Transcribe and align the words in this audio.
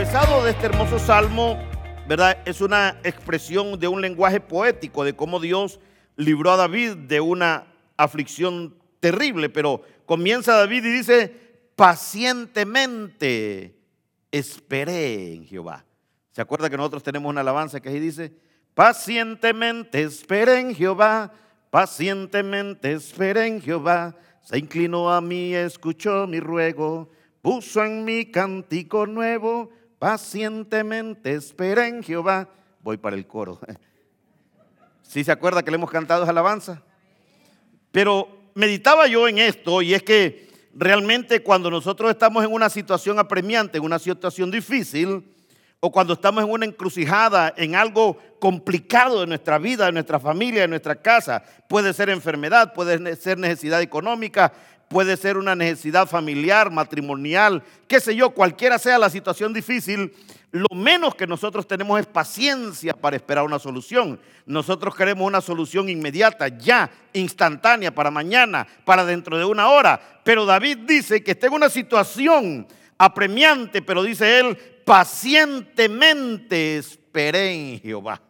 encabezado 0.00 0.44
de 0.44 0.52
este 0.52 0.64
hermoso 0.64 0.98
salmo, 0.98 1.58
¿verdad? 2.08 2.38
Es 2.46 2.62
una 2.62 2.98
expresión 3.04 3.78
de 3.78 3.86
un 3.86 4.00
lenguaje 4.00 4.40
poético 4.40 5.04
de 5.04 5.14
cómo 5.14 5.38
Dios 5.38 5.78
libró 6.16 6.52
a 6.52 6.56
David 6.56 6.96
de 6.96 7.20
una 7.20 7.66
aflicción 7.98 8.74
terrible, 8.98 9.50
pero 9.50 9.82
comienza 10.06 10.56
David 10.56 10.86
y 10.86 10.90
dice, 10.90 11.36
pacientemente 11.76 13.76
esperé 14.32 15.34
en 15.34 15.44
Jehová. 15.44 15.84
¿Se 16.30 16.40
acuerda 16.40 16.70
que 16.70 16.78
nosotros 16.78 17.02
tenemos 17.02 17.28
una 17.28 17.42
alabanza 17.42 17.80
que 17.80 17.90
ahí 17.90 18.00
dice, 18.00 18.32
pacientemente 18.72 20.00
esperé 20.00 20.60
en 20.60 20.74
Jehová, 20.74 21.30
pacientemente 21.68 22.92
esperé 22.92 23.48
en 23.48 23.60
Jehová, 23.60 24.16
se 24.40 24.56
inclinó 24.56 25.12
a 25.12 25.20
mí, 25.20 25.54
escuchó 25.54 26.26
mi 26.26 26.40
ruego 26.40 27.10
puso 27.42 27.84
en 27.84 28.04
mi 28.04 28.26
cántico 28.26 29.06
nuevo, 29.06 29.70
pacientemente 30.00 31.34
esperé 31.34 31.86
en 31.86 32.02
Jehová. 32.02 32.48
Voy 32.82 32.96
para 32.96 33.14
el 33.14 33.26
coro. 33.28 33.60
¿Sí 35.02 35.22
se 35.22 35.30
acuerda 35.30 35.62
que 35.62 35.70
le 35.70 35.76
hemos 35.76 35.90
cantado 35.90 36.22
esa 36.22 36.30
alabanza? 36.30 36.82
Pero 37.92 38.50
meditaba 38.54 39.06
yo 39.06 39.28
en 39.28 39.38
esto 39.38 39.82
y 39.82 39.94
es 39.94 40.02
que 40.02 40.48
realmente 40.74 41.42
cuando 41.42 41.70
nosotros 41.70 42.10
estamos 42.10 42.44
en 42.44 42.52
una 42.52 42.70
situación 42.70 43.18
apremiante, 43.18 43.76
en 43.76 43.84
una 43.84 43.98
situación 43.98 44.50
difícil, 44.50 45.22
o 45.80 45.90
cuando 45.90 46.12
estamos 46.12 46.44
en 46.44 46.50
una 46.50 46.66
encrucijada, 46.66 47.52
en 47.56 47.74
algo 47.74 48.16
complicado 48.38 49.20
de 49.20 49.26
nuestra 49.26 49.58
vida, 49.58 49.86
de 49.86 49.92
nuestra 49.92 50.20
familia, 50.20 50.62
de 50.62 50.68
nuestra 50.68 50.94
casa, 50.94 51.42
puede 51.68 51.92
ser 51.92 52.10
enfermedad, 52.10 52.72
puede 52.72 53.16
ser 53.16 53.38
necesidad 53.38 53.80
económica, 53.80 54.52
puede 54.90 55.16
ser 55.16 55.38
una 55.38 55.54
necesidad 55.54 56.08
familiar, 56.08 56.68
matrimonial, 56.72 57.62
qué 57.86 58.00
sé 58.00 58.16
yo, 58.16 58.30
cualquiera 58.30 58.76
sea 58.76 58.98
la 58.98 59.08
situación 59.08 59.52
difícil, 59.52 60.12
lo 60.50 60.74
menos 60.74 61.14
que 61.14 61.28
nosotros 61.28 61.68
tenemos 61.68 62.00
es 62.00 62.06
paciencia 62.06 62.92
para 62.92 63.14
esperar 63.14 63.44
una 63.44 63.60
solución. 63.60 64.18
Nosotros 64.46 64.96
queremos 64.96 65.24
una 65.24 65.40
solución 65.40 65.88
inmediata, 65.88 66.48
ya, 66.48 66.90
instantánea, 67.12 67.94
para 67.94 68.10
mañana, 68.10 68.66
para 68.84 69.04
dentro 69.04 69.38
de 69.38 69.44
una 69.44 69.68
hora. 69.68 70.00
Pero 70.24 70.44
David 70.44 70.78
dice 70.78 71.22
que 71.22 71.30
está 71.30 71.46
en 71.46 71.52
una 71.52 71.70
situación 71.70 72.66
apremiante, 72.98 73.82
pero 73.82 74.02
dice 74.02 74.40
él, 74.40 74.56
pacientemente 74.84 76.78
esperé 76.78 77.52
en 77.52 77.80
Jehová. 77.80 78.20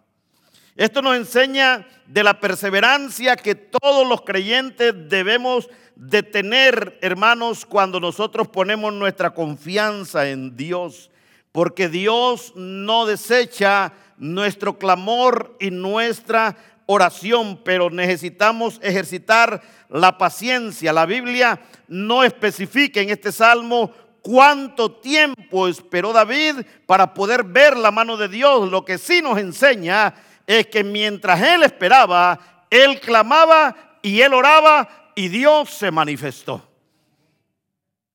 Esto 0.80 1.02
nos 1.02 1.14
enseña 1.14 1.86
de 2.06 2.24
la 2.24 2.40
perseverancia 2.40 3.36
que 3.36 3.54
todos 3.54 4.08
los 4.08 4.22
creyentes 4.22 4.94
debemos 5.10 5.68
de 5.94 6.22
tener, 6.22 6.96
hermanos, 7.02 7.66
cuando 7.66 8.00
nosotros 8.00 8.48
ponemos 8.48 8.90
nuestra 8.94 9.34
confianza 9.34 10.30
en 10.30 10.56
Dios, 10.56 11.10
porque 11.52 11.90
Dios 11.90 12.54
no 12.56 13.04
desecha 13.04 13.92
nuestro 14.16 14.78
clamor 14.78 15.54
y 15.60 15.70
nuestra 15.70 16.56
oración, 16.86 17.60
pero 17.62 17.90
necesitamos 17.90 18.80
ejercitar 18.82 19.60
la 19.90 20.16
paciencia. 20.16 20.94
La 20.94 21.04
Biblia 21.04 21.60
no 21.88 22.24
especifica 22.24 23.02
en 23.02 23.10
este 23.10 23.32
salmo 23.32 23.92
cuánto 24.22 24.92
tiempo 24.92 25.68
esperó 25.68 26.14
David 26.14 26.64
para 26.86 27.12
poder 27.12 27.44
ver 27.44 27.76
la 27.76 27.90
mano 27.90 28.16
de 28.16 28.28
Dios. 28.28 28.70
Lo 28.70 28.82
que 28.86 28.96
sí 28.96 29.20
nos 29.20 29.38
enseña 29.38 30.14
es 30.58 30.66
que 30.66 30.82
mientras 30.82 31.40
él 31.40 31.62
esperaba, 31.62 32.66
él 32.70 32.98
clamaba 32.98 33.98
y 34.02 34.20
él 34.20 34.34
oraba 34.34 35.12
y 35.14 35.28
Dios 35.28 35.70
se 35.70 35.92
manifestó. 35.92 36.68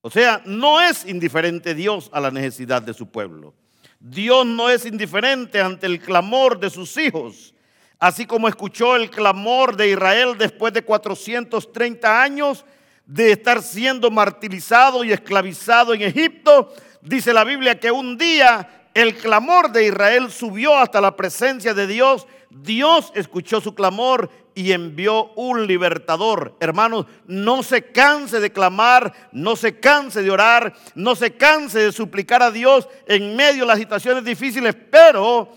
O 0.01 0.09
sea, 0.09 0.41
no 0.43 0.81
es 0.81 1.05
indiferente 1.05 1.73
Dios 1.73 2.09
a 2.11 2.19
la 2.19 2.31
necesidad 2.31 2.81
de 2.81 2.93
su 2.93 3.07
pueblo. 3.07 3.53
Dios 4.01 4.45
no 4.45 4.69
es 4.69 4.85
indiferente 4.85 5.61
ante 5.61 5.85
el 5.85 6.01
clamor 6.01 6.59
de 6.59 6.69
sus 6.69 6.97
hijos. 6.97 7.53
Así 7.99 8.25
como 8.25 8.49
escuchó 8.49 8.97
el 8.97 9.09
clamor 9.09 9.77
de 9.77 9.91
Israel 9.91 10.35
después 10.37 10.73
de 10.73 10.83
430 10.83 12.21
años 12.21 12.65
de 13.05 13.31
estar 13.31 13.63
siendo 13.63 14.11
martirizado 14.11 15.05
y 15.05 15.13
esclavizado 15.13 15.93
en 15.93 16.01
Egipto, 16.01 16.73
dice 17.01 17.31
la 17.31 17.45
Biblia 17.45 17.79
que 17.79 17.91
un 17.91 18.17
día 18.17 18.84
el 18.95 19.17
clamor 19.17 19.71
de 19.73 19.87
Israel 19.87 20.31
subió 20.31 20.77
hasta 20.77 21.01
la 21.01 21.17
presencia 21.17 21.73
de 21.73 21.85
Dios. 21.85 22.25
Dios 22.49 23.11
escuchó 23.13 23.59
su 23.59 23.75
clamor 23.75 24.29
y 24.55 24.71
envió 24.71 25.33
un 25.33 25.67
libertador. 25.67 26.55
Hermanos, 26.61 27.05
no 27.27 27.61
se 27.61 27.91
canse 27.91 28.39
de 28.39 28.53
clamar, 28.53 29.11
no 29.33 29.57
se 29.57 29.81
canse 29.81 30.23
de 30.23 30.31
orar, 30.31 30.73
no 30.95 31.13
se 31.13 31.35
canse 31.35 31.79
de 31.79 31.91
suplicar 31.91 32.41
a 32.41 32.51
Dios 32.51 32.87
en 33.05 33.35
medio 33.35 33.63
de 33.63 33.67
las 33.67 33.79
situaciones 33.79 34.23
difíciles, 34.23 34.73
pero 34.89 35.51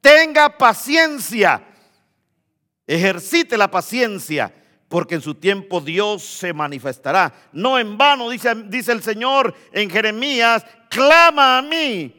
tenga 0.00 0.56
paciencia, 0.56 1.62
ejercite 2.86 3.58
la 3.58 3.70
paciencia, 3.70 4.50
porque 4.88 5.16
en 5.16 5.20
su 5.20 5.34
tiempo 5.34 5.82
Dios 5.82 6.22
se 6.22 6.54
manifestará. 6.54 7.34
No 7.52 7.78
en 7.78 7.98
vano, 7.98 8.30
dice, 8.30 8.54
dice 8.64 8.92
el 8.92 9.02
Señor 9.02 9.54
en 9.72 9.90
Jeremías, 9.90 10.64
clama 10.88 11.58
a 11.58 11.62
mí 11.62 12.17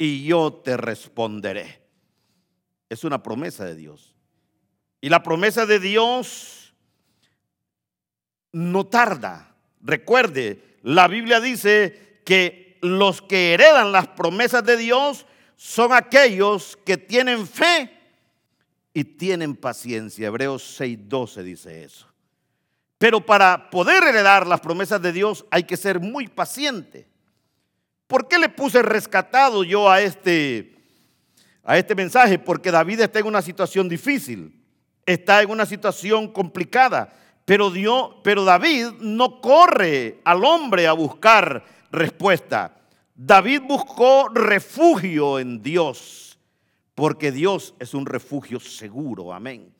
y 0.00 0.24
yo 0.24 0.62
te 0.64 0.78
responderé. 0.78 1.82
Es 2.88 3.04
una 3.04 3.22
promesa 3.22 3.66
de 3.66 3.76
Dios. 3.76 4.14
Y 5.02 5.10
la 5.10 5.22
promesa 5.22 5.66
de 5.66 5.78
Dios 5.78 6.74
no 8.50 8.86
tarda. 8.86 9.54
Recuerde, 9.82 10.78
la 10.82 11.06
Biblia 11.06 11.38
dice 11.38 12.22
que 12.24 12.78
los 12.80 13.20
que 13.20 13.52
heredan 13.52 13.92
las 13.92 14.08
promesas 14.08 14.64
de 14.64 14.78
Dios 14.78 15.26
son 15.56 15.92
aquellos 15.92 16.78
que 16.86 16.96
tienen 16.96 17.46
fe 17.46 17.94
y 18.94 19.04
tienen 19.04 19.54
paciencia. 19.54 20.28
Hebreos 20.28 20.80
6:12 20.80 21.42
dice 21.42 21.84
eso. 21.84 22.06
Pero 22.96 23.20
para 23.26 23.68
poder 23.68 24.02
heredar 24.02 24.46
las 24.46 24.62
promesas 24.62 25.02
de 25.02 25.12
Dios 25.12 25.44
hay 25.50 25.64
que 25.64 25.76
ser 25.76 26.00
muy 26.00 26.26
paciente. 26.26 27.09
¿Por 28.10 28.28
qué 28.28 28.38
le 28.38 28.50
puse 28.50 28.82
rescatado 28.82 29.64
yo 29.64 29.90
a 29.90 30.02
este, 30.02 30.74
a 31.64 31.78
este 31.78 31.94
mensaje? 31.94 32.38
Porque 32.38 32.70
David 32.70 33.00
está 33.00 33.20
en 33.20 33.26
una 33.26 33.40
situación 33.40 33.88
difícil 33.88 34.60
está 35.12 35.42
en 35.42 35.50
una 35.50 35.66
situación 35.66 36.28
complicada. 36.28 37.12
Pero, 37.44 37.70
Dios, 37.70 38.16
pero 38.22 38.44
David 38.44 38.88
no 39.00 39.40
corre 39.40 40.20
al 40.24 40.44
hombre 40.44 40.86
a 40.86 40.92
buscar 40.92 41.64
respuesta. 41.90 42.76
David 43.14 43.62
buscó 43.62 44.28
refugio 44.28 45.38
en 45.38 45.62
Dios, 45.62 46.38
porque 46.94 47.32
Dios 47.32 47.74
es 47.78 47.92
un 47.92 48.06
refugio 48.06 48.60
seguro, 48.60 49.32
amén. 49.32 49.72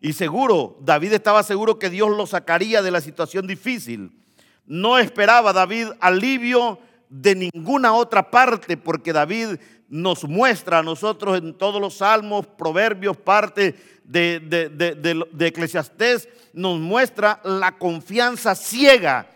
Y 0.00 0.14
seguro, 0.14 0.78
David 0.80 1.12
estaba 1.12 1.42
seguro 1.42 1.78
que 1.78 1.90
Dios 1.90 2.08
lo 2.16 2.26
sacaría 2.26 2.80
de 2.80 2.90
la 2.90 3.02
situación 3.02 3.46
difícil. 3.46 4.18
No 4.64 4.98
esperaba 4.98 5.52
David 5.52 5.88
alivio 6.00 6.78
de 7.10 7.34
ninguna 7.34 7.92
otra 7.92 8.30
parte, 8.30 8.76
porque 8.76 9.12
David 9.12 9.56
nos 9.88 10.24
muestra 10.24 10.78
a 10.78 10.82
nosotros 10.82 11.36
en 11.36 11.52
todos 11.52 11.80
los 11.80 11.96
salmos, 11.96 12.46
proverbios, 12.46 13.16
parte 13.16 13.74
de, 14.04 14.38
de, 14.40 15.46
Eclesiastés, 15.46 16.28
nos 16.52 16.78
muestra 16.78 17.40
la 17.44 17.76
confianza 17.76 18.54
ciega 18.54 19.26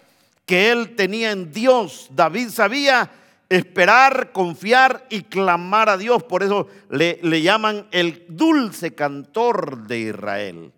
que 0.47 0.71
él 0.71 0.95
tenía 0.95 1.33
en 1.33 1.53
Dios. 1.53 2.09
David 2.11 2.51
sabía 2.51 3.11
esperar, 3.49 4.31
confiar 4.33 5.05
y 5.11 5.23
clamar 5.23 5.89
a 5.89 5.97
Dios. 5.97 6.23
Por 6.23 6.45
eso 6.45 6.69
le, 6.91 7.19
le 7.23 7.43
llaman 7.43 7.87
el 7.91 8.25
dulce 8.29 8.95
cantor 8.95 9.87
de 9.89 9.99
Israel. 9.99 10.73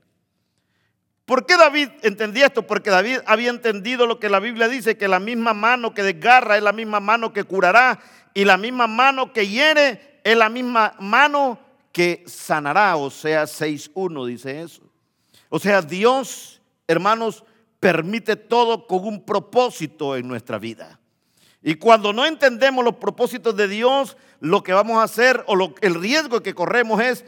¿Por 1.27 1.45
qué 1.45 1.57
David 1.57 1.89
entendía 2.03 2.47
esto? 2.47 2.63
Porque 2.63 2.89
David 2.89 3.19
había 3.27 3.51
entendido 3.51 4.07
lo 4.07 4.21
que 4.21 4.29
la 4.29 4.39
Biblia 4.39 4.69
dice, 4.69 4.97
que 4.97 5.09
la 5.09 5.19
misma 5.19 5.55
mano 5.55 5.93
que 5.93 6.05
desgarra 6.05 6.57
es 6.57 6.63
la 6.63 6.73
misma 6.73 7.01
mano 7.01 7.33
que 7.33 7.43
curará 7.43 7.99
y 8.33 8.45
la 8.45 8.57
misma 8.57 8.87
mano 8.87 9.33
que 9.33 9.49
hiere 9.49 10.21
es 10.23 10.37
la 10.37 10.49
misma 10.49 10.95
mano 11.01 11.59
que 11.91 12.23
sanará. 12.27 12.97
O 12.97 13.11
sea, 13.11 13.43
6.1 13.43 14.25
dice 14.27 14.61
eso. 14.61 14.83
O 15.49 15.59
sea, 15.59 15.83
Dios, 15.83 16.63
hermanos, 16.87 17.43
permite 17.81 18.37
todo 18.37 18.87
con 18.87 19.05
un 19.05 19.25
propósito 19.25 20.15
en 20.15 20.29
nuestra 20.29 20.59
vida. 20.59 21.01
Y 21.61 21.75
cuando 21.75 22.13
no 22.13 22.25
entendemos 22.25 22.85
los 22.85 22.97
propósitos 22.97 23.57
de 23.57 23.67
Dios, 23.67 24.17
lo 24.39 24.63
que 24.63 24.73
vamos 24.73 24.99
a 24.99 25.03
hacer 25.03 25.43
o 25.49 25.75
el 25.81 25.95
riesgo 25.97 26.41
que 26.41 26.55
corremos 26.55 27.01
es 27.01 27.25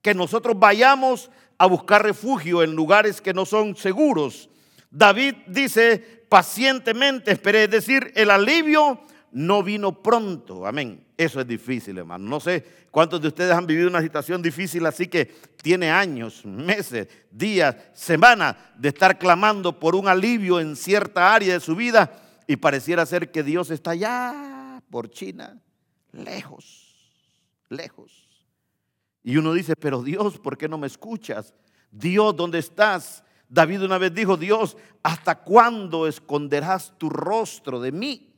que 0.00 0.14
nosotros 0.14 0.58
vayamos 0.58 1.30
a 1.60 1.66
buscar 1.66 2.02
refugio 2.02 2.62
en 2.62 2.74
lugares 2.74 3.20
que 3.20 3.34
no 3.34 3.44
son 3.44 3.76
seguros. 3.76 4.48
David 4.90 5.34
dice, 5.46 6.24
pacientemente 6.26 7.32
esperé, 7.32 7.64
es 7.64 7.70
decir, 7.70 8.12
el 8.16 8.30
alivio 8.30 8.98
no 9.32 9.62
vino 9.62 10.02
pronto. 10.02 10.66
Amén. 10.66 11.04
Eso 11.18 11.38
es 11.38 11.46
difícil, 11.46 11.98
hermano. 11.98 12.26
No 12.30 12.40
sé 12.40 12.64
cuántos 12.90 13.20
de 13.20 13.28
ustedes 13.28 13.52
han 13.52 13.66
vivido 13.66 13.90
una 13.90 14.00
situación 14.00 14.40
difícil, 14.40 14.86
así 14.86 15.06
que 15.06 15.26
tiene 15.60 15.90
años, 15.90 16.46
meses, 16.46 17.08
días, 17.30 17.76
semanas 17.92 18.56
de 18.78 18.88
estar 18.88 19.18
clamando 19.18 19.78
por 19.78 19.94
un 19.94 20.08
alivio 20.08 20.60
en 20.60 20.76
cierta 20.76 21.34
área 21.34 21.52
de 21.52 21.60
su 21.60 21.76
vida 21.76 22.10
y 22.46 22.56
pareciera 22.56 23.04
ser 23.04 23.30
que 23.30 23.42
Dios 23.42 23.70
está 23.70 23.90
allá 23.90 24.82
por 24.88 25.10
China, 25.10 25.60
lejos, 26.12 27.20
lejos. 27.68 28.29
Y 29.22 29.36
uno 29.36 29.52
dice, 29.52 29.76
pero 29.76 30.02
Dios, 30.02 30.38
¿por 30.38 30.56
qué 30.56 30.68
no 30.68 30.78
me 30.78 30.86
escuchas? 30.86 31.54
Dios, 31.90 32.36
¿dónde 32.36 32.58
estás? 32.58 33.22
David 33.48 33.82
una 33.82 33.98
vez 33.98 34.14
dijo, 34.14 34.36
Dios, 34.36 34.76
¿hasta 35.02 35.34
cuándo 35.40 36.06
esconderás 36.06 36.96
tu 36.96 37.10
rostro 37.10 37.80
de 37.80 37.92
mí? 37.92 38.32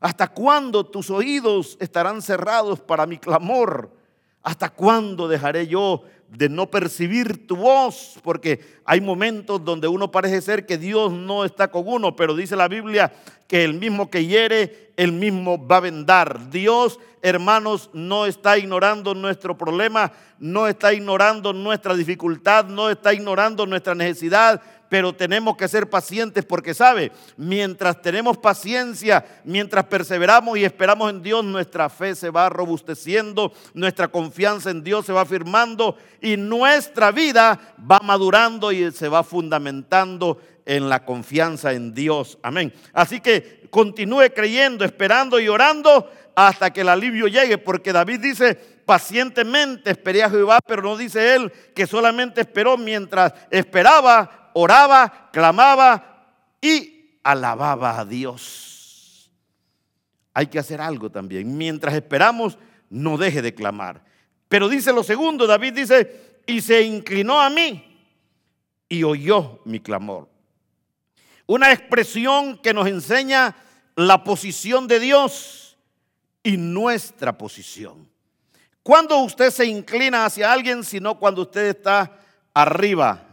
¿Hasta 0.00 0.28
cuándo 0.28 0.84
tus 0.84 1.10
oídos 1.10 1.76
estarán 1.80 2.22
cerrados 2.22 2.80
para 2.80 3.06
mi 3.06 3.18
clamor? 3.18 4.01
¿Hasta 4.42 4.70
cuándo 4.70 5.28
dejaré 5.28 5.68
yo 5.68 6.02
de 6.28 6.48
no 6.48 6.68
percibir 6.70 7.46
tu 7.46 7.56
voz? 7.56 8.18
Porque 8.22 8.60
hay 8.84 9.00
momentos 9.00 9.64
donde 9.64 9.86
uno 9.86 10.10
parece 10.10 10.40
ser 10.40 10.66
que 10.66 10.78
Dios 10.78 11.12
no 11.12 11.44
está 11.44 11.70
con 11.70 11.84
uno, 11.86 12.16
pero 12.16 12.34
dice 12.34 12.56
la 12.56 12.66
Biblia 12.66 13.12
que 13.46 13.64
el 13.64 13.74
mismo 13.74 14.10
que 14.10 14.26
hiere, 14.26 14.92
el 14.96 15.12
mismo 15.12 15.64
va 15.64 15.76
a 15.76 15.80
vendar. 15.80 16.50
Dios, 16.50 16.98
hermanos, 17.20 17.90
no 17.92 18.26
está 18.26 18.58
ignorando 18.58 19.14
nuestro 19.14 19.56
problema, 19.56 20.10
no 20.40 20.66
está 20.66 20.92
ignorando 20.92 21.52
nuestra 21.52 21.94
dificultad, 21.94 22.64
no 22.64 22.90
está 22.90 23.14
ignorando 23.14 23.64
nuestra 23.66 23.94
necesidad, 23.94 24.60
pero 24.92 25.14
tenemos 25.14 25.56
que 25.56 25.68
ser 25.68 25.88
pacientes 25.88 26.44
porque, 26.44 26.74
¿sabe? 26.74 27.12
Mientras 27.38 28.02
tenemos 28.02 28.36
paciencia, 28.36 29.24
mientras 29.42 29.86
perseveramos 29.86 30.58
y 30.58 30.66
esperamos 30.66 31.08
en 31.08 31.22
Dios, 31.22 31.42
nuestra 31.42 31.88
fe 31.88 32.14
se 32.14 32.28
va 32.28 32.50
robusteciendo, 32.50 33.54
nuestra 33.72 34.08
confianza 34.08 34.68
en 34.68 34.84
Dios 34.84 35.06
se 35.06 35.14
va 35.14 35.22
afirmando 35.22 35.96
y 36.20 36.36
nuestra 36.36 37.10
vida 37.10 37.58
va 37.90 38.00
madurando 38.00 38.70
y 38.70 38.92
se 38.92 39.08
va 39.08 39.22
fundamentando 39.22 40.38
en 40.66 40.90
la 40.90 41.06
confianza 41.06 41.72
en 41.72 41.94
Dios. 41.94 42.36
Amén. 42.42 42.70
Así 42.92 43.20
que 43.20 43.66
continúe 43.70 44.34
creyendo, 44.34 44.84
esperando 44.84 45.40
y 45.40 45.48
orando 45.48 46.12
hasta 46.34 46.70
que 46.70 46.82
el 46.82 46.90
alivio 46.90 47.28
llegue, 47.28 47.56
porque 47.56 47.94
David 47.94 48.20
dice, 48.20 48.58
pacientemente 48.84 49.90
esperé 49.90 50.22
a 50.22 50.28
Jehová, 50.28 50.60
pero 50.66 50.82
no 50.82 50.98
dice 50.98 51.34
él 51.34 51.50
que 51.74 51.86
solamente 51.86 52.42
esperó 52.42 52.76
mientras 52.76 53.32
esperaba 53.50 54.41
oraba, 54.54 55.30
clamaba 55.32 56.36
y 56.60 57.18
alababa 57.22 57.98
a 57.98 58.04
Dios. 58.04 59.30
Hay 60.34 60.46
que 60.46 60.58
hacer 60.58 60.80
algo 60.80 61.10
también. 61.10 61.56
Mientras 61.56 61.94
esperamos, 61.94 62.58
no 62.88 63.16
deje 63.16 63.42
de 63.42 63.54
clamar. 63.54 64.04
Pero 64.48 64.68
dice 64.68 64.92
lo 64.92 65.02
segundo, 65.02 65.46
David 65.46 65.74
dice, 65.74 66.40
y 66.46 66.60
se 66.60 66.82
inclinó 66.82 67.40
a 67.40 67.50
mí 67.50 68.06
y 68.88 69.02
oyó 69.04 69.60
mi 69.64 69.80
clamor. 69.80 70.28
Una 71.46 71.72
expresión 71.72 72.58
que 72.58 72.74
nos 72.74 72.86
enseña 72.86 73.56
la 73.96 74.24
posición 74.24 74.86
de 74.86 75.00
Dios 75.00 75.76
y 76.42 76.56
nuestra 76.56 77.36
posición. 77.36 78.08
Cuando 78.82 79.18
usted 79.18 79.50
se 79.50 79.66
inclina 79.66 80.24
hacia 80.24 80.52
alguien, 80.52 80.82
sino 80.82 81.18
cuando 81.18 81.42
usted 81.42 81.66
está 81.66 82.18
arriba 82.54 83.31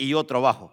y 0.00 0.14
otro 0.14 0.38
abajo. 0.38 0.72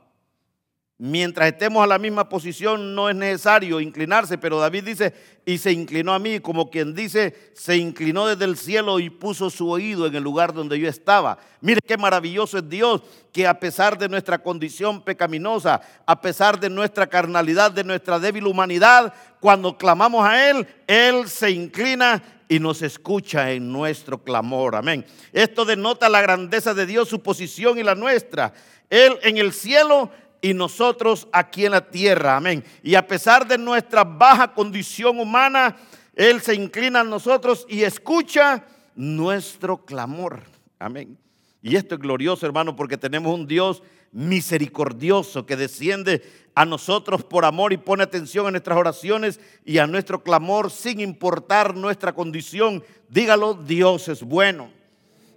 Mientras 0.99 1.49
estemos 1.49 1.83
a 1.83 1.88
la 1.88 1.99
misma 1.99 2.27
posición 2.27 2.95
no 2.95 3.07
es 3.07 3.15
necesario 3.15 3.79
inclinarse, 3.79 4.39
pero 4.39 4.59
David 4.59 4.83
dice, 4.83 5.13
y 5.45 5.59
se 5.59 5.71
inclinó 5.71 6.11
a 6.11 6.17
mí, 6.17 6.39
como 6.39 6.71
quien 6.71 6.95
dice, 6.95 7.51
se 7.53 7.77
inclinó 7.77 8.25
desde 8.25 8.45
el 8.45 8.57
cielo 8.57 8.99
y 8.99 9.11
puso 9.11 9.51
su 9.51 9.69
oído 9.69 10.07
en 10.07 10.15
el 10.15 10.23
lugar 10.23 10.53
donde 10.53 10.79
yo 10.79 10.89
estaba. 10.89 11.38
Mire 11.61 11.81
qué 11.85 11.97
maravilloso 11.97 12.57
es 12.57 12.67
Dios, 12.67 13.03
que 13.31 13.45
a 13.45 13.59
pesar 13.59 13.95
de 13.99 14.09
nuestra 14.09 14.39
condición 14.39 15.03
pecaminosa, 15.03 15.81
a 16.03 16.19
pesar 16.19 16.59
de 16.59 16.71
nuestra 16.71 17.05
carnalidad, 17.05 17.71
de 17.71 17.83
nuestra 17.83 18.17
débil 18.17 18.47
humanidad, 18.47 19.13
cuando 19.39 19.77
clamamos 19.77 20.25
a 20.25 20.49
Él, 20.49 20.65
Él 20.88 21.29
se 21.29 21.51
inclina 21.51 22.23
y 22.49 22.57
nos 22.57 22.81
escucha 22.81 23.51
en 23.51 23.71
nuestro 23.71 24.23
clamor. 24.23 24.75
Amén. 24.75 25.05
Esto 25.31 25.63
denota 25.63 26.09
la 26.09 26.21
grandeza 26.21 26.73
de 26.73 26.88
Dios, 26.88 27.07
su 27.07 27.21
posición 27.21 27.77
y 27.77 27.83
la 27.83 27.94
nuestra. 27.94 28.51
Él 28.89 29.19
en 29.21 29.38
el 29.38 29.53
cielo 29.53 30.09
y 30.42 30.54
nosotros 30.54 31.28
aquí 31.31 31.66
en 31.66 31.72
la 31.72 31.89
tierra. 31.89 32.38
Amén. 32.38 32.63
Y 32.84 32.95
a 32.95 33.07
pesar 33.07 33.48
de 33.48 33.57
nuestra 33.57 34.04
baja 34.04 34.54
condición 34.54 35.19
humana, 35.19 35.75
Él 36.16 36.42
se 36.42 36.56
inclina 36.56 37.01
a 37.01 37.04
nosotros 37.04 37.66
y 37.69 37.84
escucha 37.84 38.63
nuestro 38.95 39.86
clamor. 39.86 40.42
Amén. 40.80 41.18
Y 41.62 41.75
esto 41.75 41.95
es 41.95 42.01
glorioso, 42.01 42.45
hermano, 42.45 42.75
porque 42.75 42.98
tenemos 42.98 43.34
un 43.34 43.48
Dios 43.48 43.81
misericordioso 44.12 45.45
que 45.45 45.56
desciende 45.56 46.24
a 46.56 46.66
nosotros 46.66 47.24
por 47.24 47.45
amor 47.45 47.74
y 47.74 47.78
pone 47.78 48.04
atención 48.04 48.48
a 48.48 48.51
nuestras 48.51 48.78
oraciones 48.78 49.40
y 49.66 49.78
a 49.78 49.88
nuestro 49.88 50.24
clamor 50.24 50.72
sin 50.72 51.00
importar 51.00 51.75
nuestra 51.75 52.13
condición. 52.13 52.83
Dígalo, 53.10 53.54
Dios 53.54 54.07
es 54.07 54.24
bueno. 54.24 54.72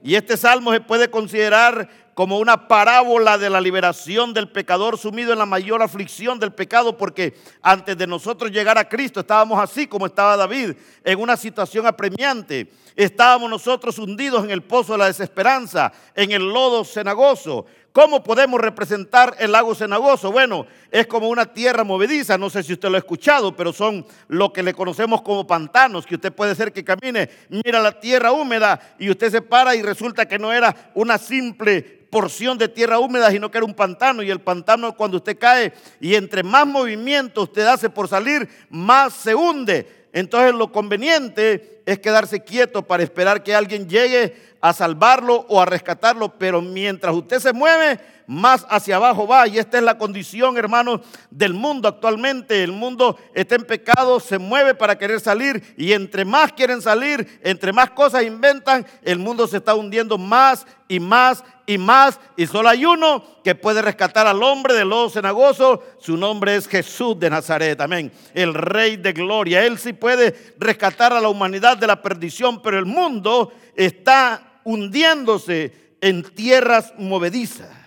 Y 0.02 0.14
este 0.14 0.36
salmo 0.36 0.72
se 0.72 0.80
puede 0.80 1.10
considerar 1.10 2.09
como 2.20 2.38
una 2.38 2.68
parábola 2.68 3.38
de 3.38 3.48
la 3.48 3.62
liberación 3.62 4.34
del 4.34 4.50
pecador 4.50 4.98
sumido 4.98 5.32
en 5.32 5.38
la 5.38 5.46
mayor 5.46 5.80
aflicción 5.80 6.38
del 6.38 6.52
pecado, 6.52 6.98
porque 6.98 7.34
antes 7.62 7.96
de 7.96 8.06
nosotros 8.06 8.50
llegar 8.50 8.76
a 8.76 8.86
Cristo 8.86 9.20
estábamos 9.20 9.58
así 9.58 9.86
como 9.86 10.04
estaba 10.04 10.36
David, 10.36 10.74
en 11.02 11.18
una 11.18 11.34
situación 11.38 11.86
apremiante. 11.86 12.70
Estábamos 12.94 13.48
nosotros 13.48 13.98
hundidos 13.98 14.44
en 14.44 14.50
el 14.50 14.60
pozo 14.60 14.92
de 14.92 14.98
la 14.98 15.06
desesperanza, 15.06 15.94
en 16.14 16.32
el 16.32 16.42
lodo 16.42 16.84
cenagoso. 16.84 17.64
¿Cómo 17.92 18.22
podemos 18.22 18.60
representar 18.60 19.34
el 19.40 19.50
lago 19.50 19.74
cenagoso? 19.74 20.30
Bueno, 20.30 20.66
es 20.92 21.08
como 21.08 21.28
una 21.28 21.46
tierra 21.46 21.82
movediza, 21.82 22.38
no 22.38 22.48
sé 22.48 22.62
si 22.62 22.72
usted 22.72 22.88
lo 22.88 22.94
ha 22.94 22.98
escuchado, 22.98 23.56
pero 23.56 23.72
son 23.72 24.06
lo 24.28 24.52
que 24.52 24.62
le 24.62 24.74
conocemos 24.74 25.22
como 25.22 25.44
pantanos, 25.44 26.06
que 26.06 26.14
usted 26.14 26.32
puede 26.32 26.54
ser 26.54 26.72
que 26.72 26.84
camine, 26.84 27.28
mira 27.48 27.80
la 27.80 27.98
tierra 27.98 28.30
húmeda 28.30 28.80
y 28.96 29.10
usted 29.10 29.30
se 29.30 29.42
para 29.42 29.74
y 29.74 29.82
resulta 29.82 30.28
que 30.28 30.38
no 30.38 30.52
era 30.52 30.92
una 30.94 31.18
simple 31.18 32.00
porción 32.10 32.58
de 32.58 32.68
tierra 32.68 32.98
húmeda, 32.98 33.30
sino 33.30 33.50
que 33.50 33.58
era 33.58 33.64
un 33.64 33.74
pantano. 33.74 34.22
Y 34.22 34.30
el 34.30 34.40
pantano 34.40 34.94
cuando 34.94 35.16
usted 35.16 35.38
cae 35.38 35.72
y 36.00 36.14
entre 36.14 36.42
más 36.42 36.66
movimiento 36.66 37.42
usted 37.42 37.66
hace 37.66 37.88
por 37.88 38.08
salir, 38.08 38.48
más 38.68 39.14
se 39.14 39.34
hunde. 39.34 39.99
Entonces 40.12 40.54
lo 40.54 40.72
conveniente 40.72 41.82
es 41.86 41.98
quedarse 41.98 42.42
quieto 42.42 42.82
para 42.82 43.02
esperar 43.02 43.42
que 43.42 43.54
alguien 43.54 43.88
llegue 43.88 44.34
a 44.60 44.72
salvarlo 44.72 45.46
o 45.48 45.60
a 45.60 45.66
rescatarlo, 45.66 46.38
pero 46.38 46.60
mientras 46.60 47.14
usted 47.14 47.38
se 47.38 47.52
mueve, 47.52 47.98
más 48.30 48.64
hacia 48.70 48.94
abajo 48.94 49.26
va. 49.26 49.48
Y 49.48 49.58
esta 49.58 49.78
es 49.78 49.82
la 49.82 49.98
condición, 49.98 50.56
hermanos, 50.56 51.00
del 51.32 51.52
mundo 51.52 51.88
actualmente. 51.88 52.62
El 52.62 52.70
mundo 52.70 53.18
está 53.34 53.56
en 53.56 53.64
pecado, 53.64 54.20
se 54.20 54.38
mueve 54.38 54.74
para 54.76 54.96
querer 54.96 55.18
salir 55.18 55.74
y 55.76 55.92
entre 55.92 56.24
más 56.24 56.52
quieren 56.52 56.80
salir, 56.80 57.40
entre 57.42 57.72
más 57.72 57.90
cosas 57.90 58.22
inventan, 58.22 58.86
el 59.02 59.18
mundo 59.18 59.48
se 59.48 59.56
está 59.56 59.74
hundiendo 59.74 60.16
más 60.16 60.64
y 60.86 61.00
más 61.00 61.42
y 61.66 61.76
más. 61.76 62.20
Y 62.36 62.46
solo 62.46 62.68
hay 62.68 62.84
uno 62.84 63.24
que 63.42 63.56
puede 63.56 63.82
rescatar 63.82 64.28
al 64.28 64.40
hombre 64.44 64.74
del 64.74 64.90
lodo 64.90 65.10
cenagoso. 65.10 65.82
Su 65.98 66.16
nombre 66.16 66.54
es 66.54 66.68
Jesús 66.68 67.18
de 67.18 67.30
Nazaret. 67.30 67.80
Amén. 67.80 68.12
El 68.32 68.54
Rey 68.54 68.96
de 68.96 69.12
Gloria. 69.12 69.66
Él 69.66 69.76
sí 69.76 69.92
puede 69.92 70.54
rescatar 70.56 71.12
a 71.12 71.20
la 71.20 71.28
humanidad 71.28 71.76
de 71.76 71.88
la 71.88 72.00
perdición, 72.00 72.62
pero 72.62 72.78
el 72.78 72.86
mundo 72.86 73.52
está 73.74 74.60
hundiéndose 74.62 75.96
en 76.00 76.22
tierras 76.22 76.94
movedizas. 76.96 77.79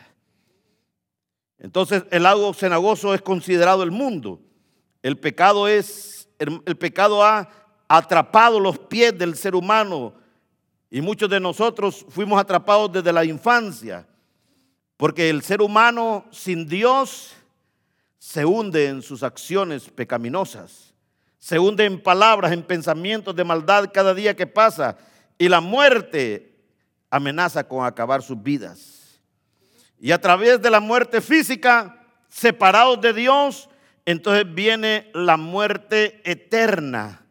Entonces 1.63 2.03
el 2.11 2.23
lago 2.23 2.53
cenagoso 2.53 3.15
es 3.15 3.21
considerado 3.23 3.81
el 3.81 3.89
mundo. 3.89 4.39
El 5.01 5.17
pecado 5.17 5.67
es 5.67 6.29
el 6.37 6.77
pecado 6.77 7.23
ha 7.23 7.49
atrapado 7.87 8.59
los 8.59 8.77
pies 8.77 9.17
del 9.17 9.35
ser 9.35 9.55
humano 9.55 10.13
y 10.89 11.01
muchos 11.01 11.29
de 11.29 11.39
nosotros 11.39 12.05
fuimos 12.09 12.39
atrapados 12.39 12.91
desde 12.91 13.13
la 13.13 13.25
infancia, 13.25 14.05
porque 14.97 15.29
el 15.29 15.41
ser 15.41 15.61
humano 15.61 16.25
sin 16.31 16.67
Dios 16.67 17.33
se 18.19 18.45
hunde 18.45 18.87
en 18.87 19.01
sus 19.01 19.23
acciones 19.23 19.89
pecaminosas, 19.89 20.93
se 21.39 21.57
hunde 21.59 21.85
en 21.85 22.01
palabras, 22.01 22.51
en 22.51 22.61
pensamientos 22.61 23.35
de 23.35 23.43
maldad 23.43 23.89
cada 23.93 24.13
día 24.13 24.35
que 24.35 24.47
pasa 24.47 24.97
y 25.37 25.49
la 25.49 25.61
muerte 25.61 26.55
amenaza 27.09 27.67
con 27.67 27.85
acabar 27.85 28.21
sus 28.21 28.41
vidas. 28.41 28.92
Y 30.03 30.11
a 30.11 30.19
través 30.19 30.61
de 30.61 30.69
la 30.69 30.81
muerte 30.81 31.21
física, 31.21 31.95
separados 32.27 32.99
de 32.99 33.13
Dios, 33.13 33.69
entonces 34.05 34.53
viene 34.53 35.09
la 35.13 35.37
muerte 35.37 36.19
eterna, 36.29 37.25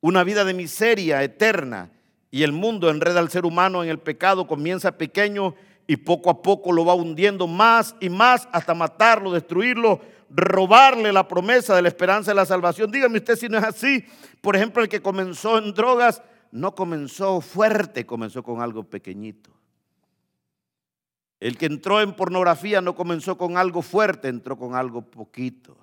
una 0.00 0.22
vida 0.22 0.44
de 0.44 0.54
miseria 0.54 1.24
eterna. 1.24 1.90
Y 2.30 2.44
el 2.44 2.52
mundo 2.52 2.88
enreda 2.88 3.18
al 3.18 3.30
ser 3.30 3.44
humano 3.44 3.82
en 3.82 3.90
el 3.90 3.98
pecado, 3.98 4.46
comienza 4.46 4.96
pequeño 4.96 5.56
y 5.88 5.96
poco 5.96 6.30
a 6.30 6.40
poco 6.40 6.70
lo 6.70 6.84
va 6.84 6.94
hundiendo 6.94 7.48
más 7.48 7.96
y 7.98 8.08
más 8.10 8.46
hasta 8.52 8.74
matarlo, 8.74 9.32
destruirlo, 9.32 10.00
robarle 10.30 11.12
la 11.12 11.26
promesa 11.26 11.74
de 11.74 11.82
la 11.82 11.88
esperanza 11.88 12.30
de 12.30 12.36
la 12.36 12.46
salvación. 12.46 12.92
Dígame 12.92 13.18
usted 13.18 13.34
si 13.34 13.48
no 13.48 13.58
es 13.58 13.64
así. 13.64 14.06
Por 14.40 14.54
ejemplo, 14.54 14.84
el 14.84 14.88
que 14.88 15.02
comenzó 15.02 15.58
en 15.58 15.74
drogas 15.74 16.22
no 16.52 16.76
comenzó 16.76 17.40
fuerte, 17.40 18.06
comenzó 18.06 18.44
con 18.44 18.62
algo 18.62 18.84
pequeñito. 18.84 19.53
El 21.40 21.58
que 21.58 21.66
entró 21.66 22.00
en 22.00 22.14
pornografía 22.14 22.80
no 22.80 22.94
comenzó 22.94 23.36
con 23.36 23.56
algo 23.56 23.82
fuerte, 23.82 24.28
entró 24.28 24.56
con 24.56 24.74
algo 24.74 25.02
poquito. 25.02 25.76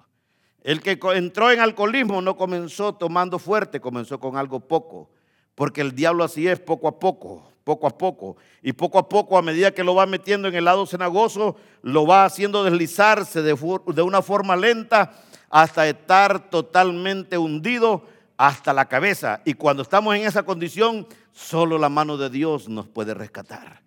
El 0.63 0.81
que 0.81 0.99
entró 1.15 1.51
en 1.51 1.59
alcoholismo 1.59 2.21
no 2.21 2.37
comenzó 2.37 2.93
tomando 2.93 3.39
fuerte, 3.39 3.81
comenzó 3.81 4.19
con 4.19 4.37
algo 4.37 4.59
poco. 4.59 5.09
porque 5.55 5.81
el 5.81 5.93
diablo 5.93 6.23
así 6.23 6.47
es 6.47 6.59
poco 6.59 6.87
a 6.87 6.97
poco, 6.97 7.51
poco 7.63 7.85
a 7.85 7.95
poco. 7.95 8.37
Y 8.63 8.73
poco 8.73 8.97
a 8.97 9.07
poco, 9.07 9.37
a 9.37 9.41
medida 9.41 9.71
que 9.71 9.83
lo 9.83 9.93
va 9.93 10.05
metiendo 10.05 10.47
en 10.47 10.55
el 10.55 10.65
lado 10.65 10.87
cenagoso, 10.87 11.57
lo 11.83 12.07
va 12.07 12.25
haciendo 12.25 12.63
deslizarse 12.63 13.41
de, 13.41 13.53
una 14.01 14.21
forma 14.21 14.55
lenta 14.55 15.11
hasta 15.49 15.87
estar 15.87 16.49
totalmente 16.49 17.37
hundido 17.37 18.03
hasta 18.37 18.73
la 18.73 18.85
cabeza. 18.85 19.41
Y 19.45 19.53
cuando 19.53 19.83
estamos 19.83 20.15
en 20.15 20.25
esa 20.25 20.43
condición, 20.43 21.05
solo 21.31 21.77
la 21.77 21.89
mano 21.89 22.17
de 22.17 22.29
Dios 22.29 22.69
nos 22.69 22.87
puede 22.87 23.13
rescatar. 23.13 23.81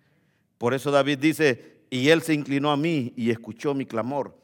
Por 0.57 0.73
eso 0.73 0.91
David 0.91 1.19
dice, 1.19 1.75
y 1.89 2.09
él 2.09 2.21
se 2.21 2.33
inclinó 2.33 2.71
a 2.71 2.77
mí 2.77 3.13
y 3.15 3.29
escuchó 3.29 3.73
mi 3.73 3.85
clamor. 3.85 4.37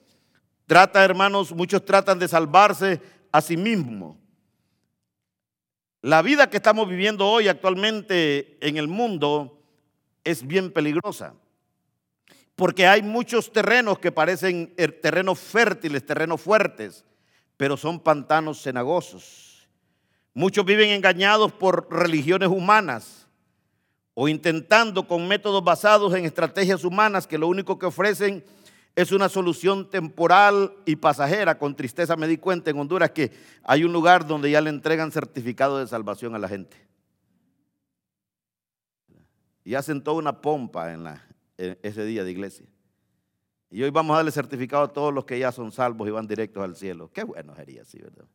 Trata, 0.66 1.04
hermanos, 1.04 1.52
muchos 1.54 1.84
tratan 1.84 2.20
de 2.20 2.28
salvarse 2.28 3.02
a 3.32 3.42
sí 3.42 3.58
mismos. 3.58 4.18
La 6.02 6.22
vida 6.22 6.50
que 6.50 6.58
estamos 6.58 6.88
viviendo 6.90 7.28
hoy 7.28 7.48
actualmente 7.48 8.58
en 8.66 8.78
el 8.78 8.88
mundo 8.88 9.62
es 10.24 10.46
bien 10.46 10.72
peligrosa, 10.72 11.36
porque 12.56 12.88
hay 12.88 13.02
muchos 13.02 13.52
terrenos 13.52 14.00
que 14.00 14.12
parecen 14.12 14.74
er, 14.78 15.00
terrenos 15.00 15.40
fértiles, 15.40 16.06
terrenos 16.06 16.42
fuertes, 16.42 17.06
pero 17.58 17.78
son 17.78 18.00
pantanos 18.00 18.62
cenagosos. 18.62 19.68
Muchos 20.34 20.66
viven 20.66 20.90
engañados 20.90 21.52
por 21.52 21.92
religiones 21.92 22.50
humanas 22.50 23.21
o 24.14 24.28
intentando 24.28 25.08
con 25.08 25.28
métodos 25.28 25.64
basados 25.64 26.14
en 26.14 26.26
estrategias 26.26 26.84
humanas 26.84 27.28
que 27.28 27.38
lo 27.38 27.48
único 27.48 27.80
que 27.80 27.86
ofrecen 27.86 28.44
es 28.96 29.12
una 29.12 29.30
solución 29.30 29.90
temporal 29.90 30.74
y 30.86 30.98
pasajera. 30.98 31.58
Con 31.58 31.76
tristeza 31.76 32.16
me 32.16 32.28
di 32.28 32.38
cuenta 32.38 32.70
en 32.70 32.80
Honduras 32.80 33.12
que 33.12 33.32
hay 33.64 33.84
un 33.84 33.94
lugar 33.94 34.28
donde 34.28 34.52
ya 34.52 34.62
le 34.62 34.70
entregan 34.70 35.12
certificado 35.12 35.80
de 35.80 35.88
salvación 35.88 36.36
a 36.36 36.40
la 36.40 36.48
gente. 36.48 36.78
Y 39.64 39.76
hacen 39.76 40.04
toda 40.04 40.18
una 40.18 40.42
pompa 40.42 40.92
en, 40.92 41.08
ese 41.82 42.04
día 42.04 42.24
de 42.24 42.32
iglesia. 42.32 42.66
Y 43.70 43.84
hoy 43.84 43.92
vamos 43.92 44.14
a 44.16 44.18
darle 44.18 44.32
certificado 44.32 44.84
a 44.84 44.92
todos 44.92 45.14
los 45.14 45.24
que 45.24 45.40
ya 45.40 45.52
son 45.52 45.72
salvos 45.72 46.08
y 46.08 46.12
van 46.12 46.28
directos 46.28 46.62
al 46.62 46.76
cielo. 46.76 47.10
Qué 47.14 47.24
bueno 47.24 47.56
sería 47.56 47.84
así, 47.84 48.00
¿verdad? 48.00 48.26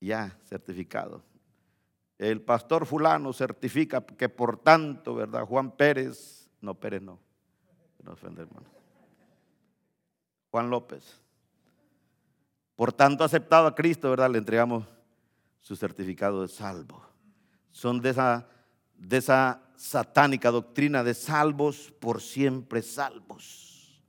Ya, 0.00 0.36
certificado. 0.44 1.22
El 2.18 2.42
pastor 2.42 2.84
fulano 2.84 3.32
certifica 3.32 4.04
que 4.04 4.28
por 4.28 4.58
tanto, 4.58 5.14
¿verdad? 5.14 5.44
Juan 5.44 5.70
Pérez, 5.70 6.50
no 6.60 6.74
Pérez 6.74 7.00
no, 7.00 7.20
no 8.02 8.12
ofende 8.12 8.42
hermano. 8.42 8.66
Juan 10.50 10.68
López. 10.68 11.20
Por 12.74 12.92
tanto, 12.92 13.24
aceptado 13.24 13.66
a 13.66 13.74
Cristo, 13.74 14.10
¿verdad? 14.10 14.30
Le 14.30 14.38
entregamos 14.38 14.84
su 15.60 15.76
certificado 15.76 16.42
de 16.42 16.48
salvo. 16.48 17.04
Son 17.70 18.00
de 18.00 18.10
esa, 18.10 18.48
de 18.96 19.16
esa 19.16 19.62
satánica 19.76 20.50
doctrina 20.50 21.04
de 21.04 21.14
salvos 21.14 21.92
por 22.00 22.20
siempre 22.20 22.82
salvos. 22.82 24.02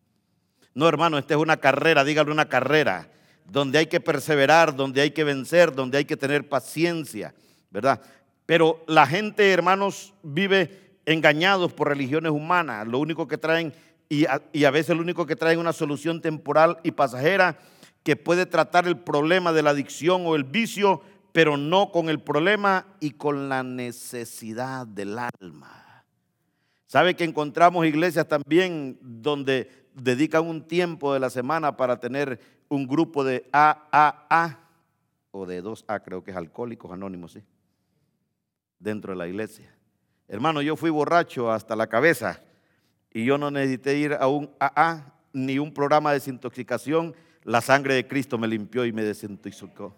No, 0.73 0.87
hermano, 0.87 1.17
esta 1.17 1.33
es 1.33 1.39
una 1.39 1.57
carrera, 1.57 2.03
dígale 2.03 2.31
una 2.31 2.47
carrera, 2.47 3.11
donde 3.45 3.79
hay 3.79 3.87
que 3.87 3.99
perseverar, 3.99 4.75
donde 4.75 5.01
hay 5.01 5.11
que 5.11 5.23
vencer, 5.23 5.73
donde 5.73 5.97
hay 5.97 6.05
que 6.05 6.17
tener 6.17 6.47
paciencia, 6.47 7.33
¿verdad? 7.69 8.01
Pero 8.45 8.83
la 8.87 9.05
gente, 9.05 9.51
hermanos, 9.51 10.13
vive 10.23 10.97
engañados 11.05 11.73
por 11.73 11.87
religiones 11.87 12.31
humanas. 12.31 12.87
Lo 12.87 12.99
único 12.99 13.27
que 13.27 13.37
traen 13.37 13.73
y 14.09 14.25
a, 14.25 14.71
veces 14.71 14.95
lo 14.95 15.03
único 15.03 15.27
que 15.27 15.35
trae 15.35 15.53
es 15.53 15.59
una 15.59 15.71
solución 15.71 16.19
temporal 16.19 16.79
y 16.83 16.91
pasajera 16.91 17.59
que 18.01 18.15
puede 18.15 18.47
tratar 18.47 18.87
el 18.87 18.97
problema 18.97 19.53
de 19.53 19.61
la 19.61 19.69
adicción 19.69 20.23
o 20.25 20.35
el 20.35 20.45
vicio, 20.45 21.01
pero 21.31 21.57
no 21.57 21.91
con 21.91 22.09
el 22.09 22.19
problema 22.19 22.87
y 22.99 23.11
con 23.11 23.49
la 23.49 23.61
necesidad 23.61 24.87
del 24.87 25.19
alma. 25.19 26.03
¿Sabe 26.87 27.15
que 27.15 27.23
encontramos 27.23 27.85
iglesias 27.85 28.27
también 28.27 28.97
donde 28.99 29.69
dedican 29.93 30.47
un 30.47 30.67
tiempo 30.67 31.13
de 31.13 31.19
la 31.19 31.29
semana 31.29 31.77
para 31.77 31.99
tener 31.99 32.39
un 32.67 32.87
grupo 32.87 33.23
de 33.23 33.47
AAA 33.51 34.59
o 35.29 35.45
de 35.45 35.63
2A, 35.63 36.01
creo 36.03 36.23
que 36.23 36.31
es 36.31 36.37
alcohólicos 36.37 36.91
anónimos, 36.91 37.33
sí, 37.33 37.43
dentro 38.79 39.13
de 39.13 39.19
la 39.19 39.27
iglesia? 39.27 39.75
Hermano, 40.27 40.61
yo 40.61 40.75
fui 40.75 40.89
borracho 40.89 41.51
hasta 41.51 41.75
la 41.75 41.87
cabeza 41.87 42.41
y 43.11 43.25
yo 43.25 43.37
no 43.37 43.49
necesité 43.51 43.97
ir 43.97 44.13
a 44.13 44.27
un 44.27 44.51
AA 44.59 45.13
ni 45.33 45.59
un 45.59 45.73
programa 45.73 46.11
de 46.11 46.19
desintoxicación. 46.19 47.15
La 47.43 47.61
sangre 47.61 47.95
de 47.95 48.07
Cristo 48.07 48.37
me 48.37 48.47
limpió 48.47 48.85
y 48.85 48.91
me 48.91 49.03
desintoxicó. 49.03 49.95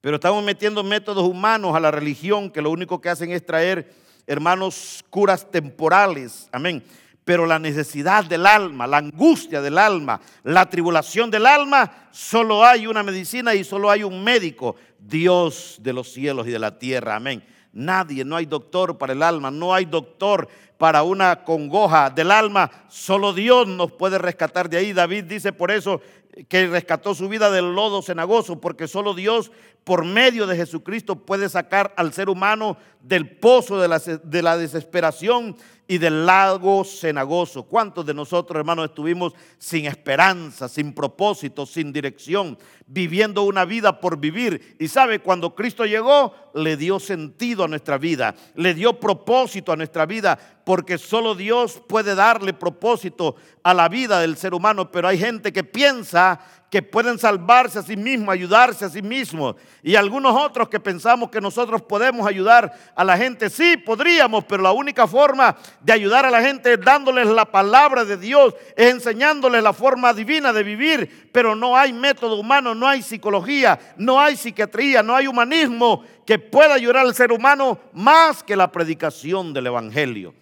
Pero 0.00 0.16
estamos 0.16 0.42
metiendo 0.44 0.82
métodos 0.84 1.28
humanos 1.28 1.74
a 1.74 1.80
la 1.80 1.90
religión 1.90 2.50
que 2.50 2.62
lo 2.62 2.70
único 2.70 3.00
que 3.00 3.08
hacen 3.08 3.32
es 3.32 3.44
traer, 3.44 3.92
hermanos, 4.26 5.04
curas 5.10 5.50
temporales. 5.50 6.48
Amén. 6.52 6.82
Pero 7.24 7.44
la 7.44 7.58
necesidad 7.58 8.24
del 8.24 8.46
alma, 8.46 8.86
la 8.86 8.98
angustia 8.98 9.60
del 9.60 9.78
alma, 9.78 10.20
la 10.44 10.70
tribulación 10.70 11.30
del 11.30 11.44
alma, 11.44 12.08
solo 12.12 12.64
hay 12.64 12.86
una 12.86 13.02
medicina 13.02 13.52
y 13.54 13.64
solo 13.64 13.90
hay 13.90 14.04
un 14.04 14.22
médico, 14.22 14.76
Dios 14.98 15.78
de 15.82 15.92
los 15.92 16.12
cielos 16.12 16.46
y 16.46 16.52
de 16.52 16.58
la 16.60 16.78
tierra. 16.78 17.16
Amén. 17.16 17.42
Nadie, 17.76 18.24
no 18.24 18.36
hay 18.36 18.46
doctor 18.46 18.96
para 18.96 19.12
el 19.12 19.22
alma, 19.22 19.50
no 19.50 19.74
hay 19.74 19.84
doctor 19.84 20.48
para 20.78 21.02
una 21.02 21.44
congoja 21.44 22.08
del 22.08 22.30
alma. 22.30 22.70
Solo 22.88 23.34
Dios 23.34 23.68
nos 23.68 23.92
puede 23.92 24.16
rescatar 24.16 24.70
de 24.70 24.78
ahí. 24.78 24.94
David 24.94 25.24
dice 25.24 25.52
por 25.52 25.70
eso 25.70 26.00
que 26.48 26.66
rescató 26.66 27.14
su 27.14 27.28
vida 27.28 27.50
del 27.50 27.74
lodo 27.74 28.02
cenagoso, 28.02 28.60
porque 28.60 28.88
solo 28.88 29.14
Dios, 29.14 29.50
por 29.84 30.04
medio 30.04 30.46
de 30.46 30.56
Jesucristo, 30.56 31.16
puede 31.16 31.48
sacar 31.48 31.94
al 31.96 32.12
ser 32.12 32.28
humano 32.28 32.76
del 33.00 33.38
pozo 33.38 33.80
de 33.80 33.88
la, 33.88 33.98
de 33.98 34.42
la 34.42 34.58
desesperación 34.58 35.56
y 35.88 35.98
del 35.98 36.26
lago 36.26 36.84
cenagoso. 36.84 37.62
¿Cuántos 37.62 38.04
de 38.04 38.12
nosotros, 38.12 38.58
hermanos, 38.58 38.86
estuvimos 38.86 39.32
sin 39.58 39.86
esperanza, 39.86 40.68
sin 40.68 40.92
propósito, 40.92 41.64
sin 41.64 41.92
dirección, 41.92 42.58
viviendo 42.86 43.42
una 43.42 43.64
vida 43.64 44.00
por 44.00 44.18
vivir? 44.18 44.76
Y 44.78 44.88
sabe, 44.88 45.20
cuando 45.20 45.54
Cristo 45.54 45.86
llegó, 45.86 46.34
le 46.54 46.76
dio 46.76 46.98
sentido 46.98 47.64
a 47.64 47.68
nuestra 47.68 47.98
vida, 47.98 48.34
le 48.56 48.74
dio 48.74 48.98
propósito 48.98 49.72
a 49.72 49.76
nuestra 49.76 50.06
vida, 50.06 50.38
porque 50.66 50.98
solo 50.98 51.36
Dios 51.36 51.80
puede 51.86 52.16
darle 52.16 52.52
propósito 52.52 53.36
a 53.62 53.72
la 53.72 53.88
vida 53.88 54.18
del 54.18 54.36
ser 54.36 54.52
humano, 54.52 54.90
pero 54.90 55.06
hay 55.06 55.16
gente 55.16 55.52
que 55.52 55.62
piensa 55.62 56.40
que 56.68 56.82
pueden 56.82 57.20
salvarse 57.20 57.78
a 57.78 57.84
sí 57.84 57.96
mismos, 57.96 58.32
ayudarse 58.32 58.84
a 58.84 58.88
sí 58.88 59.00
mismos. 59.00 59.54
Y 59.80 59.94
algunos 59.94 60.34
otros 60.34 60.68
que 60.68 60.80
pensamos 60.80 61.30
que 61.30 61.40
nosotros 61.40 61.82
podemos 61.82 62.26
ayudar 62.26 62.72
a 62.96 63.04
la 63.04 63.16
gente. 63.16 63.48
Sí, 63.48 63.76
podríamos, 63.76 64.44
pero 64.44 64.60
la 64.60 64.72
única 64.72 65.06
forma 65.06 65.54
de 65.82 65.92
ayudar 65.92 66.26
a 66.26 66.32
la 66.32 66.42
gente 66.42 66.72
es 66.72 66.80
dándoles 66.80 67.28
la 67.28 67.44
palabra 67.44 68.04
de 68.04 68.16
Dios, 68.16 68.52
es 68.76 68.90
enseñándoles 68.90 69.62
la 69.62 69.72
forma 69.72 70.12
divina 70.12 70.52
de 70.52 70.64
vivir. 70.64 71.30
Pero 71.32 71.54
no 71.54 71.76
hay 71.76 71.92
método 71.92 72.34
humano, 72.40 72.74
no 72.74 72.88
hay 72.88 73.02
psicología, 73.02 73.78
no 73.98 74.20
hay 74.20 74.36
psiquiatría, 74.36 75.04
no 75.04 75.14
hay 75.14 75.28
humanismo 75.28 76.02
que 76.26 76.40
pueda 76.40 76.74
ayudar 76.74 77.06
al 77.06 77.14
ser 77.14 77.30
humano 77.30 77.78
más 77.92 78.42
que 78.42 78.56
la 78.56 78.72
predicación 78.72 79.52
del 79.52 79.68
Evangelio 79.68 80.34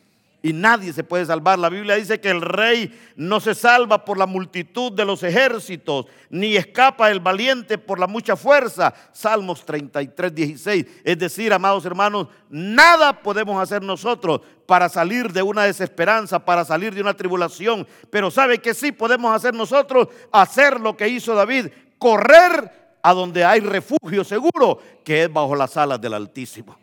y 0.45 0.53
nadie 0.53 0.93
se 0.93 1.03
puede 1.03 1.25
salvar. 1.25 1.59
La 1.59 1.71
Biblia 1.71 1.95
dice 1.95 2.21
que 2.21 2.29
el 2.29 2.43
rey 2.43 2.95
no 3.17 3.41
se 3.41 3.55
salva 3.55 4.05
por 4.05 4.19
la 4.19 4.27
multitud 4.27 4.93
de 4.93 5.07
los 5.07 5.23
ejércitos, 5.23 6.05
ni 6.29 6.55
escapa 6.55 7.11
el 7.11 7.21
valiente 7.21 7.79
por 7.79 7.99
la 7.99 8.07
mucha 8.07 8.37
fuerza. 8.37 8.93
Salmos 9.11 9.65
33, 9.65 10.35
16. 10.35 10.87
Es 11.03 11.19
decir, 11.19 11.51
amados 11.51 11.87
hermanos, 11.87 12.29
nada 12.51 13.23
podemos 13.23 13.59
hacer 13.59 13.83
nosotros 13.83 14.43
para 14.67 14.91
salir 14.91 15.33
de 15.33 15.41
una 15.41 15.63
desesperanza, 15.63 16.45
para 16.45 16.63
salir 16.67 16.95
de 16.95 17.01
una 17.01 17.15
tribulación. 17.15 17.87
Pero 18.11 18.31
¿sabe 18.31 18.59
que 18.59 18.75
sí 18.75 18.93
podemos 18.93 19.35
hacer 19.35 19.55
nosotros? 19.55 20.09
Hacer 20.31 20.79
lo 20.79 20.95
que 20.95 21.09
hizo 21.09 21.35
David, 21.35 21.69
correr 21.97 22.99
a 23.03 23.15
donde 23.15 23.47
hay 23.47 23.61
refugio 23.61 24.23
seguro, 24.25 24.79
que 25.03 25.23
es 25.23 25.33
bajo 25.33 25.57
las 25.57 25.75
alas 25.79 25.99
del 26.03 26.13
Altísimo. 26.13 26.77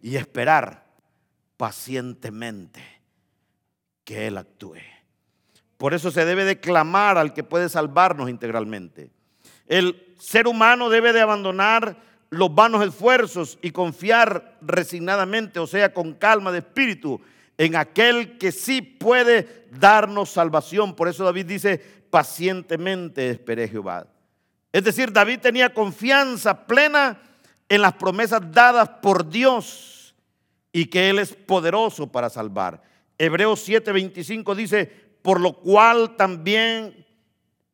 Y 0.00 0.14
esperar 0.14 0.87
pacientemente 1.58 2.82
que 4.04 4.26
Él 4.26 4.38
actúe. 4.38 4.78
Por 5.76 5.92
eso 5.92 6.10
se 6.10 6.24
debe 6.24 6.46
de 6.46 6.58
clamar 6.58 7.18
al 7.18 7.34
que 7.34 7.44
puede 7.44 7.68
salvarnos 7.68 8.30
integralmente. 8.30 9.10
El 9.66 10.14
ser 10.18 10.46
humano 10.48 10.88
debe 10.88 11.12
de 11.12 11.20
abandonar 11.20 11.98
los 12.30 12.54
vanos 12.54 12.86
esfuerzos 12.86 13.58
y 13.60 13.70
confiar 13.70 14.56
resignadamente, 14.62 15.60
o 15.60 15.66
sea, 15.66 15.92
con 15.92 16.14
calma 16.14 16.52
de 16.52 16.58
espíritu, 16.58 17.20
en 17.58 17.76
aquel 17.76 18.38
que 18.38 18.52
sí 18.52 18.80
puede 18.80 19.66
darnos 19.72 20.30
salvación. 20.30 20.94
Por 20.94 21.08
eso 21.08 21.24
David 21.24 21.46
dice, 21.46 21.78
pacientemente 22.10 23.30
esperé 23.30 23.68
Jehová. 23.68 24.06
Es 24.72 24.84
decir, 24.84 25.12
David 25.12 25.40
tenía 25.40 25.74
confianza 25.74 26.66
plena 26.66 27.20
en 27.68 27.82
las 27.82 27.94
promesas 27.94 28.40
dadas 28.52 28.88
por 29.02 29.28
Dios 29.28 29.97
y 30.78 30.86
que 30.86 31.10
Él 31.10 31.18
es 31.18 31.34
poderoso 31.34 32.12
para 32.12 32.30
salvar. 32.30 32.82
Hebreos 33.18 33.68
7:25 33.68 34.54
dice, 34.54 34.86
por 35.22 35.40
lo 35.40 35.54
cual 35.54 36.14
también, 36.14 37.04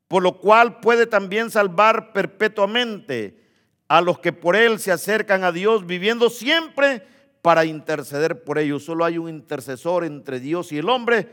por 0.08 0.22
lo 0.22 0.38
cual 0.38 0.80
puede 0.80 1.06
también 1.06 1.50
salvar 1.50 2.14
perpetuamente 2.14 3.44
a 3.88 4.00
los 4.00 4.20
que 4.20 4.32
por 4.32 4.56
Él 4.56 4.78
se 4.78 4.90
acercan 4.90 5.44
a 5.44 5.52
Dios, 5.52 5.84
viviendo 5.84 6.30
siempre 6.30 7.06
para 7.42 7.66
interceder 7.66 8.42
por 8.42 8.56
ellos. 8.56 8.86
Solo 8.86 9.04
hay 9.04 9.18
un 9.18 9.28
intercesor 9.28 10.06
entre 10.06 10.40
Dios 10.40 10.72
y 10.72 10.78
el 10.78 10.88
hombre, 10.88 11.28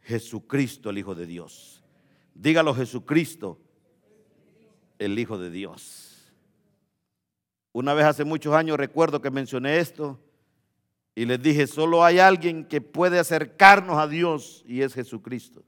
Jesucristo, 0.00 0.88
el 0.88 0.96
Hijo 0.96 1.14
de 1.14 1.26
Dios. 1.26 1.84
Dígalo 2.32 2.74
Jesucristo, 2.74 3.58
el 4.98 5.18
Hijo 5.18 5.36
de 5.36 5.50
Dios. 5.50 6.32
Una 7.72 7.92
vez 7.92 8.06
hace 8.06 8.24
muchos 8.24 8.54
años 8.54 8.78
recuerdo 8.78 9.20
que 9.20 9.30
mencioné 9.30 9.80
esto 9.80 10.18
y 11.14 11.24
les 11.24 11.42
dije, 11.42 11.66
solo 11.66 12.04
hay 12.04 12.18
alguien 12.18 12.64
que 12.64 12.80
puede 12.80 13.18
acercarnos 13.18 13.98
a 13.98 14.06
Dios 14.06 14.62
y 14.66 14.82
es 14.82 14.94
Jesucristo. 14.94 15.64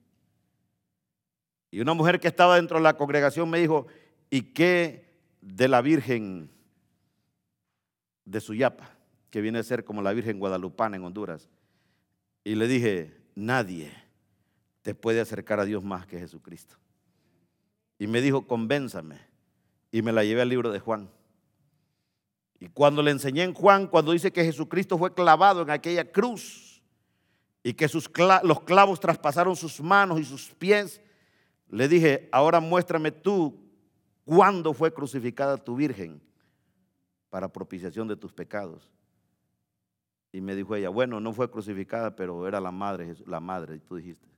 Y 1.71 1.81
una 1.81 1.95
mujer 1.95 2.21
que 2.21 2.29
estaba 2.29 2.57
dentro 2.57 2.77
de 2.77 2.85
la 2.85 2.97
congregación 2.97 3.49
me 3.51 3.59
dijo, 3.59 3.87
¿y 4.31 4.43
qué 4.53 5.19
de 5.41 5.69
la 5.69 5.81
Virgen 5.81 6.51
de 8.25 8.41
Suyapa, 8.41 8.91
que 9.31 9.41
viene 9.41 9.59
a 9.59 9.63
ser 9.63 9.85
como 9.85 10.03
la 10.03 10.13
Virgen 10.13 10.39
Guadalupana 10.39 10.97
en 10.97 11.05
Honduras? 11.05 11.49
Y 12.45 12.55
le 12.55 12.69
dije, 12.69 13.17
nadie 13.35 13.93
te 14.83 14.95
puede 14.95 15.21
acercar 15.21 15.61
a 15.61 15.65
Dios 15.65 15.83
más 15.83 16.07
que 16.07 16.19
Jesucristo. 16.19 16.77
Y 17.99 18.07
me 18.07 18.21
dijo, 18.21 18.47
convénzame. 18.47 19.21
Y 19.91 20.03
me 20.03 20.13
la 20.13 20.25
llevé 20.25 20.43
al 20.43 20.49
libro 20.49 20.71
de 20.71 20.81
Juan. 20.81 21.09
Y 22.63 22.69
cuando 22.69 23.03
le 23.03 23.11
enseñé 23.11 23.43
en 23.43 23.55
Juan, 23.55 23.89
cuando 23.89 24.13
dice 24.13 24.33
que 24.33 24.45
Jesucristo 24.45 24.97
fue 24.97 25.13
clavado 25.13 25.63
en 25.63 25.71
aquella 25.71 26.05
cruz 26.05 26.81
y 27.65 27.75
que 27.75 27.89
sus 27.89 28.09
los 28.45 28.61
clavos 28.61 29.01
traspasaron 29.01 29.57
sus 29.57 29.81
manos 29.81 30.21
y 30.21 30.25
sus 30.25 30.51
pies, 30.55 31.03
le 31.69 31.89
dije, 31.89 32.29
ahora 32.31 32.61
muéstrame 32.61 33.11
tú 33.11 33.61
cuándo 34.25 34.73
fue 34.75 34.95
crucificada 34.95 35.57
tu 35.57 35.75
virgen 35.75 36.23
para 37.31 37.53
propiciación 37.53 38.07
de 38.07 38.15
tus 38.15 38.33
pecados. 38.33 38.89
Y 40.31 40.41
me 40.41 40.55
dijo 40.55 40.77
ella, 40.77 40.89
bueno, 40.89 41.19
no 41.19 41.33
fue 41.33 41.51
crucificada, 41.51 42.15
pero 42.15 42.47
era 42.47 42.61
la 42.61 42.71
madre, 42.71 43.17
la 43.27 43.41
madre, 43.41 43.75
y 43.75 43.81
tú 43.81 43.97
dijiste. 43.97 44.29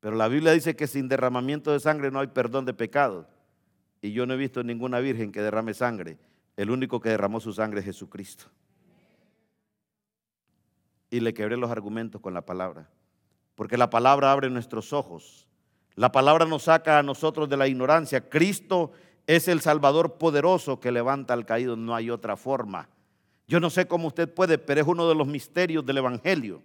Pero 0.00 0.16
la 0.16 0.26
Biblia 0.26 0.50
dice 0.50 0.74
que 0.74 0.88
sin 0.88 1.06
derramamiento 1.06 1.70
de 1.70 1.78
sangre 1.78 2.10
no 2.10 2.18
hay 2.18 2.26
perdón 2.26 2.64
de 2.64 2.74
pecados. 2.74 3.28
Y 4.02 4.10
yo 4.10 4.26
no 4.26 4.34
he 4.34 4.36
visto 4.36 4.64
ninguna 4.64 4.98
virgen 4.98 5.30
que 5.30 5.42
derrame 5.42 5.74
sangre. 5.74 6.18
El 6.56 6.70
único 6.70 7.00
que 7.00 7.08
derramó 7.10 7.40
su 7.40 7.52
sangre 7.52 7.80
es 7.80 7.86
Jesucristo. 7.86 8.46
Y 11.10 11.20
le 11.20 11.34
quebré 11.34 11.56
los 11.56 11.70
argumentos 11.70 12.20
con 12.20 12.34
la 12.34 12.44
palabra. 12.44 12.88
Porque 13.54 13.76
la 13.76 13.90
palabra 13.90 14.32
abre 14.32 14.50
nuestros 14.50 14.92
ojos. 14.92 15.46
La 15.94 16.10
palabra 16.10 16.44
nos 16.44 16.64
saca 16.64 16.98
a 16.98 17.02
nosotros 17.02 17.48
de 17.48 17.56
la 17.56 17.68
ignorancia. 17.68 18.28
Cristo 18.28 18.92
es 19.26 19.48
el 19.48 19.60
Salvador 19.60 20.18
poderoso 20.18 20.80
que 20.80 20.92
levanta 20.92 21.34
al 21.34 21.46
caído. 21.46 21.76
No 21.76 21.94
hay 21.94 22.10
otra 22.10 22.36
forma. 22.36 22.88
Yo 23.46 23.60
no 23.60 23.70
sé 23.70 23.86
cómo 23.86 24.08
usted 24.08 24.32
puede, 24.32 24.58
pero 24.58 24.80
es 24.80 24.86
uno 24.86 25.08
de 25.08 25.14
los 25.14 25.26
misterios 25.26 25.84
del 25.84 25.98
Evangelio. 25.98 26.62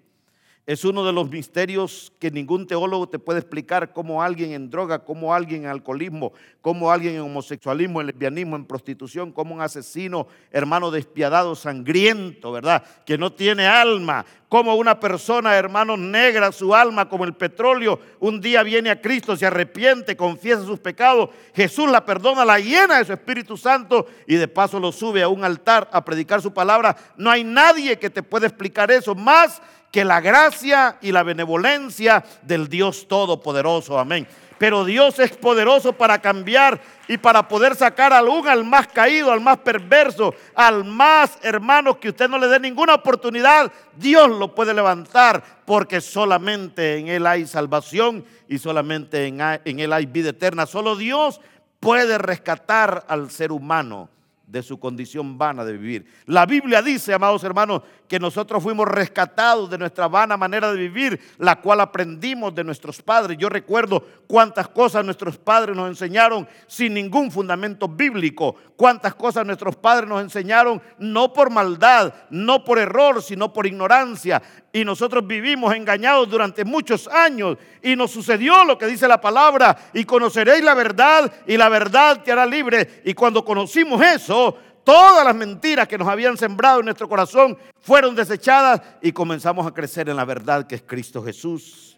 Es 0.69 0.85
uno 0.85 1.03
de 1.03 1.11
los 1.11 1.31
misterios 1.31 2.13
que 2.19 2.29
ningún 2.29 2.67
teólogo 2.67 3.09
te 3.09 3.17
puede 3.17 3.39
explicar 3.39 3.91
cómo 3.91 4.21
alguien 4.21 4.51
en 4.51 4.69
droga, 4.69 4.99
cómo 4.99 5.33
alguien 5.33 5.63
en 5.63 5.69
alcoholismo, 5.69 6.31
cómo 6.61 6.91
alguien 6.91 7.15
en 7.15 7.21
homosexualismo, 7.21 8.01
en 8.01 8.05
lesbianismo, 8.05 8.55
en 8.55 8.65
prostitución, 8.65 9.31
como 9.31 9.55
un 9.55 9.61
asesino, 9.61 10.27
hermano 10.51 10.91
despiadado, 10.91 11.55
sangriento, 11.55 12.51
¿verdad? 12.51 12.83
Que 13.03 13.17
no 13.17 13.33
tiene 13.33 13.65
alma, 13.65 14.23
como 14.47 14.75
una 14.75 14.99
persona, 14.99 15.55
hermano, 15.55 15.97
negra 15.97 16.51
su 16.51 16.75
alma 16.75 17.09
como 17.09 17.23
el 17.23 17.33
petróleo, 17.33 17.99
un 18.19 18.39
día 18.39 18.61
viene 18.61 18.91
a 18.91 19.01
Cristo, 19.01 19.35
se 19.35 19.47
arrepiente, 19.47 20.15
confiesa 20.15 20.63
sus 20.63 20.79
pecados, 20.79 21.29
Jesús 21.55 21.89
la 21.89 22.05
perdona, 22.05 22.45
la 22.45 22.59
llena 22.59 22.99
de 22.99 23.05
su 23.05 23.13
Espíritu 23.13 23.57
Santo 23.57 24.05
y 24.27 24.35
de 24.35 24.47
paso 24.47 24.79
lo 24.79 24.91
sube 24.91 25.23
a 25.23 25.29
un 25.29 25.43
altar 25.43 25.89
a 25.91 26.05
predicar 26.05 26.43
su 26.43 26.53
palabra. 26.53 26.95
No 27.17 27.31
hay 27.31 27.43
nadie 27.43 27.97
que 27.97 28.11
te 28.11 28.21
pueda 28.21 28.45
explicar 28.45 28.91
eso 28.91 29.15
más 29.15 29.61
que 29.91 30.05
la 30.05 30.21
gracia 30.21 30.97
y 31.01 31.11
la 31.11 31.23
benevolencia 31.23 32.23
del 32.41 32.67
Dios 32.67 33.07
Todopoderoso. 33.07 33.99
Amén. 33.99 34.27
Pero 34.57 34.83
Dios 34.83 35.17
es 35.19 35.31
poderoso 35.37 35.93
para 35.93 36.19
cambiar 36.19 36.81
y 37.07 37.17
para 37.17 37.47
poder 37.47 37.75
sacar 37.75 38.11
aún 38.11 38.45
al 38.45 38.65
más 38.65 38.87
caído, 38.87 39.31
al 39.31 39.39
más 39.39 39.57
perverso, 39.59 40.35
al 40.53 40.83
más 40.83 41.39
hermano 41.41 41.97
que 41.97 42.09
usted 42.09 42.29
no 42.29 42.37
le 42.37 42.47
dé 42.47 42.59
ninguna 42.59 42.95
oportunidad. 42.95 43.71
Dios 43.95 44.29
lo 44.29 44.53
puede 44.53 44.73
levantar 44.73 45.41
porque 45.65 46.01
solamente 46.01 46.97
en 46.97 47.07
Él 47.07 47.25
hay 47.25 47.47
salvación 47.47 48.25
y 48.49 48.57
solamente 48.57 49.27
en, 49.27 49.39
en 49.39 49.79
Él 49.79 49.93
hay 49.93 50.05
vida 50.05 50.31
eterna. 50.31 50.65
Solo 50.65 50.97
Dios 50.97 51.39
puede 51.79 52.17
rescatar 52.17 53.05
al 53.07 53.31
ser 53.31 53.53
humano 53.53 54.09
de 54.49 54.63
su 54.63 54.79
condición 54.79 55.37
vana 55.37 55.63
de 55.63 55.73
vivir. 55.73 56.05
La 56.25 56.47
Biblia 56.47 56.81
dice, 56.81 57.13
amados 57.13 57.43
hermanos, 57.43 57.83
que 58.07 58.19
nosotros 58.19 58.63
fuimos 58.63 58.87
rescatados 58.87 59.69
de 59.69 59.77
nuestra 59.77 60.07
vana 60.07 60.37
manera 60.37 60.71
de 60.71 60.79
vivir, 60.79 61.19
la 61.37 61.61
cual 61.61 61.79
aprendimos 61.81 62.55
de 62.55 62.63
nuestros 62.63 62.99
padres. 63.01 63.37
Yo 63.37 63.47
recuerdo 63.47 64.03
cuántas 64.25 64.67
cosas 64.67 65.05
nuestros 65.05 65.37
padres 65.37 65.75
nos 65.75 65.87
enseñaron 65.87 66.47
sin 66.65 66.95
ningún 66.95 67.31
fundamento 67.31 67.87
bíblico, 67.87 68.55
cuántas 68.75 69.13
cosas 69.13 69.45
nuestros 69.45 69.75
padres 69.75 70.09
nos 70.09 70.23
enseñaron 70.23 70.81
no 70.97 71.31
por 71.31 71.51
maldad, 71.51 72.11
no 72.31 72.63
por 72.63 72.79
error, 72.79 73.21
sino 73.21 73.53
por 73.53 73.67
ignorancia. 73.67 74.41
Y 74.73 74.83
nosotros 74.83 75.25
vivimos 75.25 75.75
engañados 75.75 76.29
durante 76.29 76.65
muchos 76.65 77.07
años 77.07 77.57
y 77.83 77.95
nos 77.95 78.11
sucedió 78.11 78.63
lo 78.65 78.77
que 78.77 78.87
dice 78.87 79.07
la 79.07 79.21
palabra 79.21 79.77
y 79.93 80.05
conoceréis 80.05 80.63
la 80.63 80.73
verdad 80.73 81.31
y 81.45 81.57
la 81.57 81.69
verdad 81.69 82.23
te 82.23 82.31
hará 82.31 82.45
libre. 82.45 83.01
Y 83.05 83.13
cuando 83.13 83.45
conocimos 83.45 84.01
eso, 84.01 84.38
todas 84.83 85.25
las 85.25 85.35
mentiras 85.35 85.87
que 85.87 85.97
nos 85.97 86.07
habían 86.07 86.37
sembrado 86.37 86.79
en 86.79 86.85
nuestro 86.85 87.07
corazón 87.07 87.57
fueron 87.79 88.15
desechadas 88.15 88.81
y 89.01 89.11
comenzamos 89.11 89.65
a 89.67 89.73
crecer 89.73 90.09
en 90.09 90.15
la 90.15 90.25
verdad 90.25 90.67
que 90.67 90.75
es 90.75 90.83
Cristo 90.83 91.23
Jesús. 91.23 91.97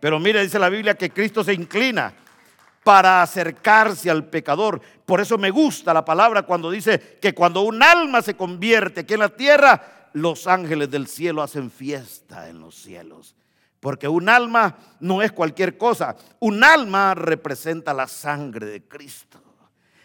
Pero 0.00 0.18
mire, 0.18 0.42
dice 0.42 0.58
la 0.58 0.68
Biblia 0.68 0.94
que 0.94 1.10
Cristo 1.10 1.44
se 1.44 1.52
inclina 1.52 2.12
para 2.82 3.22
acercarse 3.22 4.10
al 4.10 4.24
pecador. 4.24 4.80
Por 5.04 5.20
eso 5.20 5.36
me 5.36 5.50
gusta 5.50 5.92
la 5.92 6.04
palabra 6.04 6.42
cuando 6.42 6.70
dice 6.70 7.18
que 7.20 7.34
cuando 7.34 7.62
un 7.62 7.82
alma 7.82 8.22
se 8.22 8.34
convierte 8.34 9.00
aquí 9.00 9.14
en 9.14 9.20
la 9.20 9.28
tierra, 9.28 10.08
los 10.14 10.46
ángeles 10.46 10.90
del 10.90 11.06
cielo 11.06 11.42
hacen 11.42 11.70
fiesta 11.70 12.48
en 12.48 12.60
los 12.60 12.74
cielos. 12.74 13.36
Porque 13.80 14.08
un 14.08 14.28
alma 14.28 14.76
no 15.00 15.22
es 15.22 15.32
cualquier 15.32 15.78
cosa. 15.78 16.16
Un 16.38 16.62
alma 16.64 17.14
representa 17.14 17.94
la 17.94 18.06
sangre 18.06 18.66
de 18.66 18.82
Cristo. 18.82 19.39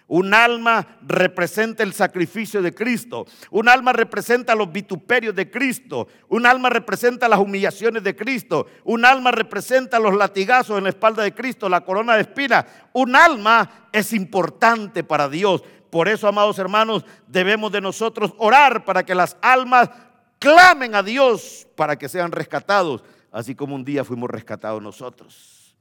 Un 0.08 0.36
alma 0.36 1.00
representa 1.02 1.82
el 1.82 1.94
sacrificio 1.94 2.62
de 2.62 2.74
Cristo. 2.76 3.26
Un 3.50 3.68
alma 3.68 3.92
representa 3.92 4.54
los 4.54 4.72
vituperios 4.72 5.34
de 5.34 5.50
Cristo. 5.50 6.08
Un 6.30 6.46
alma 6.46 6.70
representa 6.70 7.28
las 7.28 7.40
humillaciones 7.40 8.04
de 8.04 8.16
Cristo. 8.16 8.68
Un 8.84 9.04
alma 9.04 9.32
representa 9.32 10.00
los 10.00 10.16
latigazos 10.16 10.78
en 10.78 10.84
la 10.84 10.90
espalda 10.90 11.24
de 11.24 11.34
Cristo, 11.34 11.70
la 11.70 11.82
corona 11.82 12.16
de 12.16 12.22
espinas. 12.22 12.66
Un 12.94 13.16
alma 13.16 13.88
es 13.92 14.14
importante 14.14 15.04
para 15.04 15.28
Dios. 15.28 15.64
Por 15.90 16.08
eso, 16.08 16.28
amados 16.28 16.60
hermanos, 16.60 17.04
debemos 17.26 17.72
de 17.72 17.82
nosotros 17.82 18.34
orar 18.38 18.86
para 18.86 19.04
que 19.04 19.16
las 19.16 19.38
almas 19.42 19.90
clamen 20.38 20.94
a 20.94 21.02
Dios 21.02 21.68
para 21.76 21.98
que 21.98 22.10
sean 22.10 22.32
rescatados, 22.32 23.04
así 23.32 23.56
como 23.56 23.74
un 23.74 23.84
día 23.84 24.04
fuimos 24.04 24.30
rescatados 24.30 24.84
nosotros. 24.84 25.76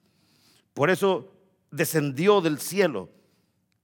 Por 0.72 0.88
eso 0.88 1.30
descendió 1.70 2.40
del 2.40 2.58
cielo 2.58 3.10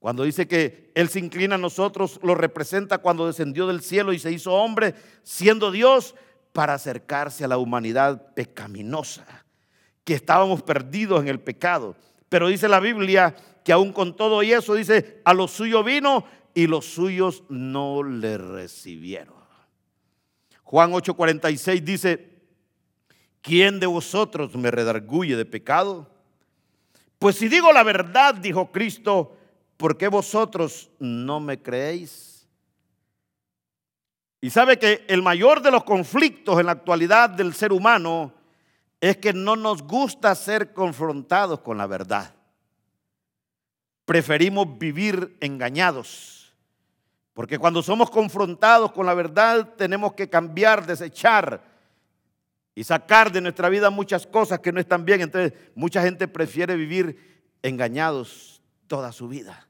cuando 0.01 0.25
dice 0.25 0.49
que 0.49 0.91
Él 0.95 1.11
se 1.11 1.19
inclina 1.19 1.55
a 1.55 1.59
nosotros, 1.59 2.19
lo 2.23 2.35
representa 2.35 2.99
cuando 2.99 3.27
descendió 3.27 3.67
del 3.67 3.83
cielo 3.83 4.15
y 4.15 4.19
se 4.19 4.33
hizo 4.33 4.55
hombre, 4.55 4.95
siendo 5.23 5.71
Dios, 5.71 6.15
para 6.53 6.75
acercarse 6.75 7.45
a 7.45 7.49
la 7.49 7.59
humanidad 7.59 8.33
pecaminosa, 8.35 9.45
que 10.03 10.15
estábamos 10.15 10.63
perdidos 10.63 11.21
en 11.21 11.29
el 11.29 11.39
pecado. 11.39 11.97
Pero 12.31 12.49
dice 12.49 12.67
la 12.67 12.81
Biblia 12.81 13.37
que 13.63 13.73
aún 13.73 13.93
con 13.93 14.17
todo 14.17 14.43
y 14.43 14.53
eso, 14.53 14.75
dice, 14.75 15.21
a 15.23 15.35
los 15.35 15.51
suyos 15.51 15.85
vino 15.85 16.25
y 16.55 16.67
los 16.67 16.87
suyos 16.87 17.45
no 17.51 18.03
le 18.03 18.39
recibieron. 18.39 19.35
Juan 20.63 20.93
8:46 20.93 21.81
dice, 21.83 22.31
¿quién 23.43 23.81
de 23.81 23.87
vosotros 23.87 24.57
me 24.57 24.71
redarguye 24.71 25.37
de 25.37 25.45
pecado? 25.45 26.09
Pues 27.19 27.37
si 27.37 27.49
digo 27.49 27.71
la 27.71 27.83
verdad, 27.83 28.35
dijo 28.35 28.73
Cristo, 28.73 29.37
¿por 29.81 29.97
qué 29.97 30.09
vosotros 30.09 30.91
no 30.99 31.41
me 31.41 31.61
creéis? 31.63 32.47
Y 34.43 34.51
sabe 34.51 34.79
que 34.79 35.07
el 35.09 35.23
mayor 35.23 35.63
de 35.63 35.71
los 35.71 35.85
conflictos 35.85 36.61
en 36.61 36.67
la 36.67 36.73
actualidad 36.73 37.31
del 37.31 37.55
ser 37.55 37.73
humano 37.73 38.35
es 39.01 39.17
que 39.17 39.33
no 39.33 39.57
nos 39.57 39.83
gusta 39.83 40.35
ser 40.35 40.75
confrontados 40.75 41.61
con 41.61 41.79
la 41.79 41.87
verdad. 41.87 42.35
Preferimos 44.05 44.79
vivir 44.79 45.39
engañados. 45.41 46.53
Porque 47.33 47.59
cuando 47.59 47.83
somos 47.83 48.11
confrontados 48.11 48.93
con 48.93 49.07
la 49.07 49.15
verdad 49.15 49.77
tenemos 49.79 50.13
que 50.13 50.29
cambiar, 50.29 50.85
desechar 50.85 51.65
y 52.75 52.85
sacar 52.85 53.33
de 53.33 53.41
nuestra 53.41 53.71
vida 53.71 53.89
muchas 53.89 54.27
cosas 54.27 54.61
que 54.61 54.73
no 54.73 54.81
están 54.81 55.07
bien. 55.07 55.23
Entonces 55.23 55.55
mucha 55.75 56.03
gente 56.03 56.29
prefiere 56.29 56.77
vivir 56.77 57.55
engañados 57.63 58.61
toda 58.87 59.13
su 59.13 59.27
vida. 59.29 59.70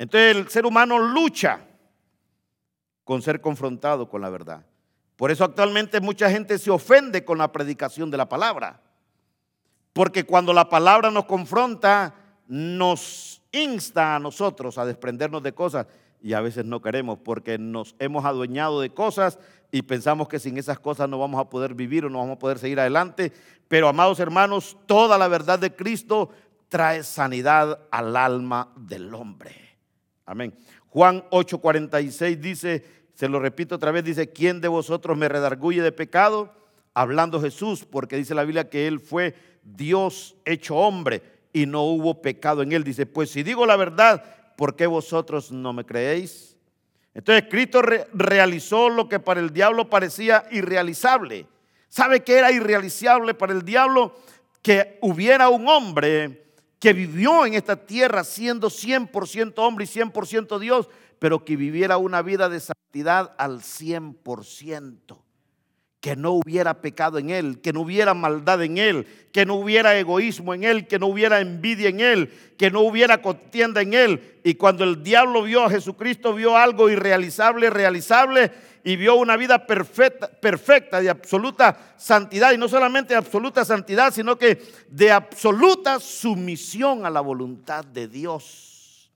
Entonces 0.00 0.34
el 0.34 0.48
ser 0.48 0.64
humano 0.64 0.98
lucha 0.98 1.60
con 3.04 3.20
ser 3.20 3.42
confrontado 3.42 4.08
con 4.08 4.22
la 4.22 4.30
verdad. 4.30 4.64
Por 5.14 5.30
eso 5.30 5.44
actualmente 5.44 6.00
mucha 6.00 6.30
gente 6.30 6.58
se 6.58 6.70
ofende 6.70 7.22
con 7.22 7.36
la 7.36 7.52
predicación 7.52 8.10
de 8.10 8.16
la 8.16 8.26
palabra. 8.26 8.80
Porque 9.92 10.24
cuando 10.24 10.54
la 10.54 10.70
palabra 10.70 11.10
nos 11.10 11.26
confronta, 11.26 12.14
nos 12.48 13.42
insta 13.52 14.16
a 14.16 14.18
nosotros 14.18 14.78
a 14.78 14.86
desprendernos 14.86 15.42
de 15.42 15.52
cosas 15.52 15.86
y 16.22 16.32
a 16.32 16.40
veces 16.40 16.64
no 16.64 16.80
queremos 16.80 17.18
porque 17.22 17.58
nos 17.58 17.94
hemos 17.98 18.24
adueñado 18.24 18.80
de 18.80 18.94
cosas 18.94 19.38
y 19.70 19.82
pensamos 19.82 20.28
que 20.28 20.38
sin 20.38 20.56
esas 20.56 20.80
cosas 20.80 21.10
no 21.10 21.18
vamos 21.18 21.42
a 21.42 21.50
poder 21.50 21.74
vivir 21.74 22.06
o 22.06 22.08
no 22.08 22.20
vamos 22.20 22.36
a 22.36 22.38
poder 22.38 22.58
seguir 22.58 22.80
adelante. 22.80 23.34
Pero 23.68 23.86
amados 23.86 24.18
hermanos, 24.18 24.78
toda 24.86 25.18
la 25.18 25.28
verdad 25.28 25.58
de 25.58 25.76
Cristo 25.76 26.30
trae 26.70 27.02
sanidad 27.02 27.80
al 27.90 28.16
alma 28.16 28.72
del 28.76 29.12
hombre. 29.12 29.69
Amén. 30.30 30.54
Juan 30.90 31.24
8:46 31.30 32.36
dice, 32.36 32.84
se 33.14 33.28
lo 33.28 33.40
repito 33.40 33.74
otra 33.74 33.90
vez, 33.90 34.04
dice, 34.04 34.30
¿quién 34.30 34.60
de 34.60 34.68
vosotros 34.68 35.18
me 35.18 35.28
redarguye 35.28 35.82
de 35.82 35.90
pecado? 35.90 36.54
Hablando 36.94 37.40
Jesús, 37.40 37.84
porque 37.84 38.14
dice 38.14 38.36
la 38.36 38.44
Biblia 38.44 38.70
que 38.70 38.86
Él 38.86 39.00
fue 39.00 39.34
Dios 39.64 40.36
hecho 40.44 40.76
hombre 40.76 41.20
y 41.52 41.66
no 41.66 41.82
hubo 41.82 42.22
pecado 42.22 42.62
en 42.62 42.70
Él. 42.70 42.84
Dice, 42.84 43.06
pues 43.06 43.30
si 43.30 43.42
digo 43.42 43.66
la 43.66 43.74
verdad, 43.74 44.22
¿por 44.56 44.76
qué 44.76 44.86
vosotros 44.86 45.50
no 45.50 45.72
me 45.72 45.84
creéis? 45.84 46.56
Entonces 47.12 47.46
Cristo 47.50 47.82
realizó 47.82 48.88
lo 48.88 49.08
que 49.08 49.18
para 49.18 49.40
el 49.40 49.52
diablo 49.52 49.90
parecía 49.90 50.44
irrealizable. 50.52 51.48
¿Sabe 51.88 52.20
qué 52.20 52.38
era 52.38 52.52
irrealizable 52.52 53.34
para 53.34 53.52
el 53.52 53.64
diablo? 53.64 54.14
Que 54.62 54.96
hubiera 55.02 55.48
un 55.48 55.66
hombre 55.66 56.49
que 56.80 56.92
vivió 56.94 57.46
en 57.46 57.54
esta 57.54 57.76
tierra 57.76 58.24
siendo 58.24 58.68
100% 58.68 59.52
hombre 59.58 59.84
y 59.84 59.88
100% 59.88 60.58
Dios, 60.58 60.88
pero 61.18 61.44
que 61.44 61.54
viviera 61.54 61.98
una 61.98 62.22
vida 62.22 62.48
de 62.48 62.58
santidad 62.58 63.34
al 63.38 63.60
100% 63.60 65.18
que 66.00 66.16
no 66.16 66.32
hubiera 66.32 66.80
pecado 66.80 67.18
en 67.18 67.28
él, 67.28 67.60
que 67.60 67.74
no 67.74 67.82
hubiera 67.82 68.14
maldad 68.14 68.62
en 68.62 68.78
él, 68.78 69.06
que 69.32 69.44
no 69.44 69.56
hubiera 69.56 69.98
egoísmo 69.98 70.54
en 70.54 70.64
él, 70.64 70.86
que 70.86 70.98
no 70.98 71.06
hubiera 71.08 71.40
envidia 71.40 71.90
en 71.90 72.00
él, 72.00 72.32
que 72.56 72.70
no 72.70 72.80
hubiera 72.80 73.20
contienda 73.20 73.82
en 73.82 73.92
él. 73.92 74.40
Y 74.42 74.54
cuando 74.54 74.84
el 74.84 75.02
diablo 75.02 75.42
vio 75.42 75.62
a 75.62 75.70
Jesucristo, 75.70 76.32
vio 76.32 76.56
algo 76.56 76.88
irrealizable, 76.88 77.68
realizable, 77.68 78.50
y 78.84 78.96
vio 78.96 79.16
una 79.16 79.36
vida 79.36 79.66
perfecta, 79.66 80.28
perfecta, 80.28 81.00
de 81.00 81.10
absoluta 81.10 81.94
santidad, 81.96 82.52
y 82.52 82.58
no 82.58 82.68
solamente 82.68 83.14
de 83.14 83.18
absoluta 83.18 83.64
santidad, 83.64 84.12
sino 84.12 84.36
que 84.36 84.62
de 84.88 85.10
absoluta 85.10 86.00
sumisión 86.00 87.04
a 87.04 87.10
la 87.10 87.20
voluntad 87.20 87.84
de 87.84 88.08
Dios. 88.08 89.10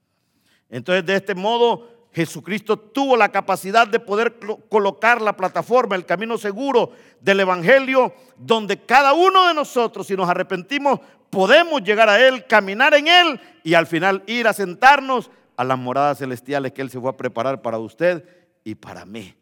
Entonces, 0.68 1.06
de 1.06 1.16
este 1.16 1.34
modo, 1.34 1.88
Jesucristo 2.12 2.78
tuvo 2.78 3.16
la 3.16 3.30
capacidad 3.30 3.88
de 3.88 3.98
poder 3.98 4.38
colocar 4.68 5.20
la 5.20 5.36
plataforma, 5.36 5.96
el 5.96 6.06
camino 6.06 6.38
seguro 6.38 6.92
del 7.20 7.40
Evangelio, 7.40 8.14
donde 8.36 8.78
cada 8.78 9.12
uno 9.14 9.48
de 9.48 9.54
nosotros, 9.54 10.06
si 10.06 10.14
nos 10.14 10.28
arrepentimos, 10.28 11.00
podemos 11.30 11.82
llegar 11.82 12.08
a 12.08 12.24
Él, 12.24 12.46
caminar 12.46 12.94
en 12.94 13.08
Él 13.08 13.40
y 13.64 13.74
al 13.74 13.88
final 13.88 14.22
ir 14.26 14.46
a 14.46 14.52
sentarnos 14.52 15.30
a 15.56 15.64
las 15.64 15.78
moradas 15.78 16.18
celestiales 16.18 16.72
que 16.72 16.82
Él 16.82 16.90
se 16.90 17.00
fue 17.00 17.10
a 17.10 17.16
preparar 17.16 17.62
para 17.62 17.78
usted 17.78 18.24
y 18.62 18.76
para 18.76 19.04
mí. 19.04 19.34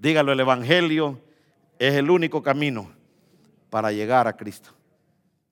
Dígalo, 0.00 0.32
el 0.32 0.40
Evangelio 0.40 1.20
es 1.78 1.92
el 1.94 2.10
único 2.10 2.42
camino 2.42 2.90
para 3.68 3.92
llegar 3.92 4.26
a 4.26 4.34
Cristo. 4.34 4.70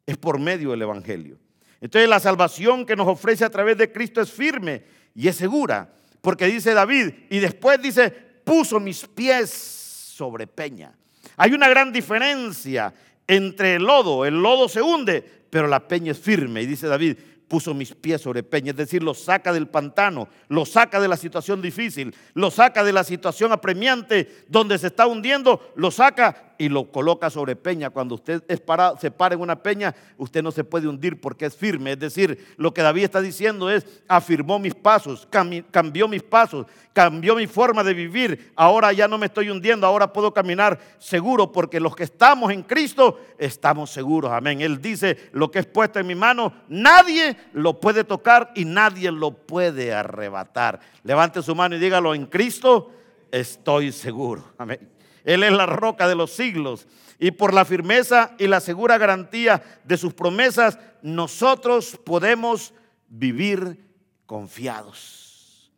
Es 0.07 0.17
por 0.17 0.39
medio 0.39 0.71
del 0.71 0.81
Evangelio. 0.81 1.39
Entonces 1.83 2.09
la 2.09 2.19
salvación 2.19 2.87
que 2.87 2.97
nos 2.97 3.07
ofrece 3.07 3.45
a 3.45 3.51
través 3.51 3.77
de 3.77 3.93
Cristo 3.93 4.23
es 4.23 4.33
firme 4.33 4.85
y 5.15 5.29
es 5.29 5.37
segura. 5.37 5.93
Porque 6.23 6.47
dice 6.47 6.73
David, 6.73 7.11
y 7.29 7.41
después 7.41 7.81
dice, 7.83 8.11
puso 8.11 8.81
mis 8.81 9.07
pies 9.07 9.51
sobre 9.51 10.47
peña. 10.47 10.97
Hay 11.37 11.53
una 11.53 11.69
gran 11.69 11.93
diferencia 11.93 12.95
entre 13.27 13.75
el 13.75 13.83
lodo, 13.83 14.25
el 14.25 14.43
lodo 14.43 14.67
se 14.67 14.81
hunde, 14.81 15.23
pero 15.51 15.69
la 15.69 15.87
peña 15.87 16.13
es 16.13 16.19
firme. 16.19 16.63
Y 16.63 16.67
dice 16.67 16.87
David, 16.87 17.19
puso 17.49 17.75
mis 17.75 17.95
pies 17.95 18.21
sobre 18.21 18.43
peña, 18.43 18.71
es 18.71 18.77
decir, 18.77 19.03
lo 19.03 19.15
saca 19.15 19.53
del 19.53 19.69
pantano, 19.69 20.29
lo 20.49 20.65
saca 20.67 21.01
de 21.01 21.09
la 21.09 21.17
situación 21.17 21.61
difícil, 21.63 22.15
lo 22.35 22.51
saca 22.51 22.85
de 22.85 22.93
la 22.93 23.05
situación 23.05 23.53
apremiante 23.53 24.45
donde 24.49 24.79
se 24.79 24.89
está 24.89 25.07
hundiendo, 25.07 25.73
lo 25.75 25.91
saca 25.91 26.48
y 26.59 26.69
lo 26.69 26.91
coloca 26.91 27.31
sobre 27.31 27.57
peña. 27.57 27.91
Cuando 27.91 28.17
usted 28.17 28.43
es 28.49 28.61
se 29.01 29.11
para 29.11 29.35
en 29.35 29.41
una 29.41 29.63
peña, 29.63 29.95
usted 30.17 30.43
no 30.43 30.51
se 30.51 30.65
puede 30.65 30.89
hundir 30.89 31.21
porque 31.21 31.47
es 31.47 31.57
firme. 31.57 31.93
Es 31.93 32.01
decir, 32.01 32.55
lo 32.57 32.75
que 32.75 32.83
David 32.83 33.05
está 33.05 33.21
diciendo 33.21 33.71
es, 33.71 33.87
afirmó 34.09 34.59
mis 34.59 34.75
pasos, 34.75 35.27
cambió 35.71 36.09
mis 36.09 36.23
pasos, 36.23 36.67
cambió 36.93 37.37
mi 37.37 37.47
forma 37.47 37.85
de 37.85 37.95
vivir. 37.95 38.53
Ahora 38.57 38.93
ya 38.93 39.07
no 39.07 39.17
me 39.17 39.27
estoy 39.27 39.51
hundiendo, 39.51 39.87
ahora 39.87 40.13
puedo 40.13 40.35
caminar 40.35 40.79
seguro 40.99 41.53
porque 41.53 41.79
los 41.79 41.95
que 41.95 42.03
estamos 42.03 42.51
en 42.53 42.65
Cristo 42.65 43.21
estamos 43.39 43.91
seguros. 43.91 44.33
Amén. 44.33 44.61
Él 44.61 44.83
dice, 44.83 45.31
lo 45.33 45.51
que 45.51 45.61
es 45.61 45.67
puesto 45.67 46.01
en 46.01 46.07
mi 46.09 46.17
mano, 46.17 46.53
nadie 46.69 47.37
lo 47.53 47.81
puede 47.81 48.03
tocar 48.03 48.51
y 48.57 48.65
nadie 48.65 49.13
lo 49.13 49.31
puede 49.31 49.95
arrebatar. 49.95 50.81
Levante 51.05 51.41
su 51.41 51.55
mano 51.55 51.77
y 51.77 51.79
dígalo, 51.79 52.15
en 52.15 52.27
Cristo 52.27 52.91
estoy 53.31 53.93
seguro. 53.93 54.53
Amén. 54.59 54.98
Él 55.29 55.43
es 55.43 55.53
la 55.53 55.67
roca 55.67 56.09
de 56.09 56.15
los 56.15 56.33
siglos. 56.33 56.89
Y 57.19 57.33
por 57.33 57.53
la 57.53 57.67
firmeza 57.67 58.35
y 58.39 58.47
la 58.47 58.61
segura 58.61 58.97
garantía 58.97 59.63
de 59.85 59.99
sus 59.99 60.15
promesas, 60.15 60.79
nosotros 61.03 62.01
podemos 62.03 62.73
vivir 63.09 63.85
confiados. 64.25 65.71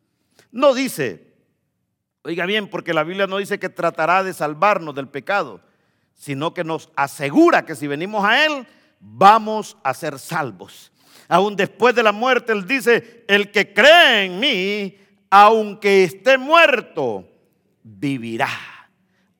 No 0.53 0.73
dice, 0.73 1.33
oiga 2.23 2.45
bien, 2.45 2.69
porque 2.69 2.93
la 2.93 3.03
Biblia 3.03 3.27
no 3.27 3.39
dice 3.39 3.59
que 3.59 3.67
tratará 3.67 4.23
de 4.23 4.31
salvarnos 4.31 4.95
del 4.95 5.09
pecado, 5.09 5.59
sino 6.13 6.53
que 6.53 6.63
nos 6.63 6.89
asegura 6.95 7.65
que 7.65 7.75
si 7.75 7.87
venimos 7.87 8.23
a 8.23 8.45
Él, 8.45 8.65
vamos 9.01 9.75
a 9.83 9.93
ser 9.93 10.17
salvos. 10.17 10.93
Aún 11.27 11.57
después 11.57 11.93
de 11.93 12.03
la 12.03 12.13
muerte, 12.13 12.53
Él 12.53 12.65
dice, 12.65 13.25
el 13.27 13.51
que 13.51 13.73
cree 13.73 14.27
en 14.27 14.39
mí, 14.39 14.97
aunque 15.29 16.05
esté 16.05 16.37
muerto, 16.37 17.27
vivirá. 17.83 18.47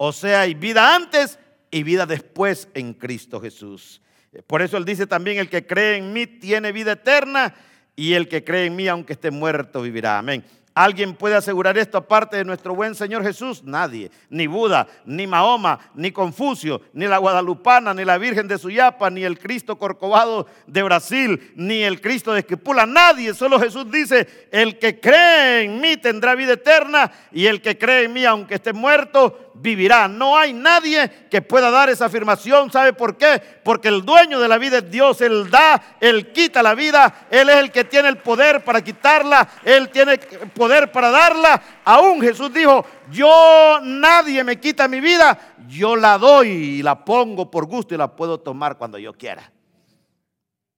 O 0.04 0.12
sea, 0.12 0.42
hay 0.42 0.56
vida 0.56 0.96
antes 0.96 1.38
y 1.70 1.84
vida 1.84 2.08
después 2.08 2.68
en 2.74 2.96
Cristo 2.96 3.40
Jesús. 3.40 4.02
Por 4.48 4.64
eso 4.64 4.76
Él 4.78 4.84
dice 4.84 5.06
también, 5.06 5.38
el 5.38 5.48
que 5.48 5.68
cree 5.68 5.98
en 5.98 6.12
mí 6.12 6.26
tiene 6.26 6.72
vida 6.72 6.94
eterna 6.94 7.54
y 7.96 8.14
el 8.14 8.28
que 8.28 8.44
cree 8.44 8.66
en 8.66 8.76
mí, 8.76 8.88
aunque 8.88 9.14
esté 9.14 9.30
muerto, 9.30 9.84
vivirá. 9.84 10.18
Amén. 10.18 10.44
¿Alguien 10.74 11.16
puede 11.16 11.36
asegurar 11.36 11.78
esto 11.78 11.98
aparte 11.98 12.38
de 12.38 12.46
nuestro 12.46 12.74
buen 12.74 12.96
Señor 12.96 13.24
Jesús? 13.24 13.62
Nadie. 13.66 14.10
Ni 14.30 14.48
Buda, 14.48 14.88
ni 15.06 15.28
Mahoma, 15.28 15.78
ni 15.96 16.12
Confucio, 16.12 16.82
ni 16.94 17.08
la 17.08 17.18
Guadalupana, 17.18 17.94
ni 17.94 18.06
la 18.06 18.18
Virgen 18.18 18.48
de 18.48 18.58
Suyapa, 18.58 19.10
ni 19.10 19.24
el 19.24 19.38
Cristo 19.38 19.78
Corcovado 19.78 20.48
de 20.68 20.82
Brasil, 20.82 21.52
ni 21.56 21.84
el 21.84 22.00
Cristo 22.00 22.32
de 22.32 22.40
Esquipula. 22.40 22.86
Nadie. 22.86 23.34
Solo 23.34 23.60
Jesús 23.60 23.92
dice, 23.92 24.48
el 24.50 24.80
que 24.80 25.00
cree 25.00 25.64
en 25.64 25.82
mí 25.82 25.98
tendrá 25.98 26.36
vida 26.36 26.54
eterna 26.54 27.12
y 27.34 27.48
el 27.48 27.62
que 27.62 27.78
cree 27.78 28.06
en 28.06 28.14
mí, 28.14 28.24
aunque 28.24 28.56
esté 28.56 28.72
muerto, 28.72 29.51
vivirá. 29.62 30.08
No 30.08 30.38
hay 30.38 30.54
nadie 30.54 31.10
que 31.30 31.42
pueda 31.42 31.70
dar 31.70 31.90
esa 31.90 32.06
afirmación. 32.06 32.72
¿Sabe 32.72 32.94
por 32.94 33.18
qué? 33.18 33.42
Porque 33.64 33.88
el 33.88 34.04
dueño 34.04 34.40
de 34.40 34.48
la 34.48 34.58
vida 34.58 34.80
es 34.80 34.90
Dios. 34.90 35.22
Él 35.22 35.50
da, 35.50 35.98
Él 36.00 36.32
quita 36.32 36.64
la 36.64 36.74
vida. 36.74 37.28
Él 37.30 37.50
es 37.50 37.58
el 37.58 37.72
que 37.72 37.84
tiene 37.84 38.10
el 38.10 38.18
poder 38.18 38.64
para 38.64 38.84
quitarla. 38.84 39.48
Él 39.64 39.90
tiene 39.90 40.18
poder 40.18 40.92
para 40.92 41.12
darla. 41.12 41.62
Aún 41.86 42.22
Jesús 42.22 42.52
dijo, 42.54 42.86
yo 43.12 43.80
nadie 43.84 44.44
me 44.44 44.60
quita 44.60 44.88
mi 44.88 45.00
vida. 45.00 45.56
Yo 45.68 45.96
la 45.96 46.18
doy 46.18 46.50
y 46.50 46.84
la 46.84 47.06
pongo 47.06 47.50
por 47.50 47.66
gusto 47.66 47.94
y 47.94 47.98
la 47.98 48.16
puedo 48.16 48.40
tomar 48.40 48.78
cuando 48.78 48.98
yo 48.98 49.14
quiera. 49.14 49.52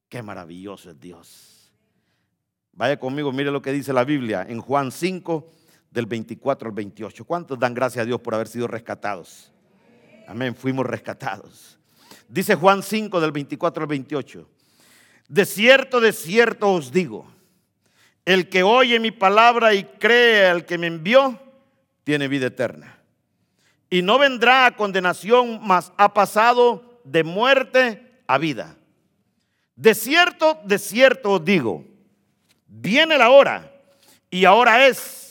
Qué 0.09 0.21
maravilloso 0.21 0.91
es 0.91 0.99
Dios. 0.99 1.73
Vaya 2.73 2.97
conmigo, 2.97 3.31
mire 3.31 3.51
lo 3.51 3.61
que 3.61 3.71
dice 3.71 3.93
la 3.93 4.03
Biblia 4.03 4.45
en 4.47 4.59
Juan 4.59 4.91
5 4.91 5.47
del 5.93 6.07
24 6.07 6.69
al 6.69 6.75
28. 6.75 7.23
¿Cuántos 7.23 7.59
dan 7.59 7.73
gracias 7.73 8.01
a 8.01 8.05
Dios 8.05 8.19
por 8.19 8.33
haber 8.33 8.47
sido 8.47 8.67
rescatados? 8.67 9.51
Amén, 10.27 10.55
fuimos 10.55 10.85
rescatados. 10.85 11.77
Dice 12.27 12.55
Juan 12.55 12.81
5 12.81 13.21
del 13.21 13.31
24 13.31 13.83
al 13.83 13.87
28. 13.87 14.49
De 15.27 15.45
cierto, 15.45 16.01
de 16.01 16.11
cierto 16.11 16.71
os 16.71 16.91
digo, 16.91 17.31
el 18.25 18.49
que 18.49 18.63
oye 18.63 18.99
mi 18.99 19.11
palabra 19.11 19.73
y 19.73 19.83
cree 19.83 20.47
al 20.47 20.65
que 20.65 20.77
me 20.77 20.87
envió, 20.87 21.39
tiene 22.03 22.27
vida 22.27 22.47
eterna. 22.47 22.97
Y 23.89 24.01
no 24.01 24.17
vendrá 24.17 24.65
a 24.65 24.75
condenación, 24.75 25.59
mas 25.61 25.93
ha 25.97 26.13
pasado 26.13 26.99
de 27.03 27.23
muerte 27.23 28.11
a 28.25 28.39
vida. 28.39 28.75
De 29.75 29.93
cierto, 29.93 30.59
de 30.65 30.79
cierto 30.79 31.33
os 31.33 31.45
digo, 31.45 31.85
viene 32.67 33.17
la 33.17 33.29
hora, 33.29 33.71
y 34.29 34.45
ahora 34.45 34.87
es 34.87 35.22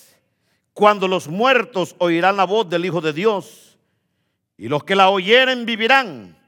cuando 0.74 1.08
los 1.08 1.28
muertos 1.28 1.94
oirán 1.98 2.36
la 2.36 2.44
voz 2.44 2.68
del 2.68 2.84
Hijo 2.84 3.00
de 3.00 3.12
Dios, 3.12 3.78
y 4.56 4.68
los 4.68 4.84
que 4.84 4.94
la 4.94 5.10
oyeren 5.10 5.66
vivirán, 5.66 6.38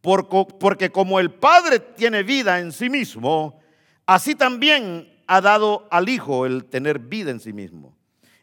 porque 0.00 0.90
como 0.90 1.20
el 1.20 1.30
Padre 1.30 1.78
tiene 1.78 2.22
vida 2.22 2.58
en 2.58 2.72
sí 2.72 2.90
mismo, 2.90 3.60
así 4.04 4.34
también 4.34 5.22
ha 5.26 5.40
dado 5.40 5.86
al 5.90 6.08
Hijo 6.08 6.44
el 6.44 6.64
tener 6.64 6.98
vida 6.98 7.30
en 7.30 7.40
sí 7.40 7.52
mismo. 7.52 7.96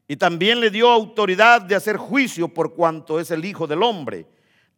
Y 0.07 0.15
también 0.15 0.59
le 0.59 0.71
dio 0.71 0.89
autoridad 0.89 1.61
de 1.61 1.75
hacer 1.75 1.97
juicio 1.97 2.47
por 2.47 2.73
cuanto 2.73 3.19
es 3.19 3.29
el 3.29 3.45
Hijo 3.45 3.67
del 3.67 3.83
Hombre. 3.83 4.25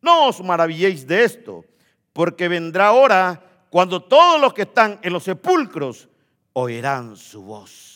No 0.02 0.28
os 0.28 0.44
maravilléis 0.44 1.08
de 1.08 1.24
esto, 1.24 1.64
porque 2.12 2.48
vendrá 2.48 2.92
hora 2.92 3.42
cuando 3.70 4.04
todos 4.04 4.42
los 4.42 4.54
que 4.54 4.64
están 4.64 5.00
en 5.02 5.14
los 5.14 5.24
sepulcros 5.24 6.10
oirán 6.54 7.16
su 7.16 7.44
voz. 7.44 7.91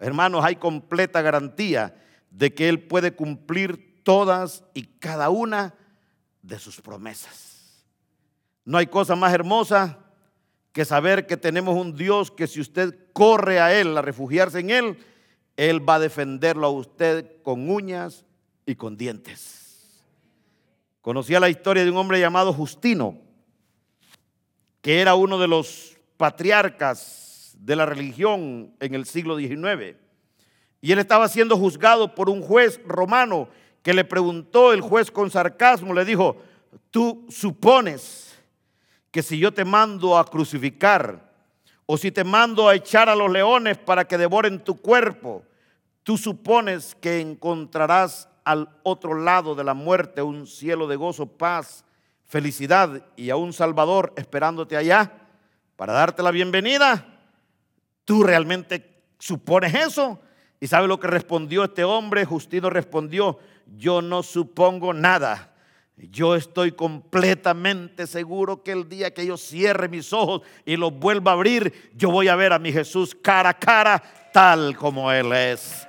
Hermanos, 0.00 0.42
hay 0.44 0.56
completa 0.56 1.20
garantía 1.20 1.94
de 2.30 2.54
que 2.54 2.68
Él 2.68 2.82
puede 2.82 3.12
cumplir 3.12 4.02
todas 4.02 4.64
y 4.72 4.84
cada 4.84 5.28
una 5.28 5.74
de 6.42 6.58
sus 6.58 6.80
promesas. 6.80 7.84
No 8.64 8.78
hay 8.78 8.86
cosa 8.86 9.14
más 9.14 9.32
hermosa 9.34 9.98
que 10.72 10.86
saber 10.86 11.26
que 11.26 11.36
tenemos 11.36 11.76
un 11.76 11.96
Dios 11.96 12.30
que 12.30 12.46
si 12.46 12.60
usted 12.60 12.96
corre 13.12 13.60
a 13.60 13.78
Él, 13.78 13.96
a 13.96 14.02
refugiarse 14.02 14.60
en 14.60 14.70
Él, 14.70 14.98
Él 15.56 15.86
va 15.86 15.96
a 15.96 16.00
defenderlo 16.00 16.66
a 16.66 16.70
usted 16.70 17.42
con 17.42 17.68
uñas 17.68 18.24
y 18.64 18.76
con 18.76 18.96
dientes. 18.96 20.00
Conocía 21.02 21.40
la 21.40 21.50
historia 21.50 21.84
de 21.84 21.90
un 21.90 21.96
hombre 21.98 22.20
llamado 22.20 22.52
Justino, 22.54 23.18
que 24.80 25.00
era 25.00 25.14
uno 25.14 25.38
de 25.38 25.48
los 25.48 25.98
patriarcas 26.16 27.19
de 27.60 27.76
la 27.76 27.86
religión 27.86 28.74
en 28.80 28.94
el 28.94 29.04
siglo 29.04 29.36
XIX. 29.36 29.96
Y 30.80 30.92
él 30.92 30.98
estaba 30.98 31.28
siendo 31.28 31.56
juzgado 31.56 32.14
por 32.14 32.30
un 32.30 32.42
juez 32.42 32.80
romano 32.86 33.48
que 33.82 33.94
le 33.94 34.04
preguntó, 34.04 34.72
el 34.72 34.80
juez 34.80 35.10
con 35.10 35.30
sarcasmo 35.30 35.94
le 35.94 36.04
dijo, 36.04 36.36
tú 36.90 37.26
supones 37.28 38.38
que 39.10 39.22
si 39.22 39.38
yo 39.38 39.52
te 39.52 39.64
mando 39.64 40.18
a 40.18 40.24
crucificar 40.24 41.30
o 41.86 41.96
si 41.96 42.10
te 42.10 42.24
mando 42.24 42.68
a 42.68 42.74
echar 42.74 43.08
a 43.08 43.16
los 43.16 43.30
leones 43.30 43.76
para 43.78 44.06
que 44.06 44.16
devoren 44.16 44.62
tu 44.62 44.80
cuerpo, 44.80 45.42
tú 46.02 46.16
supones 46.16 46.94
que 46.94 47.20
encontrarás 47.20 48.28
al 48.44 48.68
otro 48.82 49.14
lado 49.14 49.54
de 49.54 49.64
la 49.64 49.74
muerte 49.74 50.22
un 50.22 50.46
cielo 50.46 50.86
de 50.86 50.96
gozo, 50.96 51.26
paz, 51.26 51.84
felicidad 52.24 53.02
y 53.16 53.30
a 53.30 53.36
un 53.36 53.52
Salvador 53.52 54.12
esperándote 54.16 54.76
allá 54.76 55.12
para 55.76 55.92
darte 55.92 56.22
la 56.22 56.30
bienvenida. 56.30 57.09
¿Tú 58.04 58.22
realmente 58.22 59.02
supones 59.18 59.74
eso? 59.74 60.20
¿Y 60.60 60.66
sabe 60.66 60.88
lo 60.88 61.00
que 61.00 61.06
respondió 61.06 61.64
este 61.64 61.84
hombre? 61.84 62.24
Justino 62.24 62.68
respondió, 62.70 63.38
yo 63.76 64.02
no 64.02 64.22
supongo 64.22 64.92
nada. 64.92 65.54
Yo 65.96 66.34
estoy 66.34 66.72
completamente 66.72 68.06
seguro 68.06 68.62
que 68.62 68.72
el 68.72 68.88
día 68.88 69.12
que 69.12 69.26
yo 69.26 69.36
cierre 69.36 69.88
mis 69.88 70.12
ojos 70.12 70.42
y 70.64 70.76
los 70.76 70.92
vuelva 70.92 71.32
a 71.32 71.34
abrir, 71.34 71.90
yo 71.94 72.10
voy 72.10 72.28
a 72.28 72.36
ver 72.36 72.52
a 72.52 72.58
mi 72.58 72.72
Jesús 72.72 73.14
cara 73.14 73.50
a 73.50 73.58
cara, 73.58 74.02
tal 74.32 74.76
como 74.76 75.12
Él 75.12 75.32
es. 75.32 75.86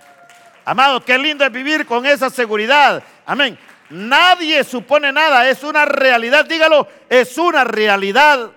Amado, 0.65 1.03
qué 1.03 1.17
lindo 1.17 1.45
es 1.45 1.51
vivir 1.51 1.85
con 1.85 2.05
esa 2.05 2.29
seguridad. 2.29 3.01
Amén. 3.25 3.57
Nadie 3.89 4.63
supone 4.63 5.11
nada, 5.11 5.49
es 5.49 5.63
una 5.63 5.85
realidad. 5.85 6.45
Dígalo, 6.45 6.87
es 7.09 7.37
una 7.37 7.63
realidad. 7.63 8.51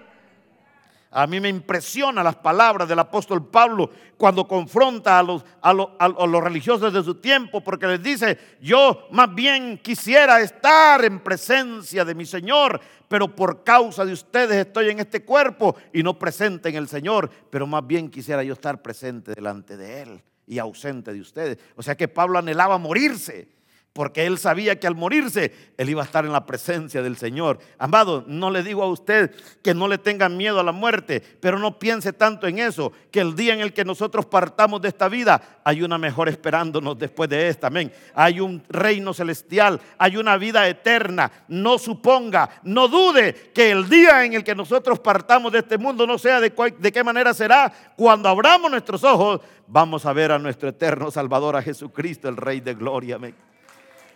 A 1.16 1.28
mí 1.28 1.38
me 1.38 1.48
impresiona 1.48 2.24
las 2.24 2.34
palabras 2.34 2.88
del 2.88 2.98
apóstol 2.98 3.46
Pablo 3.46 3.88
cuando 4.16 4.48
confronta 4.48 5.16
a 5.16 5.22
los, 5.22 5.44
a, 5.62 5.72
los, 5.72 6.42
religiosos 6.42 6.92
de 6.92 7.04
su 7.04 7.14
tiempo, 7.14 7.60
porque 7.62 7.86
les 7.86 8.02
dice, 8.02 8.36
yo 8.60 9.06
más 9.12 9.32
bien 9.32 9.78
quisiera 9.78 10.40
estar 10.40 11.04
en 11.04 11.20
presencia 11.20 12.04
de 12.04 12.16
mi 12.16 12.26
Señor, 12.26 12.80
pero 13.06 13.32
por 13.32 13.62
causa 13.62 14.04
de 14.04 14.12
ustedes 14.12 14.66
estoy 14.66 14.90
en 14.90 14.98
este 14.98 15.24
cuerpo 15.24 15.76
y 15.92 16.02
no 16.02 16.18
presente 16.18 16.68
en 16.70 16.74
el 16.74 16.88
Señor, 16.88 17.30
pero 17.48 17.64
más 17.64 17.86
bien 17.86 18.10
quisiera 18.10 18.42
yo 18.42 18.54
estar 18.54 18.82
presente 18.82 19.34
delante 19.36 19.76
de 19.76 20.02
Él 20.02 20.22
y 20.48 20.58
ausente 20.58 21.12
de 21.12 21.20
ustedes. 21.20 21.58
O 21.76 21.82
sea 21.84 21.96
que 21.96 22.08
Pablo 22.08 22.40
anhelaba 22.40 22.76
morirse 22.76 23.54
porque 23.94 24.26
él 24.26 24.38
sabía 24.38 24.80
que 24.80 24.88
al 24.88 24.96
morirse, 24.96 25.52
él 25.78 25.88
iba 25.88 26.02
a 26.02 26.04
estar 26.04 26.24
en 26.24 26.32
la 26.32 26.44
presencia 26.44 27.00
del 27.00 27.16
Señor. 27.16 27.60
Amado, 27.78 28.24
no 28.26 28.50
le 28.50 28.64
digo 28.64 28.82
a 28.82 28.88
usted 28.88 29.32
que 29.62 29.72
no 29.72 29.86
le 29.86 29.98
tenga 29.98 30.28
miedo 30.28 30.58
a 30.58 30.64
la 30.64 30.72
muerte, 30.72 31.22
pero 31.40 31.60
no 31.60 31.78
piense 31.78 32.12
tanto 32.12 32.48
en 32.48 32.58
eso, 32.58 32.90
que 33.12 33.20
el 33.20 33.36
día 33.36 33.54
en 33.54 33.60
el 33.60 33.72
que 33.72 33.84
nosotros 33.84 34.26
partamos 34.26 34.82
de 34.82 34.88
esta 34.88 35.08
vida, 35.08 35.60
hay 35.62 35.84
una 35.84 35.96
mejor 35.96 36.28
esperándonos 36.28 36.98
después 36.98 37.30
de 37.30 37.48
esta. 37.48 37.68
Amén. 37.68 37.92
Hay 38.16 38.40
un 38.40 38.64
reino 38.68 39.14
celestial, 39.14 39.80
hay 39.96 40.16
una 40.16 40.36
vida 40.38 40.68
eterna. 40.68 41.30
No 41.46 41.78
suponga, 41.78 42.50
no 42.64 42.88
dude 42.88 43.52
que 43.54 43.70
el 43.70 43.88
día 43.88 44.24
en 44.24 44.34
el 44.34 44.42
que 44.42 44.56
nosotros 44.56 44.98
partamos 44.98 45.52
de 45.52 45.60
este 45.60 45.78
mundo, 45.78 46.04
no 46.04 46.18
sea 46.18 46.40
de, 46.40 46.52
de 46.80 46.92
qué 46.92 47.04
manera 47.04 47.32
será, 47.32 47.72
cuando 47.96 48.28
abramos 48.28 48.72
nuestros 48.72 49.04
ojos, 49.04 49.40
vamos 49.68 50.04
a 50.04 50.12
ver 50.12 50.32
a 50.32 50.38
nuestro 50.40 50.68
eterno 50.68 51.12
Salvador, 51.12 51.54
a 51.54 51.62
Jesucristo, 51.62 52.28
el 52.28 52.36
Rey 52.36 52.58
de 52.58 52.74
Gloria. 52.74 53.14
Amén. 53.14 53.53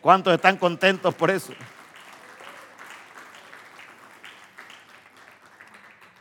¿Cuántos 0.01 0.35
están 0.35 0.57
contentos 0.57 1.15
por 1.15 1.31
eso? 1.31 1.53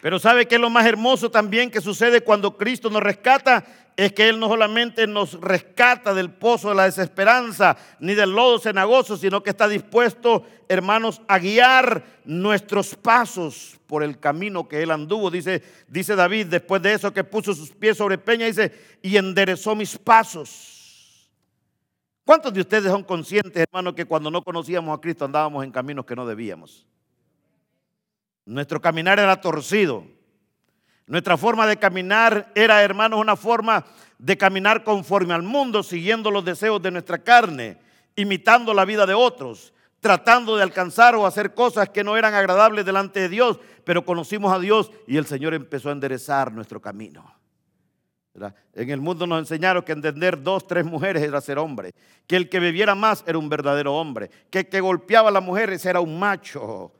Pero 0.02 0.20
¿sabe 0.20 0.48
qué 0.48 0.56
es 0.56 0.62
lo 0.62 0.70
más 0.70 0.86
hermoso 0.86 1.30
también 1.30 1.72
que 1.72 1.82
sucede 1.82 2.22
cuando 2.22 2.56
Cristo 2.56 2.90
nos 2.90 3.04
rescata? 3.04 3.66
Es 3.96 4.14
que 4.14 4.30
Él 4.30 4.40
no 4.40 4.48
solamente 4.48 5.08
nos 5.08 5.34
rescata 5.42 6.14
del 6.14 6.32
pozo 6.32 6.70
de 6.70 6.76
la 6.76 6.86
desesperanza 6.86 7.76
ni 8.00 8.14
del 8.14 8.30
lodo 8.30 8.60
cenagoso, 8.60 9.18
sino 9.18 9.42
que 9.42 9.50
está 9.50 9.68
dispuesto, 9.68 10.46
hermanos, 10.70 11.22
a 11.28 11.40
guiar 11.40 12.04
nuestros 12.26 12.96
pasos 12.96 13.80
por 13.88 14.04
el 14.04 14.20
camino 14.20 14.68
que 14.68 14.84
Él 14.84 14.92
anduvo. 14.92 15.32
Dice, 15.32 15.64
dice 15.88 16.16
David, 16.16 16.46
después 16.48 16.82
de 16.84 16.94
eso 16.94 17.12
que 17.12 17.24
puso 17.24 17.56
sus 17.56 17.72
pies 17.72 17.98
sobre 17.98 18.20
peña, 18.20 18.46
dice, 18.46 18.72
y 19.02 19.18
enderezó 19.18 19.76
mis 19.76 19.98
pasos. 19.98 20.77
¿Cuántos 22.28 22.54
de 22.54 22.60
ustedes 22.60 22.92
son 22.92 23.06
conscientes, 23.06 23.56
hermano, 23.56 23.96
que 23.96 24.04
cuando 24.04 24.30
no 24.30 24.44
conocíamos 24.44 24.98
a 24.98 25.00
Cristo 25.00 25.24
andábamos 25.24 25.64
en 25.64 25.72
caminos 25.72 26.06
que 26.06 26.14
no 26.14 26.28
debíamos? 26.28 26.86
Nuestro 28.46 28.82
caminar 28.82 29.18
era 29.18 29.40
torcido. 29.40 30.04
Nuestra 31.06 31.38
forma 31.38 31.66
de 31.66 31.78
caminar 31.78 32.52
era, 32.54 32.84
hermanos, 32.84 33.22
una 33.22 33.38
forma 33.38 33.86
de 34.18 34.38
caminar 34.38 34.84
conforme 34.84 35.34
al 35.34 35.42
mundo, 35.42 35.84
siguiendo 35.84 36.30
los 36.30 36.44
deseos 36.44 36.82
de 36.82 36.92
nuestra 36.92 37.20
carne, 37.20 37.78
imitando 38.18 38.74
la 38.74 38.84
vida 38.84 39.06
de 39.06 39.14
otros, 39.14 39.74
tratando 40.02 40.58
de 40.58 40.64
alcanzar 40.64 41.16
o 41.16 41.26
hacer 41.26 41.54
cosas 41.54 41.88
que 41.92 42.04
no 42.04 42.18
eran 42.18 42.34
agradables 42.34 42.86
delante 42.86 43.22
de 43.22 43.30
Dios, 43.30 43.58
pero 43.86 44.04
conocimos 44.04 44.52
a 44.52 44.60
Dios 44.60 44.92
y 45.08 45.16
el 45.16 45.26
Señor 45.26 45.54
empezó 45.54 45.88
a 45.88 45.94
enderezar 45.94 46.52
nuestro 46.52 46.82
camino. 46.82 47.37
En 48.74 48.90
el 48.90 49.02
mundo 49.02 49.26
nos 49.26 49.40
enseñaron 49.40 49.84
que 49.84 49.92
entender 49.92 50.42
dos, 50.42 50.68
tres 50.68 50.86
mujeres 50.86 51.24
era 51.24 51.42
ser 51.42 51.58
hombre, 51.58 51.94
que 52.28 52.36
el 52.36 52.50
que 52.50 52.60
bebiera 52.60 52.94
más 52.94 53.24
era 53.26 53.38
un 53.38 53.50
verdadero 53.50 53.96
hombre, 53.96 54.30
que 54.50 54.60
el 54.60 54.70
que 54.70 54.80
golpeaba 54.80 55.30
a 55.30 55.32
las 55.32 55.44
mujeres 55.44 55.86
era 55.86 56.00
un 56.00 56.20
macho, 56.20 56.92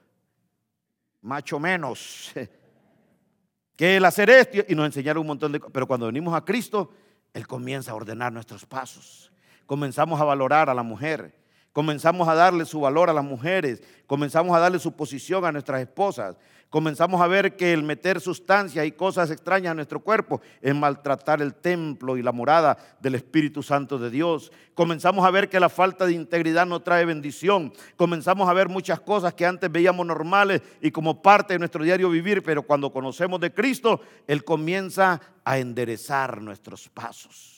macho 1.22 1.60
menos, 1.60 2.32
que 3.76 3.98
el 3.98 4.06
hacer 4.06 4.30
esto, 4.30 4.58
y 4.68 4.76
nos 4.76 4.88
enseñaron 4.88 5.22
un 5.22 5.28
montón 5.28 5.52
de 5.52 5.60
cosas, 5.60 5.74
pero 5.74 5.88
cuando 5.88 6.08
venimos 6.08 6.34
a 6.34 6.44
Cristo, 6.44 6.92
Él 7.34 7.46
comienza 7.46 7.92
a 7.92 7.96
ordenar 7.96 8.34
nuestros 8.34 8.66
pasos, 8.66 9.32
comenzamos 9.68 10.20
a 10.20 10.24
valorar 10.24 10.70
a 10.70 10.74
la 10.74 10.84
mujer, 10.84 11.36
comenzamos 11.72 12.28
a 12.28 12.34
darle 12.34 12.66
su 12.66 12.80
valor 12.80 13.12
a 13.12 13.14
las 13.14 13.24
mujeres, 13.24 13.84
comenzamos 14.08 14.56
a 14.56 14.60
darle 14.60 14.80
su 14.80 14.94
posición 14.94 15.46
a 15.46 15.52
nuestras 15.52 15.82
esposas, 15.82 16.36
comenzamos 16.70 17.22
a 17.22 17.28
ver 17.28 17.56
que 17.56 17.74
el 17.74 17.84
meter 17.84 18.20
sustancias 18.22 18.86
y 18.86 18.92
cosas 18.92 19.32
extrañas 19.32 19.72
a 19.72 19.76
nuestro 19.76 20.00
cuerpo 20.00 20.42
es 20.62 20.76
maltratar 20.76 21.42
el 21.42 21.56
templo 21.56 22.18
y 22.18 22.24
la 22.24 22.32
morada 22.32 22.78
del 23.00 23.16
Espíritu 23.16 23.64
Santo 23.64 23.98
de 23.98 24.10
Dios. 24.10 24.52
Comenzamos 24.74 25.26
a 25.26 25.32
ver 25.32 25.50
que 25.50 25.60
la 25.60 25.70
falta 25.70 26.06
de 26.06 26.14
integridad 26.14 26.66
no 26.66 26.82
trae 26.82 27.06
bendición. 27.06 27.74
Comenzamos 27.96 28.48
a 28.50 28.54
ver 28.54 28.70
muchas 28.70 29.00
cosas 29.00 29.34
que 29.34 29.46
antes 29.46 29.72
veíamos 29.72 30.06
normales 30.06 30.62
y 30.82 30.92
como 30.92 31.22
parte 31.22 31.54
de 31.54 31.60
nuestro 31.60 31.84
diario 31.84 32.10
vivir, 32.10 32.44
pero 32.44 32.64
cuando 32.64 32.92
conocemos 32.92 33.40
de 33.40 33.54
Cristo, 33.54 34.02
Él 34.28 34.44
comienza 34.44 35.20
a 35.44 35.58
enderezar 35.58 36.42
nuestros 36.42 36.90
pasos 36.90 37.57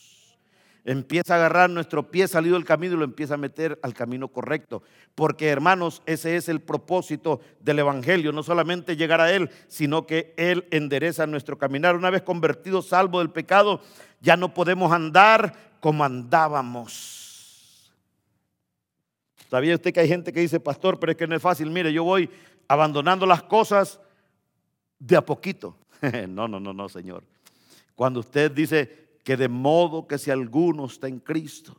empieza 0.92 1.36
a 1.36 1.38
agarrar 1.38 1.70
nuestro 1.70 2.10
pie 2.10 2.28
salido 2.28 2.56
del 2.56 2.66
camino 2.66 2.96
y 2.96 2.98
lo 2.98 3.04
empieza 3.04 3.36
a 3.36 3.38
meter 3.38 3.80
al 3.84 3.94
camino 3.94 4.30
correcto. 4.30 4.82
Porque 5.14 5.50
hermanos, 5.50 6.02
ese 6.08 6.36
es 6.36 6.50
el 6.50 6.62
propósito 6.62 7.42
del 7.60 7.80
Evangelio, 7.80 8.32
no 8.32 8.42
solamente 8.42 8.96
llegar 8.96 9.22
a 9.22 9.32
Él, 9.32 9.52
sino 9.68 10.08
que 10.08 10.34
Él 10.36 10.66
endereza 10.72 11.28
nuestro 11.28 11.60
caminar. 11.60 11.96
Una 11.96 12.10
vez 12.10 12.24
convertido, 12.24 12.82
salvo 12.82 13.20
del 13.20 13.30
pecado, 13.30 13.82
ya 14.20 14.36
no 14.36 14.52
podemos 14.54 14.92
andar 14.92 15.54
como 15.80 16.04
andábamos. 16.04 17.94
¿Sabía 19.48 19.76
usted 19.76 19.94
que 19.94 20.00
hay 20.00 20.08
gente 20.08 20.34
que 20.34 20.40
dice, 20.40 20.60
pastor, 20.60 21.00
pero 21.00 21.12
es 21.12 21.18
que 21.20 21.28
no 21.28 21.36
es 21.36 21.42
fácil? 21.42 21.70
Mire, 21.70 21.94
yo 21.94 22.04
voy 22.04 22.30
abandonando 22.68 23.28
las 23.28 23.44
cosas 23.44 24.00
de 24.98 25.16
a 25.16 25.24
poquito. 25.24 25.78
no, 26.30 26.48
no, 26.48 26.60
no, 26.60 26.74
no, 26.74 26.90
Señor. 26.90 27.24
Cuando 27.94 28.22
usted 28.22 28.52
dice, 28.52 29.09
que 29.24 29.38
de 29.38 29.48
modo 29.48 30.08
que 30.08 30.18
si 30.18 30.32
alguno 30.32 30.86
está 30.86 31.08
en 31.08 31.20
Cristo, 31.20 31.76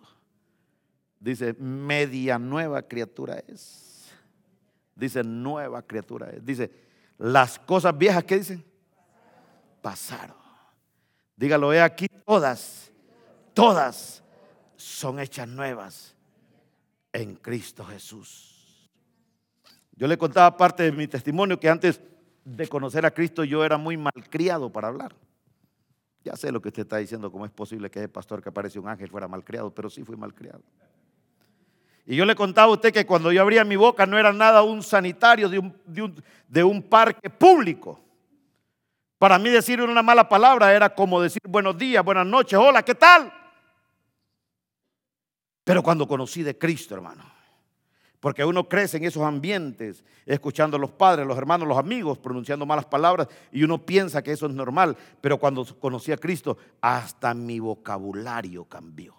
dice, 1.18 1.55
media 1.55 2.38
nueva 2.38 2.83
criatura 2.83 3.42
es. 3.46 4.11
Dice, 4.94 5.24
nueva 5.24 5.83
criatura 5.83 6.31
es. 6.31 6.44
Dice, 6.44 6.70
las 7.18 7.59
cosas 7.59 7.96
viejas, 7.96 8.24
¿qué 8.24 8.38
dicen? 8.38 8.64
Pasaron. 9.83 10.37
Dígalo, 11.37 11.72
he 11.72 11.81
aquí 11.81 12.07
todas, 12.26 12.90
todas 13.55 14.22
son 14.76 15.18
hechas 15.20 15.48
nuevas 15.48 16.14
en 17.12 17.35
Cristo 17.37 17.85
Jesús. 17.85 18.90
Yo 19.92 20.07
le 20.07 20.16
contaba 20.16 20.57
parte 20.57 20.83
de 20.83 20.92
mi 20.92 21.07
testimonio 21.07 21.59
que 21.59 21.68
antes 21.68 22.00
de 22.44 22.68
conocer 22.68 23.05
a 23.05 23.11
Cristo 23.11 23.44
yo 23.44 23.64
era 23.64 23.76
muy 23.76 23.96
malcriado 23.96 24.70
para 24.70 24.88
hablar. 24.88 25.14
Ya 26.24 26.37
sé 26.37 26.52
lo 26.52 26.61
que 26.61 26.68
usted 26.68 26.83
está 26.83 26.98
diciendo, 26.98 27.33
cómo 27.33 27.46
es 27.46 27.50
posible 27.50 27.90
que 27.90 28.02
el 28.02 28.11
pastor 28.11 28.42
que 28.42 28.50
aparece 28.50 28.78
un 28.78 28.88
ángel 28.88 29.09
fuera 29.09 29.26
malcriado, 29.26 29.74
pero 29.74 29.88
sí 29.88 30.04
fui 30.04 30.16
malcriado. 30.16 30.62
Y 32.06 32.16
yo 32.16 32.24
le 32.24 32.35
contaba 32.35 32.68
a 32.68 32.74
usted 32.74 32.92
que 32.92 33.06
cuando 33.06 33.30
yo 33.33 33.40
abría 33.40 33.64
mi 33.64 33.76
boca 33.76 34.04
no 34.04 34.18
era 34.18 34.33
nada 34.33 34.62
un 34.62 34.83
sanitario 34.83 35.48
de 35.48 35.59
un, 35.59 36.22
de 36.48 36.64
un, 36.64 36.83
parque 36.83 37.30
público. 37.30 38.00
Para 39.18 39.38
mí 39.38 39.48
decir 39.48 39.80
una 39.80 40.02
mala 40.02 40.28
palabra 40.28 40.74
era 40.74 40.94
como 40.94 41.20
decir 41.20 41.42
buenos 41.46 41.78
días, 41.78 42.04
buenas 42.04 42.26
noches, 42.26 42.59
hola, 42.59 42.83
¿qué 42.83 42.94
tal? 42.94 43.33
Pero 45.62 45.83
cuando 45.83 46.09
conocí 46.09 46.42
de 46.42 46.59
Cristo, 46.59 46.94
hermano, 46.94 47.22
porque 48.20 48.44
uno 48.44 48.68
crece 48.68 48.98
en 48.98 49.04
esos 49.04 49.22
ambientes, 49.22 50.04
escuchando 50.26 50.76
a 50.76 50.80
los 50.80 50.92
padres, 50.92 51.26
los 51.26 51.38
hermanos, 51.38 51.66
los 51.66 51.78
amigos, 51.78 52.18
pronunciando 52.18 52.66
malas 52.66 52.85
palabras, 52.85 53.28
y 53.50 53.64
uno 53.64 53.85
piensa 53.85 54.22
que 54.22 54.33
eso 54.33 54.46
es 54.46 54.52
normal. 54.52 54.96
Pero 55.22 55.38
cuando 55.38 55.64
conocí 55.78 56.12
a 56.12 56.18
Cristo, 56.18 56.59
hasta 56.83 57.33
mi 57.33 57.59
vocabulario 57.59 58.66
cambió. 58.66 59.14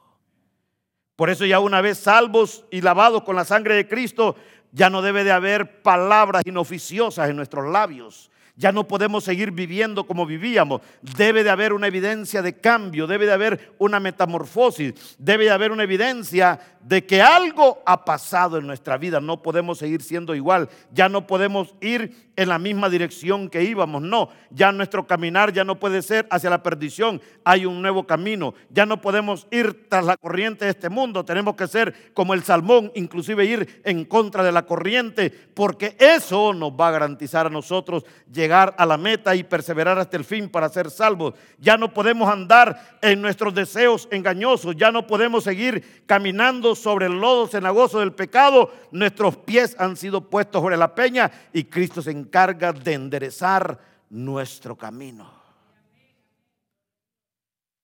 Por 1.16 1.32
eso 1.32 1.46
ya 1.46 1.60
una 1.60 1.82
vez 1.82 1.98
salvos 1.98 2.66
y 2.72 2.82
lavados 2.82 3.24
con 3.24 3.36
la 3.36 3.44
sangre 3.46 3.76
de 3.76 3.88
Cristo, 3.88 4.36
ya 4.72 4.90
no 4.90 5.02
debe 5.02 5.24
de 5.24 5.32
haber 5.32 5.82
palabras 5.82 6.44
inoficiosas 6.46 7.30
en 7.30 7.36
nuestros 7.36 7.72
labios. 7.72 8.30
Ya 8.56 8.72
no 8.72 8.88
podemos 8.88 9.24
seguir 9.24 9.52
viviendo 9.52 10.06
como 10.06 10.26
vivíamos. 10.26 10.82
Debe 11.02 11.44
de 11.44 11.50
haber 11.50 11.74
una 11.74 11.88
evidencia 11.88 12.42
de 12.42 12.60
cambio, 12.60 13.08
debe 13.08 13.26
de 13.26 13.34
haber 13.34 13.74
una 13.78 14.00
metamorfosis, 14.00 15.16
debe 15.18 15.46
de 15.46 15.52
haber 15.52 15.72
una 15.72 15.84
evidencia 15.84 16.60
de 16.82 17.06
que 17.06 17.22
algo 17.22 17.82
ha 17.86 18.04
pasado 18.06 18.58
en 18.58 18.68
nuestra 18.68 18.98
vida. 18.98 19.20
No 19.22 19.42
podemos 19.42 19.78
seguir 19.78 20.02
siendo 20.02 20.36
igual. 20.36 20.70
Ya 20.92 21.10
no 21.10 21.28
podemos 21.28 21.76
ir 21.80 22.32
en 22.36 22.50
la 22.50 22.60
misma 22.60 22.90
dirección 22.90 23.50
que 23.50 23.64
íbamos. 23.64 24.02
No, 24.02 24.30
ya 24.50 24.72
nuestro 24.72 25.06
caminar 25.06 25.54
ya 25.54 25.64
no 25.64 25.80
puede 25.80 26.02
ser 26.02 26.28
hacia 26.32 26.50
la 26.50 26.64
perdición. 26.64 27.22
Hay 27.44 27.66
un 27.66 27.82
nuevo 27.82 28.08
camino. 28.08 28.54
Ya 28.70 28.86
no 28.86 29.00
podemos 29.00 29.48
ir 29.52 29.88
tras 29.90 30.06
la 30.06 30.18
corriente 30.18 30.66
de 30.66 30.72
este 30.72 30.90
mundo. 30.90 31.24
Tenemos 31.24 31.56
que 31.56 31.68
ser 31.68 32.12
como 32.14 32.34
el 32.34 32.44
salmón, 32.44 32.92
inclusive 32.96 33.46
ir 33.46 33.82
en 33.86 34.06
contra 34.06 34.44
de 34.44 34.52
la 34.52 34.66
corriente, 34.66 35.30
porque 35.30 35.96
eso 36.00 36.54
nos 36.54 36.72
va 36.72 36.88
a 36.88 36.92
garantizar 36.92 37.46
a 37.48 37.50
nosotros 37.50 38.06
llegar 38.32 38.41
a 38.50 38.86
la 38.86 38.98
meta 38.98 39.36
y 39.36 39.44
perseverar 39.44 40.00
hasta 40.00 40.18
el 40.18 40.24
fin 40.24 40.50
para 40.50 40.70
ser 40.70 40.90
salvos. 40.90 41.34
Ya 41.58 41.78
no 41.78 41.94
podemos 41.94 42.30
andar 42.30 42.98
en 43.02 43.22
nuestros 43.22 43.54
deseos 43.54 44.08
engañosos. 44.12 44.76
Ya 44.76 44.92
no 44.92 45.06
podemos 45.06 45.44
seguir 45.44 46.04
caminando 46.06 46.76
sobre 46.76 47.06
el 47.06 47.20
lodo 47.20 47.48
cenagoso 47.48 48.00
del 48.00 48.14
pecado. 48.14 48.72
Nuestros 48.92 49.38
pies 49.38 49.76
han 49.80 49.98
sido 49.98 50.30
puestos 50.30 50.62
sobre 50.62 50.78
la 50.78 50.96
peña 50.96 51.32
y 51.54 51.66
Cristo 51.66 52.02
se 52.02 52.12
encarga 52.12 52.74
de 52.74 52.94
enderezar 52.94 53.80
nuestro 54.10 54.76
camino. 54.76 55.32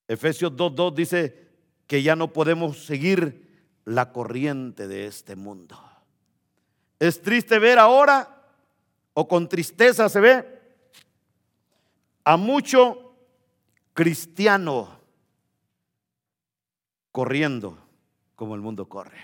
Efesios 0.07 0.53
2.2 0.53 0.93
dice 0.93 1.47
que 1.85 2.01
ya 2.01 2.15
no 2.15 2.31
podemos 2.31 2.85
seguir 2.85 3.47
la 3.85 4.11
corriente 4.11 4.87
de 4.87 5.05
este 5.05 5.35
mundo. 5.35 5.77
Es 6.99 7.21
triste 7.21 7.59
ver 7.59 7.77
ahora, 7.77 8.36
o 9.19 9.27
con 9.27 9.49
tristeza 9.49 10.07
se 10.09 10.19
ve, 10.19 10.45
a 12.23 12.37
mucho 12.37 13.15
cristiano 13.95 14.99
corriendo 17.11 17.79
como 18.35 18.53
el 18.53 18.61
mundo 18.61 18.87
corre. 18.87 19.17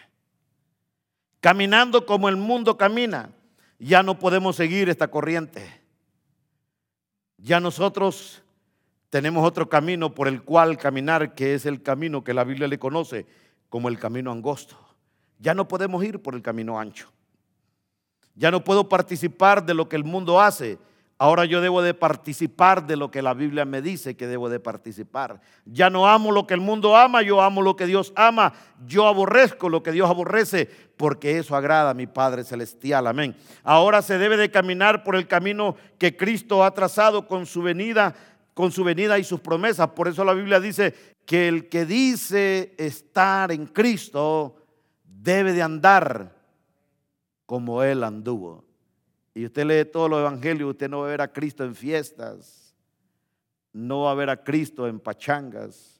Caminando 1.42 2.08
como 2.08 2.28
el 2.28 2.38
mundo 2.38 2.76
camina. 2.76 3.36
Ya 3.78 4.02
no 4.02 4.18
podemos 4.18 4.56
seguir 4.56 4.90
esta 4.90 5.10
corriente. 5.10 5.82
Ya 7.38 7.60
nosotros 7.60 8.42
tenemos 9.12 9.46
otro 9.46 9.70
camino 9.70 10.16
por 10.16 10.28
el 10.28 10.42
cual 10.42 10.80
caminar, 10.80 11.36
que 11.36 11.54
es 11.54 11.68
el 11.68 11.84
camino 11.84 12.24
que 12.24 12.34
la 12.34 12.44
Biblia 12.44 12.68
le 12.68 12.80
conoce 12.80 13.28
como 13.70 13.90
el 13.90 14.00
camino 14.00 14.32
angosto. 14.32 14.76
Ya 15.38 15.54
no 15.54 15.68
podemos 15.68 16.04
ir 16.04 16.20
por 16.20 16.34
el 16.34 16.42
camino 16.42 16.80
ancho. 16.80 17.14
Ya 18.36 18.52
no 18.52 18.64
puedo 18.64 18.90
participar 18.90 19.66
de 19.66 19.74
lo 19.74 19.88
que 19.88 19.96
el 19.96 20.04
mundo 20.04 20.42
hace 20.42 20.78
Ahora 21.24 21.46
yo 21.46 21.62
debo 21.62 21.82
de 21.82 21.94
participar 21.94 22.86
de 22.86 22.98
lo 22.98 23.10
que 23.10 23.22
la 23.22 23.34
Biblia 23.34 23.64
me 23.64 23.82
dice 23.82 24.18
que 24.18 24.28
debo 24.28 24.50
de 24.50 24.60
participar. 24.60 25.40
Ya 25.64 25.90
no 25.90 26.06
amo 26.06 26.34
lo 26.34 26.46
que 26.48 26.54
el 26.54 26.60
mundo 26.60 26.98
ama, 26.98 27.22
yo 27.22 27.40
amo 27.40 27.62
lo 27.62 27.78
que 27.78 27.86
Dios 27.86 28.12
ama. 28.18 28.52
Yo 28.86 29.08
aborrezco 29.08 29.70
lo 29.70 29.84
que 29.84 29.94
Dios 29.94 30.10
aborrece 30.10 30.70
porque 30.98 31.38
eso 31.38 31.56
agrada 31.56 31.92
a 31.92 31.94
mi 31.94 32.08
Padre 32.08 32.44
Celestial. 32.44 33.08
Amén. 33.08 33.38
Ahora 33.64 34.02
se 34.02 34.18
debe 34.18 34.36
de 34.36 34.52
caminar 34.52 35.04
por 35.06 35.16
el 35.16 35.28
camino 35.28 35.78
que 35.98 36.18
Cristo 36.18 36.62
ha 36.64 36.74
trazado 36.74 37.26
con 37.26 37.46
su 37.46 37.62
venida, 37.62 38.14
con 38.54 38.74
su 38.74 38.84
venida 38.84 39.18
y 39.18 39.24
sus 39.24 39.40
promesas. 39.40 39.92
Por 39.92 40.10
eso 40.10 40.26
la 40.26 40.34
Biblia 40.34 40.60
dice 40.60 40.94
que 41.26 41.48
el 41.48 41.70
que 41.70 41.86
dice 41.86 42.74
estar 42.78 43.52
en 43.52 43.68
Cristo 43.68 44.58
debe 45.06 45.54
de 45.54 45.62
andar 45.62 46.43
como 47.46 47.84
Él 47.84 48.04
anduvo 48.04 48.64
y 49.34 49.46
usted 49.46 49.66
lee 49.66 49.90
todos 49.90 50.10
los 50.10 50.20
evangelios, 50.20 50.72
usted 50.72 50.90
no 50.90 51.00
va 51.00 51.08
a 51.08 51.10
ver 51.10 51.22
a 51.22 51.34
Cristo 51.34 51.64
en 51.64 51.74
fiestas, 51.74 52.76
no 53.72 54.04
va 54.04 54.12
a 54.12 54.16
ver 54.16 54.30
a 54.30 54.44
Cristo 54.44 54.88
en 54.88 55.00
pachangas, 55.00 56.00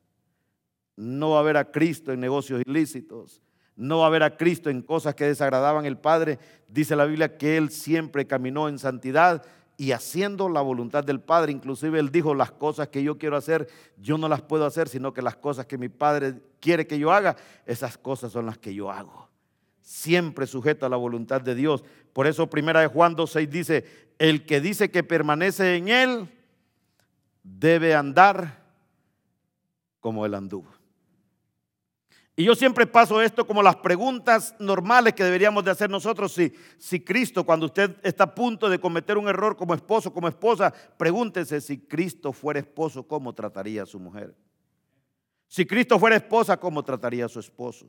no 0.96 1.32
va 1.32 1.40
a 1.40 1.44
ver 1.44 1.58
a 1.58 1.72
Cristo 1.72 2.12
en 2.12 2.20
negocios 2.20 2.62
ilícitos, 2.66 3.42
no 3.76 4.00
va 4.00 4.08
a 4.08 4.12
ver 4.12 4.22
a 4.22 4.38
Cristo 4.38 4.70
en 4.70 4.84
cosas 4.84 5.16
que 5.16 5.26
desagradaban 5.26 5.88
al 5.88 6.00
Padre. 6.00 6.38
Dice 6.68 6.96
la 6.96 7.06
Biblia 7.06 7.38
que 7.38 7.58
Él 7.58 7.72
siempre 7.72 8.28
caminó 8.28 8.70
en 8.70 8.78
santidad 8.78 9.44
y 9.78 9.94
haciendo 9.94 10.48
la 10.48 10.62
voluntad 10.62 11.04
del 11.04 11.20
Padre. 11.20 11.52
Inclusive 11.52 11.98
Él 11.98 12.12
dijo, 12.12 12.36
las 12.36 12.52
cosas 12.52 12.90
que 12.90 13.02
yo 13.02 13.18
quiero 13.18 13.36
hacer, 13.36 13.68
yo 13.98 14.20
no 14.20 14.30
las 14.30 14.44
puedo 14.44 14.68
hacer, 14.68 14.88
sino 14.90 15.12
que 15.12 15.24
las 15.24 15.38
cosas 15.38 15.66
que 15.66 15.80
mi 15.80 15.90
Padre 15.90 16.36
quiere 16.60 16.86
que 16.86 17.00
yo 17.00 17.12
haga, 17.12 17.36
esas 17.66 17.98
cosas 17.98 18.32
son 18.32 18.46
las 18.46 18.60
que 18.60 18.76
yo 18.76 18.92
hago 18.92 19.33
siempre 19.84 20.48
sujeto 20.48 20.86
a 20.86 20.90
la 20.90 20.98
voluntad 20.98 21.42
de 21.42 21.54
Dios. 21.54 21.84
Por 22.14 22.26
eso 22.26 22.50
primera 22.50 22.80
de 22.80 22.88
Juan 22.88 23.16
2.6 23.16 23.48
dice, 23.48 23.86
el 24.18 24.46
que 24.46 24.62
dice 24.62 24.90
que 24.90 25.04
permanece 25.04 25.76
en 25.76 25.90
él 25.90 26.30
debe 27.44 27.94
andar 27.94 28.64
como 30.00 30.26
él 30.26 30.34
anduvo. 30.34 30.72
Y 32.36 32.46
yo 32.46 32.56
siempre 32.56 32.88
paso 32.88 33.22
esto 33.22 33.46
como 33.46 33.62
las 33.62 33.76
preguntas 33.76 34.56
normales 34.58 35.14
que 35.14 35.24
deberíamos 35.24 35.64
de 35.64 35.70
hacer 35.70 35.90
nosotros. 35.90 36.34
Si, 36.34 36.52
si 36.80 37.00
Cristo, 37.00 37.44
cuando 37.44 37.68
usted 37.68 37.96
está 38.02 38.24
a 38.24 38.34
punto 38.34 38.70
de 38.70 38.80
cometer 38.80 39.20
un 39.20 39.28
error 39.28 39.56
como 39.56 39.76
esposo, 39.76 40.12
como 40.12 40.28
esposa, 40.28 40.74
pregúntese 40.98 41.62
si 41.62 41.78
Cristo 41.78 42.34
fuera 42.34 42.60
esposo, 42.60 43.08
¿cómo 43.08 43.34
trataría 43.34 43.84
a 43.84 43.86
su 43.86 44.00
mujer? 44.00 44.34
Si 45.48 45.66
Cristo 45.68 46.00
fuera 46.00 46.16
esposa, 46.16 46.58
¿cómo 46.58 46.84
trataría 46.84 47.26
a 47.26 47.30
su 47.30 47.40
esposo? 47.40 47.88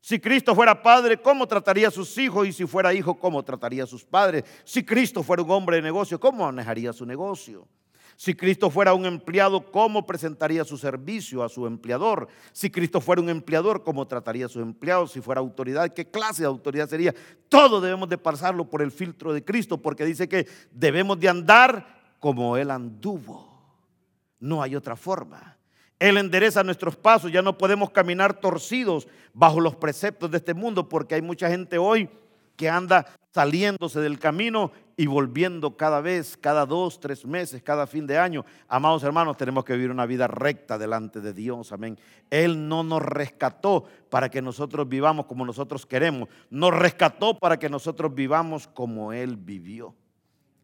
Si 0.00 0.20
Cristo 0.20 0.54
fuera 0.54 0.80
padre, 0.82 1.20
¿cómo 1.20 1.46
trataría 1.46 1.88
a 1.88 1.90
sus 1.90 2.16
hijos? 2.18 2.46
Y 2.46 2.52
si 2.52 2.66
fuera 2.66 2.94
hijo, 2.94 3.18
¿cómo 3.18 3.42
trataría 3.42 3.84
a 3.84 3.86
sus 3.86 4.04
padres? 4.04 4.44
Si 4.64 4.84
Cristo 4.84 5.22
fuera 5.22 5.42
un 5.42 5.50
hombre 5.50 5.76
de 5.76 5.82
negocio, 5.82 6.20
¿cómo 6.20 6.44
manejaría 6.44 6.92
su 6.92 7.04
negocio? 7.04 7.66
Si 8.16 8.34
Cristo 8.34 8.68
fuera 8.68 8.94
un 8.94 9.06
empleado, 9.06 9.70
¿cómo 9.70 10.04
presentaría 10.04 10.64
su 10.64 10.76
servicio 10.76 11.44
a 11.44 11.48
su 11.48 11.68
empleador? 11.68 12.26
Si 12.52 12.68
Cristo 12.68 13.00
fuera 13.00 13.22
un 13.22 13.28
empleador, 13.28 13.84
¿cómo 13.84 14.08
trataría 14.08 14.46
a 14.46 14.48
sus 14.48 14.60
empleados? 14.60 15.12
Si 15.12 15.20
fuera 15.20 15.40
autoridad, 15.40 15.92
¿qué 15.92 16.10
clase 16.10 16.42
de 16.42 16.48
autoridad 16.48 16.88
sería? 16.88 17.14
Todo 17.48 17.80
debemos 17.80 18.08
de 18.08 18.18
pasarlo 18.18 18.68
por 18.68 18.82
el 18.82 18.90
filtro 18.90 19.32
de 19.32 19.44
Cristo, 19.44 19.80
porque 19.80 20.04
dice 20.04 20.28
que 20.28 20.48
debemos 20.72 21.20
de 21.20 21.28
andar 21.28 22.16
como 22.18 22.56
Él 22.56 22.72
anduvo. 22.72 23.48
No 24.40 24.62
hay 24.62 24.74
otra 24.74 24.96
forma. 24.96 25.57
Él 25.98 26.16
endereza 26.16 26.62
nuestros 26.62 26.96
pasos, 26.96 27.32
ya 27.32 27.42
no 27.42 27.58
podemos 27.58 27.90
caminar 27.90 28.40
torcidos 28.40 29.08
bajo 29.34 29.60
los 29.60 29.74
preceptos 29.74 30.30
de 30.30 30.36
este 30.36 30.54
mundo 30.54 30.88
porque 30.88 31.16
hay 31.16 31.22
mucha 31.22 31.48
gente 31.48 31.78
hoy 31.78 32.08
que 32.56 32.68
anda 32.68 33.06
saliéndose 33.32 34.00
del 34.00 34.18
camino 34.18 34.72
y 34.96 35.06
volviendo 35.06 35.76
cada 35.76 36.00
vez, 36.00 36.36
cada 36.36 36.66
dos, 36.66 36.98
tres 36.98 37.24
meses, 37.24 37.62
cada 37.62 37.86
fin 37.86 38.04
de 38.06 38.18
año. 38.18 38.44
Amados 38.66 39.04
hermanos, 39.04 39.36
tenemos 39.36 39.64
que 39.64 39.74
vivir 39.74 39.92
una 39.92 40.06
vida 40.06 40.26
recta 40.26 40.76
delante 40.76 41.20
de 41.20 41.32
Dios, 41.32 41.70
amén. 41.70 41.96
Él 42.30 42.68
no 42.68 42.82
nos 42.82 43.00
rescató 43.00 43.84
para 44.10 44.28
que 44.28 44.42
nosotros 44.42 44.88
vivamos 44.88 45.26
como 45.26 45.46
nosotros 45.46 45.86
queremos, 45.86 46.28
nos 46.50 46.74
rescató 46.74 47.38
para 47.38 47.58
que 47.58 47.68
nosotros 47.68 48.12
vivamos 48.12 48.66
como 48.66 49.12
Él 49.12 49.36
vivió. 49.36 49.94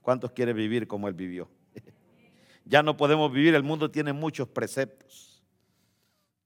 ¿Cuántos 0.03 0.33
quieren 0.33 0.57
vivir 0.57 0.89
como 0.89 1.07
Él 1.07 1.15
vivió? 1.15 1.49
Ya 2.65 2.83
no 2.83 2.97
podemos 2.97 3.33
vivir, 3.33 3.55
el 3.55 3.63
mundo 3.63 3.91
tiene 3.91 4.13
muchos 4.13 4.49
preceptos. 4.49 5.43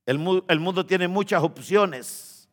El, 0.06 0.18
mundo 0.18 0.86
tiene 0.86 1.06
muchas 1.06 1.42
opciones. 1.42 2.48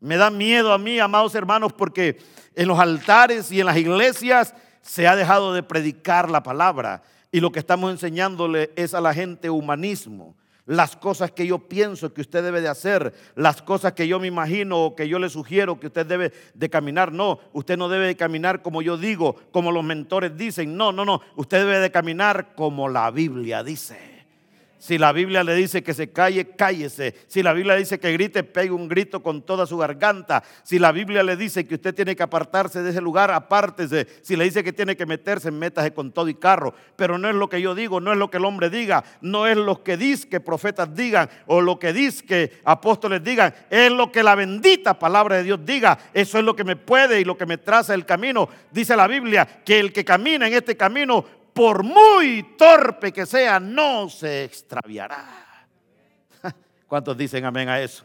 Me 0.00 0.16
da 0.16 0.30
miedo 0.30 0.72
a 0.72 0.78
mí, 0.78 0.98
amados 0.98 1.34
hermanos, 1.34 1.72
porque 1.72 2.18
en 2.54 2.66
los 2.66 2.78
altares 2.78 3.52
y 3.52 3.60
en 3.60 3.66
las 3.66 3.76
iglesias 3.76 4.54
se 4.80 5.06
ha 5.06 5.14
dejado 5.14 5.52
de 5.52 5.62
predicar 5.62 6.30
la 6.30 6.42
palabra. 6.42 7.02
y 7.30 7.40
lo 7.40 7.50
que 7.50 7.58
estamos 7.58 7.90
enseñándole 7.90 8.72
es 8.76 8.94
a 8.94 9.00
la 9.00 9.12
gente 9.12 9.50
humanismo 9.50 10.36
las 10.66 10.96
cosas 10.96 11.30
que 11.32 11.46
yo 11.46 11.58
pienso 11.58 12.14
que 12.14 12.20
usted 12.20 12.42
debe 12.42 12.60
de 12.60 12.68
hacer, 12.68 13.12
las 13.34 13.62
cosas 13.62 13.92
que 13.92 14.08
yo 14.08 14.18
me 14.18 14.26
imagino 14.26 14.82
o 14.82 14.96
que 14.96 15.08
yo 15.08 15.18
le 15.18 15.28
sugiero 15.28 15.78
que 15.78 15.88
usted 15.88 16.06
debe 16.06 16.32
de 16.54 16.70
caminar. 16.70 17.12
No, 17.12 17.38
usted 17.52 17.76
no 17.76 17.88
debe 17.88 18.06
de 18.06 18.16
caminar 18.16 18.62
como 18.62 18.82
yo 18.82 18.96
digo, 18.96 19.36
como 19.52 19.72
los 19.72 19.84
mentores 19.84 20.36
dicen. 20.36 20.76
No, 20.76 20.92
no, 20.92 21.04
no, 21.04 21.20
usted 21.36 21.58
debe 21.58 21.78
de 21.78 21.90
caminar 21.90 22.54
como 22.54 22.88
la 22.88 23.10
Biblia 23.10 23.62
dice. 23.62 24.13
Si 24.84 24.98
la 24.98 25.12
Biblia 25.12 25.42
le 25.42 25.54
dice 25.54 25.82
que 25.82 25.94
se 25.94 26.12
calle, 26.12 26.50
cállese. 26.58 27.14
Si 27.26 27.42
la 27.42 27.54
Biblia 27.54 27.74
dice 27.74 27.98
que 27.98 28.12
grite, 28.12 28.42
pegue 28.42 28.70
un 28.70 28.86
grito 28.86 29.22
con 29.22 29.40
toda 29.40 29.64
su 29.64 29.78
garganta. 29.78 30.44
Si 30.62 30.78
la 30.78 30.92
Biblia 30.92 31.22
le 31.22 31.38
dice 31.38 31.66
que 31.66 31.76
usted 31.76 31.94
tiene 31.94 32.14
que 32.14 32.22
apartarse 32.22 32.82
de 32.82 32.90
ese 32.90 33.00
lugar, 33.00 33.30
apártese. 33.30 34.06
Si 34.20 34.36
le 34.36 34.44
dice 34.44 34.62
que 34.62 34.74
tiene 34.74 34.94
que 34.94 35.06
meterse, 35.06 35.50
métase 35.50 35.94
con 35.94 36.12
todo 36.12 36.28
y 36.28 36.34
carro. 36.34 36.74
Pero 36.96 37.16
no 37.16 37.30
es 37.30 37.34
lo 37.34 37.48
que 37.48 37.62
yo 37.62 37.74
digo, 37.74 37.98
no 37.98 38.12
es 38.12 38.18
lo 38.18 38.30
que 38.30 38.36
el 38.36 38.44
hombre 38.44 38.68
diga, 38.68 39.04
no 39.22 39.46
es 39.46 39.56
lo 39.56 39.82
que 39.82 39.96
dice 39.96 40.28
que 40.28 40.40
profetas 40.40 40.94
digan 40.94 41.30
o 41.46 41.62
lo 41.62 41.78
que 41.78 41.94
dice 41.94 42.26
que 42.26 42.52
apóstoles 42.62 43.24
digan. 43.24 43.54
Es 43.70 43.90
lo 43.90 44.12
que 44.12 44.22
la 44.22 44.34
bendita 44.34 44.98
palabra 44.98 45.36
de 45.36 45.44
Dios 45.44 45.60
diga. 45.64 45.98
Eso 46.12 46.38
es 46.38 46.44
lo 46.44 46.54
que 46.54 46.64
me 46.64 46.76
puede 46.76 47.22
y 47.22 47.24
lo 47.24 47.38
que 47.38 47.46
me 47.46 47.56
traza 47.56 47.94
el 47.94 48.04
camino. 48.04 48.50
Dice 48.70 48.94
la 48.96 49.06
Biblia 49.06 49.48
que 49.64 49.80
el 49.80 49.94
que 49.94 50.04
camina 50.04 50.46
en 50.46 50.52
este 50.52 50.76
camino 50.76 51.24
por 51.54 51.84
muy 51.84 52.56
torpe 52.58 53.12
que 53.12 53.24
sea, 53.24 53.60
no 53.60 54.10
se 54.10 54.44
extraviará. 54.44 55.68
¿Cuántos 56.86 57.16
dicen 57.16 57.44
amén 57.44 57.68
a 57.68 57.80
eso? 57.80 58.04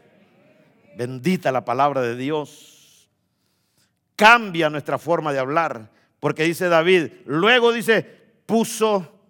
Bendita 0.96 1.50
la 1.50 1.64
palabra 1.64 2.00
de 2.00 2.16
Dios. 2.16 3.08
Cambia 4.14 4.70
nuestra 4.70 4.98
forma 4.98 5.32
de 5.32 5.40
hablar, 5.40 5.90
porque 6.20 6.44
dice 6.44 6.68
David, 6.68 7.10
luego 7.26 7.72
dice, 7.72 8.02
puso, 8.46 9.20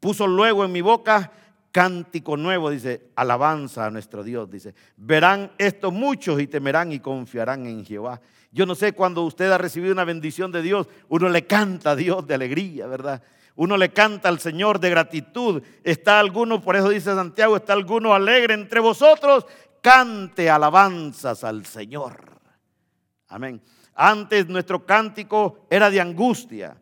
puso 0.00 0.26
luego 0.26 0.64
en 0.64 0.72
mi 0.72 0.80
boca 0.80 1.30
cántico 1.76 2.38
nuevo, 2.38 2.70
dice, 2.70 3.10
alabanza 3.16 3.84
a 3.84 3.90
nuestro 3.90 4.24
Dios, 4.24 4.50
dice, 4.50 4.74
verán 4.96 5.52
esto 5.58 5.90
muchos 5.90 6.40
y 6.40 6.46
temerán 6.46 6.90
y 6.90 7.00
confiarán 7.00 7.66
en 7.66 7.84
Jehová. 7.84 8.18
Yo 8.50 8.64
no 8.64 8.74
sé 8.74 8.94
cuando 8.94 9.20
usted 9.24 9.52
ha 9.52 9.58
recibido 9.58 9.92
una 9.92 10.04
bendición 10.04 10.50
de 10.50 10.62
Dios, 10.62 10.88
uno 11.10 11.28
le 11.28 11.46
canta 11.46 11.90
a 11.90 11.94
Dios 11.94 12.26
de 12.26 12.32
alegría, 12.32 12.86
¿verdad? 12.86 13.22
Uno 13.56 13.76
le 13.76 13.90
canta 13.90 14.30
al 14.30 14.40
Señor 14.40 14.80
de 14.80 14.88
gratitud. 14.88 15.62
Está 15.84 16.18
alguno, 16.18 16.62
por 16.62 16.76
eso 16.76 16.88
dice 16.88 17.14
Santiago, 17.14 17.56
está 17.56 17.74
alguno 17.74 18.14
alegre 18.14 18.54
entre 18.54 18.80
vosotros, 18.80 19.44
cante 19.82 20.48
alabanzas 20.48 21.44
al 21.44 21.66
Señor. 21.66 22.40
Amén. 23.28 23.60
Antes 23.94 24.48
nuestro 24.48 24.86
cántico 24.86 25.66
era 25.68 25.90
de 25.90 26.00
angustia, 26.00 26.74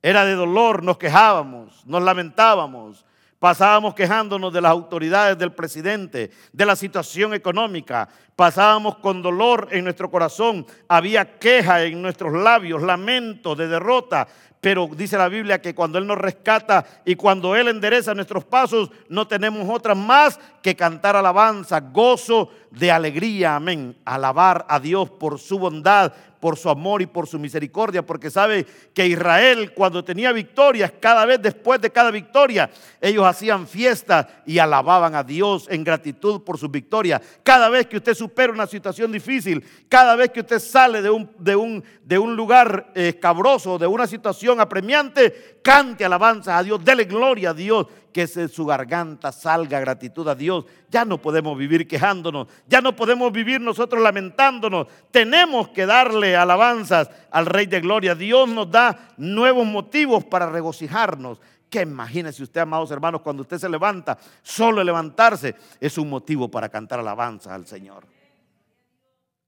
era 0.00 0.24
de 0.24 0.32
dolor, 0.32 0.82
nos 0.82 0.96
quejábamos, 0.96 1.84
nos 1.84 2.02
lamentábamos, 2.02 3.04
Pasábamos 3.38 3.94
quejándonos 3.94 4.52
de 4.52 4.60
las 4.60 4.72
autoridades, 4.72 5.38
del 5.38 5.52
presidente, 5.52 6.30
de 6.52 6.66
la 6.66 6.74
situación 6.74 7.34
económica. 7.34 8.08
Pasábamos 8.34 8.96
con 8.96 9.22
dolor 9.22 9.68
en 9.70 9.84
nuestro 9.84 10.10
corazón. 10.10 10.66
Había 10.88 11.38
queja 11.38 11.84
en 11.84 12.02
nuestros 12.02 12.32
labios, 12.32 12.82
lamento 12.82 13.54
de 13.54 13.68
derrota. 13.68 14.26
Pero 14.60 14.88
dice 14.92 15.16
la 15.16 15.28
Biblia 15.28 15.62
que 15.62 15.72
cuando 15.72 15.98
Él 15.98 16.06
nos 16.06 16.18
rescata 16.18 16.84
y 17.04 17.14
cuando 17.14 17.54
Él 17.54 17.68
endereza 17.68 18.12
nuestros 18.12 18.44
pasos, 18.44 18.90
no 19.08 19.28
tenemos 19.28 19.68
otra 19.70 19.94
más 19.94 20.40
que 20.60 20.74
cantar 20.74 21.14
alabanza, 21.14 21.78
gozo 21.78 22.50
de 22.72 22.90
alegría. 22.90 23.54
Amén. 23.54 23.96
Alabar 24.04 24.66
a 24.68 24.80
Dios 24.80 25.10
por 25.10 25.38
su 25.38 25.60
bondad, 25.60 26.12
por 26.40 26.56
su 26.56 26.70
amor 26.70 27.02
y 27.02 27.06
por 27.06 27.26
su 27.26 27.38
misericordia, 27.38 28.04
porque 28.04 28.30
sabe 28.30 28.66
que 28.94 29.06
Israel 29.06 29.72
cuando 29.74 30.04
tenía 30.04 30.32
victorias, 30.32 30.92
cada 31.00 31.24
vez 31.24 31.40
después 31.40 31.80
de 31.80 31.90
cada 31.90 32.10
victoria, 32.10 32.70
ellos 33.00 33.26
hacían 33.26 33.66
fiestas 33.66 34.26
y 34.46 34.58
alababan 34.58 35.14
a 35.14 35.22
Dios 35.22 35.66
en 35.70 35.84
gratitud 35.84 36.42
por 36.42 36.58
su 36.58 36.68
victoria. 36.68 37.20
Cada 37.42 37.68
vez 37.68 37.86
que 37.86 37.96
usted 37.96 38.14
supera 38.14 38.52
una 38.52 38.66
situación 38.66 39.12
difícil, 39.12 39.64
cada 39.88 40.16
vez 40.16 40.30
que 40.30 40.40
usted 40.40 40.58
sale 40.58 41.02
de 41.02 41.10
un, 41.10 41.30
de 41.38 41.56
un, 41.56 41.84
de 42.02 42.18
un 42.18 42.36
lugar 42.36 42.92
escabroso, 42.94 43.78
de 43.78 43.86
una 43.86 44.06
situación 44.06 44.60
apremiante, 44.60 45.60
cante 45.62 46.04
alabanza 46.04 46.56
a 46.56 46.62
Dios, 46.62 46.84
dele 46.84 47.04
gloria 47.04 47.50
a 47.50 47.54
Dios 47.54 47.86
que 48.12 48.26
de 48.26 48.48
su 48.48 48.64
garganta 48.66 49.32
salga 49.32 49.80
gratitud 49.80 50.26
a 50.28 50.34
Dios. 50.34 50.64
Ya 50.90 51.04
no 51.04 51.20
podemos 51.20 51.56
vivir 51.56 51.86
quejándonos, 51.86 52.48
ya 52.66 52.80
no 52.80 52.94
podemos 52.94 53.32
vivir 53.32 53.60
nosotros 53.60 54.02
lamentándonos. 54.02 54.86
Tenemos 55.10 55.68
que 55.68 55.86
darle 55.86 56.36
alabanzas 56.36 57.10
al 57.30 57.46
Rey 57.46 57.66
de 57.66 57.80
Gloria. 57.80 58.14
Dios 58.14 58.48
nos 58.48 58.70
da 58.70 59.14
nuevos 59.16 59.66
motivos 59.66 60.24
para 60.24 60.50
regocijarnos. 60.50 61.40
Que 61.68 61.82
imagínese 61.82 62.42
usted, 62.42 62.62
amados 62.62 62.90
hermanos, 62.90 63.20
cuando 63.20 63.42
usted 63.42 63.58
se 63.58 63.68
levanta, 63.68 64.18
solo 64.42 64.82
levantarse 64.82 65.54
es 65.80 65.98
un 65.98 66.08
motivo 66.08 66.50
para 66.50 66.68
cantar 66.68 66.98
alabanza 67.00 67.54
al 67.54 67.66
Señor. 67.66 68.06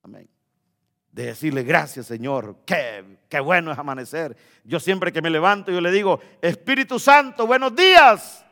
Amén 0.03 0.29
de 1.13 1.27
decirle 1.27 1.63
gracias 1.63 2.07
Señor, 2.07 2.57
qué, 2.65 3.19
qué, 3.29 3.41
bueno 3.41 3.73
es 3.73 3.79
amanecer. 3.79 4.37
Yo 4.65 4.79
siempre 4.79 5.13
que 5.13 5.23
me 5.23 5.31
levanto 5.31 5.73
yo 5.73 5.81
le 5.81 5.91
digo, 5.91 6.21
Espíritu 6.41 6.99
Santo, 6.99 7.47
buenos 7.47 7.75
días. 7.75 8.45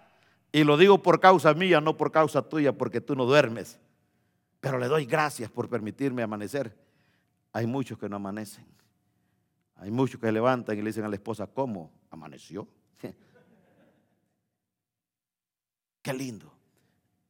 Y 0.52 0.64
lo 0.64 0.76
digo 0.76 1.02
por 1.02 1.20
causa 1.20 1.52
mía, 1.54 1.80
no 1.80 1.96
por 1.96 2.10
causa 2.10 2.42
tuya, 2.42 2.76
porque 2.76 3.00
tú 3.00 3.14
no 3.14 3.26
duermes. 3.26 3.78
Pero 4.60 4.78
le 4.78 4.86
doy 4.88 5.04
gracias 5.04 5.50
por 5.50 5.68
permitirme 5.68 6.22
amanecer. 6.22 6.76
Hay 7.52 7.66
muchos 7.66 7.98
que 7.98 8.08
no 8.08 8.16
amanecen. 8.16 8.66
Hay 9.76 9.90
muchos 9.90 10.20
que 10.20 10.32
levantan 10.32 10.76
y 10.76 10.82
le 10.82 10.88
dicen 10.88 11.04
a 11.04 11.08
la 11.08 11.14
esposa, 11.14 11.46
¿cómo? 11.46 11.92
¿Amaneció? 12.10 12.66
Qué 16.02 16.12
lindo. 16.12 16.52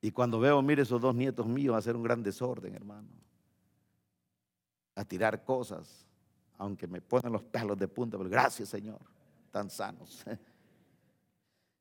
Y 0.00 0.10
cuando 0.12 0.38
veo, 0.40 0.62
mire, 0.62 0.82
esos 0.82 1.00
dos 1.00 1.14
nietos 1.14 1.46
míos 1.46 1.76
hacer 1.76 1.96
un 1.96 2.02
gran 2.02 2.22
desorden, 2.22 2.74
hermano. 2.74 3.08
A 4.94 5.04
tirar 5.04 5.44
cosas, 5.44 6.06
aunque 6.56 6.86
me 6.86 7.00
ponen 7.00 7.32
los 7.32 7.42
pelos 7.42 7.76
de 7.76 7.88
punta, 7.88 8.16
pero 8.16 8.30
gracias, 8.30 8.68
Señor, 8.68 9.00
tan 9.50 9.68
sanos. 9.68 10.24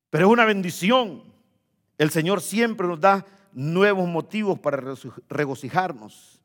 Pero 0.09 0.27
es 0.27 0.33
una 0.33 0.45
bendición. 0.45 1.23
El 1.97 2.11
Señor 2.11 2.41
siempre 2.41 2.87
nos 2.87 2.99
da 2.99 3.25
nuevos 3.53 4.07
motivos 4.07 4.59
para 4.59 4.95
regocijarnos. 5.29 6.39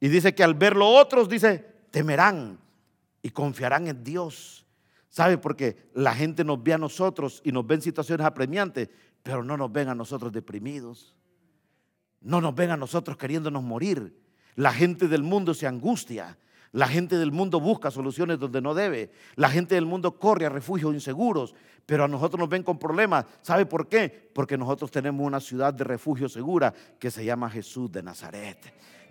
Y 0.00 0.08
dice 0.08 0.34
que 0.34 0.44
al 0.44 0.54
verlo 0.54 0.88
otros, 0.88 1.28
dice, 1.28 1.64
temerán 1.90 2.58
y 3.22 3.30
confiarán 3.30 3.86
en 3.86 4.02
Dios. 4.02 4.66
¿Sabe? 5.08 5.38
Porque 5.38 5.90
la 5.94 6.14
gente 6.14 6.44
nos 6.44 6.62
ve 6.62 6.72
a 6.72 6.78
nosotros 6.78 7.40
y 7.44 7.52
nos 7.52 7.66
ve 7.66 7.76
en 7.76 7.82
situaciones 7.82 8.26
apremiantes, 8.26 8.88
pero 9.22 9.44
no 9.44 9.56
nos 9.56 9.70
ven 9.70 9.88
a 9.88 9.94
nosotros 9.94 10.32
deprimidos. 10.32 11.14
No 12.20 12.40
nos 12.40 12.54
ven 12.54 12.70
a 12.70 12.76
nosotros 12.76 13.16
queriéndonos 13.16 13.62
morir. 13.62 14.18
La 14.56 14.72
gente 14.72 15.08
del 15.08 15.22
mundo 15.22 15.54
se 15.54 15.66
angustia. 15.66 16.36
La 16.72 16.88
gente 16.88 17.16
del 17.16 17.30
mundo 17.30 17.60
busca 17.60 17.92
soluciones 17.92 18.40
donde 18.40 18.60
no 18.60 18.74
debe. 18.74 19.12
La 19.36 19.48
gente 19.48 19.76
del 19.76 19.86
mundo 19.86 20.18
corre 20.18 20.46
a 20.46 20.48
refugios 20.48 20.92
inseguros, 20.92 21.54
pero 21.86 22.04
a 22.04 22.08
nosotros 22.08 22.38
nos 22.38 22.48
ven 22.48 22.62
con 22.62 22.78
problemas. 22.78 23.26
¿Sabe 23.42 23.66
por 23.66 23.88
qué? 23.88 24.30
Porque 24.32 24.56
nosotros 24.56 24.90
tenemos 24.90 25.26
una 25.26 25.40
ciudad 25.40 25.74
de 25.74 25.84
refugio 25.84 26.28
segura 26.28 26.72
que 26.98 27.10
se 27.10 27.24
llama 27.24 27.50
Jesús 27.50 27.90
de 27.92 28.02
Nazaret. 28.02 28.58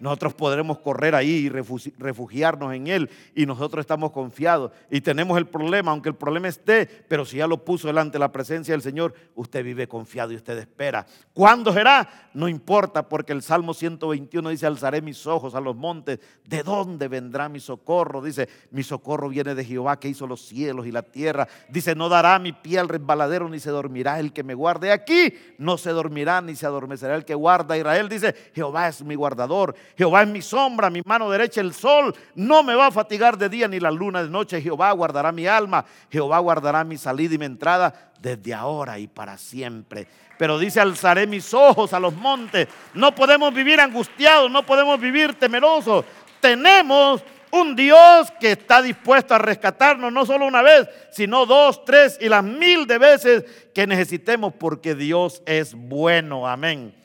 Nosotros 0.04 0.34
podremos 0.34 0.80
correr 0.80 1.16
ahí 1.16 1.30
y 1.30 1.50
refugiarnos 1.50 2.74
en 2.74 2.88
Él 2.88 3.10
y 3.34 3.46
nosotros 3.46 3.84
estamos 3.84 4.12
confiados 4.12 4.74
y 4.92 5.00
tenemos 5.00 5.38
el 5.38 5.48
problema, 5.48 5.92
aunque 5.92 6.10
el 6.10 6.16
problema 6.16 6.50
esté, 6.50 6.86
pero 7.08 7.24
si 7.24 7.38
ya 7.38 7.48
lo 7.48 7.64
puso 7.64 7.88
delante 7.88 8.16
de 8.16 8.20
la 8.20 8.30
presencia 8.30 8.74
del 8.74 8.82
Señor, 8.82 9.14
usted 9.34 9.64
vive 9.64 9.88
confiado 9.88 10.34
y 10.34 10.36
usted 10.36 10.58
espera. 10.58 11.06
¿Cuándo 11.32 11.72
será? 11.72 12.30
No 12.34 12.50
importa, 12.50 13.08
porque 13.08 13.32
el 13.32 13.42
Salmo 13.42 13.74
121 13.74 14.50
dice, 14.50 14.66
alzaré 14.66 15.02
mis 15.02 15.26
ojos 15.26 15.56
a 15.56 15.62
los 15.62 15.74
montes, 15.74 16.20
¿de 16.50 16.64
dónde 16.64 17.08
vendrá 17.08 17.48
mi 17.48 17.62
socorro? 17.62 18.22
Dice, 18.22 18.50
mi 18.72 18.84
socorro 18.84 19.30
viene 19.30 19.56
de 19.56 19.64
Jehová 19.64 20.02
que 20.02 20.10
hizo 20.10 20.28
los 20.28 20.42
cielos 20.42 20.86
y 20.86 20.92
la 20.92 21.04
tierra. 21.04 21.48
Dice, 21.70 21.96
no 21.96 22.10
dará 22.10 22.38
mi 22.40 22.52
pie 22.52 22.80
al 22.80 22.90
resbaladero 22.90 23.48
ni 23.48 23.62
se 23.62 23.70
dormirá 23.70 24.20
el 24.20 24.34
que 24.34 24.44
me 24.44 24.54
guarde 24.54 24.92
aquí, 24.92 25.34
no 25.58 25.78
se 25.78 25.92
dormirá 25.92 26.42
ni 26.42 26.58
se 26.58 26.66
adormecerá 26.66 27.16
el 27.16 27.24
que 27.24 27.36
guarda 27.36 27.76
a 27.76 27.78
Israel. 27.78 28.10
Dice, 28.10 28.36
Jehová 28.54 28.90
es 28.90 29.02
mi 29.02 29.16
guardador 29.16 29.76
Jehová 29.98 30.24
es 30.24 30.28
mi 30.28 30.42
sombra, 30.42 30.90
mi 30.90 31.02
mano 31.06 31.30
derecha 31.30 31.62
el 31.62 31.74
sol. 31.74 32.16
No 32.36 32.64
me 32.64 32.76
va 32.76 32.88
a 32.88 32.92
fatigar 32.92 33.38
de 33.38 33.50
día 33.50 33.68
ni 33.68 33.80
la 33.80 33.92
luna 33.92 34.24
de 34.24 34.30
noche. 34.30 34.62
Jehová 34.62 34.92
guardará 34.92 35.32
mi 35.32 35.46
alma. 35.46 35.86
Jehová 36.12 36.40
guardará 36.40 36.84
mi 36.84 36.98
salida 36.98 37.36
y 37.36 37.38
mi 37.38 37.46
entrada 37.46 38.12
desde 38.20 38.54
ahora 38.54 38.98
y 38.98 39.08
para 39.08 39.38
siempre. 39.38 40.08
Pero 40.38 40.58
dice, 40.58 40.80
alzaré 40.80 41.28
mis 41.28 41.54
ojos 41.54 41.94
a 41.94 42.00
los 42.00 42.16
montes. 42.16 42.68
No 42.94 43.14
podemos 43.14 43.54
vivir 43.54 43.80
angustiados, 43.80 44.50
no 44.50 44.66
podemos 44.66 45.00
vivir 45.00 45.36
temerosos. 45.36 46.06
Tenemos 46.40 47.24
un 47.52 47.76
Dios 47.76 48.34
que 48.40 48.54
está 48.54 48.82
dispuesto 48.82 49.36
a 49.36 49.38
rescatarnos 49.38 50.12
no 50.12 50.26
solo 50.26 50.48
una 50.48 50.64
vez, 50.64 50.90
sino 51.12 51.46
dos, 51.46 51.86
tres 51.86 52.18
y 52.20 52.28
las 52.28 52.44
mil 52.44 52.88
de 52.88 52.98
veces 52.98 53.46
que 53.76 53.86
necesitemos 53.86 54.54
porque 54.56 54.96
Dios 54.96 55.44
es 55.46 55.76
bueno. 55.76 56.48
Amén. 56.48 56.96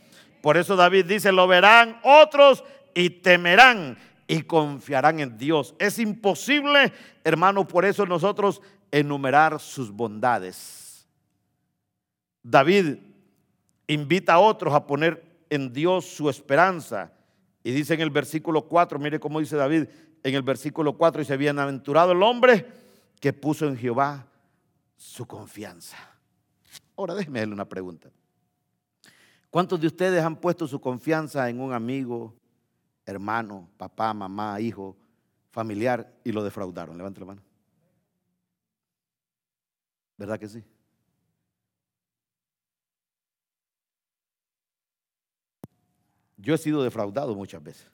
Por 0.41 0.57
eso 0.57 0.75
David 0.75 1.05
dice, 1.05 1.33
lo 1.33 1.47
verán 1.47 2.01
otros 2.03 2.65
y 2.99 3.11
temerán 3.11 3.97
y 4.27 4.43
confiarán 4.43 5.21
en 5.21 5.39
Dios. 5.39 5.73
Es 5.79 6.01
imposible, 6.01 6.93
hermano, 7.23 7.69
por 7.69 7.85
eso 7.85 8.05
nosotros 8.05 8.61
enumerar 8.91 9.61
sus 9.61 9.93
bondades. 9.93 11.07
David 12.43 12.97
invita 13.87 14.35
a 14.35 14.39
otros 14.41 14.75
a 14.75 14.85
poner 14.85 15.45
en 15.49 15.73
Dios 15.73 16.07
su 16.07 16.29
esperanza. 16.29 17.13
Y 17.63 17.71
dice 17.71 17.95
en 17.95 18.01
el 18.01 18.11
versículo 18.11 18.63
4, 18.63 18.99
mire 18.99 19.21
cómo 19.21 19.39
dice 19.39 19.55
David 19.55 19.85
en 20.25 20.35
el 20.35 20.43
versículo 20.43 20.99
4, 20.99 21.21
dice, 21.21 21.37
bienaventurado 21.37 22.11
el 22.11 22.23
hombre 22.25 22.67
que 23.21 23.33
puso 23.33 23.69
en 23.69 23.77
Jehová 23.77 24.27
su 24.97 25.25
confianza. 25.25 25.97
Ahora 26.97 27.15
déjeme 27.15 27.39
hacerle 27.39 27.55
una 27.55 27.69
pregunta. 27.69 28.11
¿Cuántos 29.51 29.81
de 29.81 29.87
ustedes 29.87 30.25
han 30.25 30.35
puesto 30.35 30.67
su 30.67 30.81
confianza 30.81 31.49
en 31.49 31.61
un 31.61 31.73
amigo, 31.73 32.35
hermano, 33.09 33.71
papá, 33.79 34.13
mamá, 34.13 34.61
hijo, 34.61 34.95
familiar 35.51 36.15
y 36.25 36.31
lo 36.31 36.45
defraudaron? 36.45 36.97
Levante 36.99 37.21
la 37.21 37.27
mano. 37.27 37.43
¿Verdad 40.19 40.39
que 40.39 40.47
sí? 40.47 40.63
Yo 46.37 46.55
he 46.55 46.59
sido 46.59 46.83
defraudado 46.83 47.35
muchas 47.35 47.63
veces. 47.63 47.91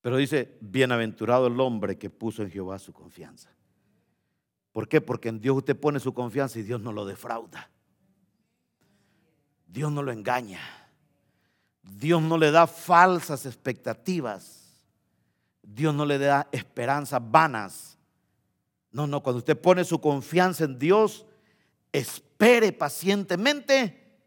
Pero 0.00 0.16
dice, 0.16 0.56
bienaventurado 0.62 1.48
el 1.48 1.60
hombre 1.60 1.98
que 1.98 2.08
puso 2.08 2.42
en 2.42 2.50
Jehová 2.50 2.78
su 2.78 2.94
confianza. 2.94 3.50
¿Por 4.72 4.88
qué? 4.88 5.02
Porque 5.02 5.28
en 5.28 5.40
Dios 5.40 5.58
usted 5.58 5.78
pone 5.78 6.00
su 6.00 6.14
confianza 6.14 6.58
y 6.58 6.62
Dios 6.62 6.80
no 6.80 6.92
lo 6.92 7.04
defrauda. 7.04 7.70
Dios 9.66 9.92
no 9.92 10.02
lo 10.02 10.10
engaña. 10.10 10.77
Dios 11.96 12.22
no 12.22 12.36
le 12.38 12.50
da 12.50 12.66
falsas 12.66 13.46
expectativas. 13.46 14.58
Dios 15.62 15.94
no 15.94 16.04
le 16.04 16.18
da 16.18 16.48
esperanzas 16.52 17.20
vanas. 17.30 17.98
No, 18.90 19.06
no, 19.06 19.22
cuando 19.22 19.38
usted 19.38 19.58
pone 19.58 19.84
su 19.84 20.00
confianza 20.00 20.64
en 20.64 20.78
Dios, 20.78 21.26
espere 21.92 22.72
pacientemente 22.72 24.18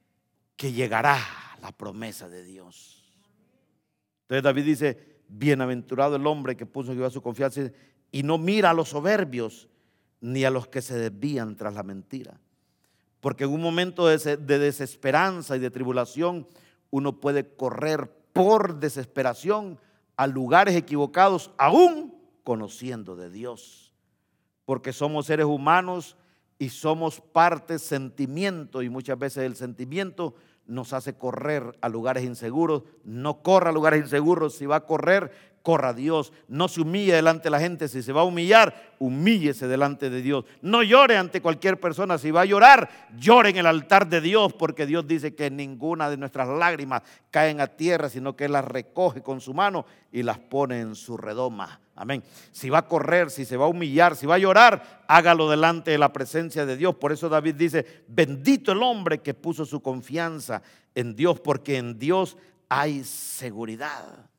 que 0.55 0.71
llegará 0.71 1.19
la 1.61 1.71
promesa 1.71 2.29
de 2.29 2.43
Dios. 2.43 3.03
Entonces 4.23 4.43
David 4.43 4.65
dice, 4.65 5.21
bienaventurado 5.27 6.15
el 6.15 6.27
hombre 6.27 6.55
que 6.55 6.65
puso 6.65 7.09
su 7.09 7.21
confianza 7.21 7.71
y 8.11 8.23
no 8.23 8.37
mira 8.37 8.69
a 8.69 8.73
los 8.73 8.89
soberbios 8.89 9.67
ni 10.19 10.43
a 10.43 10.51
los 10.51 10.67
que 10.67 10.81
se 10.81 10.97
desvían 10.97 11.55
tras 11.55 11.73
la 11.73 11.83
mentira. 11.83 12.39
Porque 13.19 13.43
en 13.43 13.51
un 13.51 13.61
momento 13.61 14.07
de 14.07 14.37
desesperanza 14.37 15.55
y 15.55 15.59
de 15.59 15.71
tribulación 15.71 16.47
uno 16.91 17.19
puede 17.19 17.55
correr 17.55 18.11
por 18.33 18.79
desesperación 18.79 19.79
a 20.17 20.27
lugares 20.27 20.75
equivocados, 20.75 21.51
aún 21.57 22.13
conociendo 22.43 23.15
de 23.15 23.31
Dios. 23.31 23.93
Porque 24.65 24.93
somos 24.93 25.25
seres 25.25 25.47
humanos 25.47 26.15
y 26.59 26.69
somos 26.69 27.21
parte 27.21 27.79
sentimiento 27.79 28.83
y 28.83 28.89
muchas 28.89 29.17
veces 29.17 29.45
el 29.45 29.55
sentimiento 29.55 30.35
nos 30.67 30.93
hace 30.93 31.15
correr 31.15 31.77
a 31.81 31.89
lugares 31.89 32.23
inseguros. 32.23 32.83
No 33.03 33.41
corra 33.41 33.71
a 33.71 33.73
lugares 33.73 34.01
inseguros. 34.01 34.55
Si 34.55 34.65
va 34.65 34.77
a 34.77 34.85
correr, 34.85 35.31
corra 35.61 35.89
a 35.89 35.93
Dios. 35.93 36.33
No 36.47 36.67
se 36.67 36.81
humille 36.81 37.13
delante 37.13 37.45
de 37.45 37.49
la 37.51 37.59
gente. 37.59 37.87
Si 37.87 38.01
se 38.01 38.13
va 38.13 38.21
a 38.21 38.25
humillar, 38.25 38.95
humíllese 38.99 39.67
delante 39.67 40.09
de 40.09 40.21
Dios. 40.21 40.45
No 40.61 40.83
llore 40.83 41.17
ante 41.17 41.41
cualquier 41.41 41.79
persona. 41.79 42.17
Si 42.17 42.31
va 42.31 42.41
a 42.41 42.45
llorar, 42.45 42.89
llore 43.17 43.49
en 43.49 43.57
el 43.57 43.65
altar 43.65 44.07
de 44.07 44.21
Dios, 44.21 44.53
porque 44.53 44.85
Dios 44.85 45.07
dice 45.07 45.35
que 45.35 45.49
ninguna 45.49 46.09
de 46.09 46.17
nuestras 46.17 46.47
lágrimas 46.47 47.03
caen 47.29 47.61
a 47.61 47.67
tierra, 47.67 48.09
sino 48.09 48.35
que 48.35 48.49
las 48.49 48.65
recoge 48.65 49.21
con 49.21 49.41
su 49.41 49.53
mano 49.53 49.85
y 50.11 50.23
las 50.23 50.39
pone 50.39 50.79
en 50.79 50.95
su 50.95 51.17
redoma. 51.17 51.79
Amén. 51.95 52.23
Si 52.51 52.69
va 52.69 52.79
a 52.79 52.87
correr, 52.87 53.29
si 53.29 53.45
se 53.45 53.57
va 53.57 53.65
a 53.65 53.69
humillar, 53.69 54.15
si 54.15 54.25
va 54.25 54.35
a 54.35 54.39
llorar, 54.39 55.03
hágalo 55.07 55.49
delante 55.49 55.91
de 55.91 55.97
la 55.97 56.11
presencia 56.11 56.65
de 56.65 56.75
Dios. 56.75 56.95
Por 56.95 57.11
eso 57.11 57.29
David 57.29 57.55
dice, 57.55 58.03
bendito 58.07 58.71
el 58.71 58.81
hombre 58.81 59.19
que 59.19 59.33
puso 59.33 59.65
su 59.65 59.81
confianza 59.81 60.61
en 60.95 61.15
Dios, 61.15 61.39
porque 61.39 61.77
en 61.77 61.99
Dios 61.99 62.37
hay 62.69 63.03
seguridad. 63.03 64.30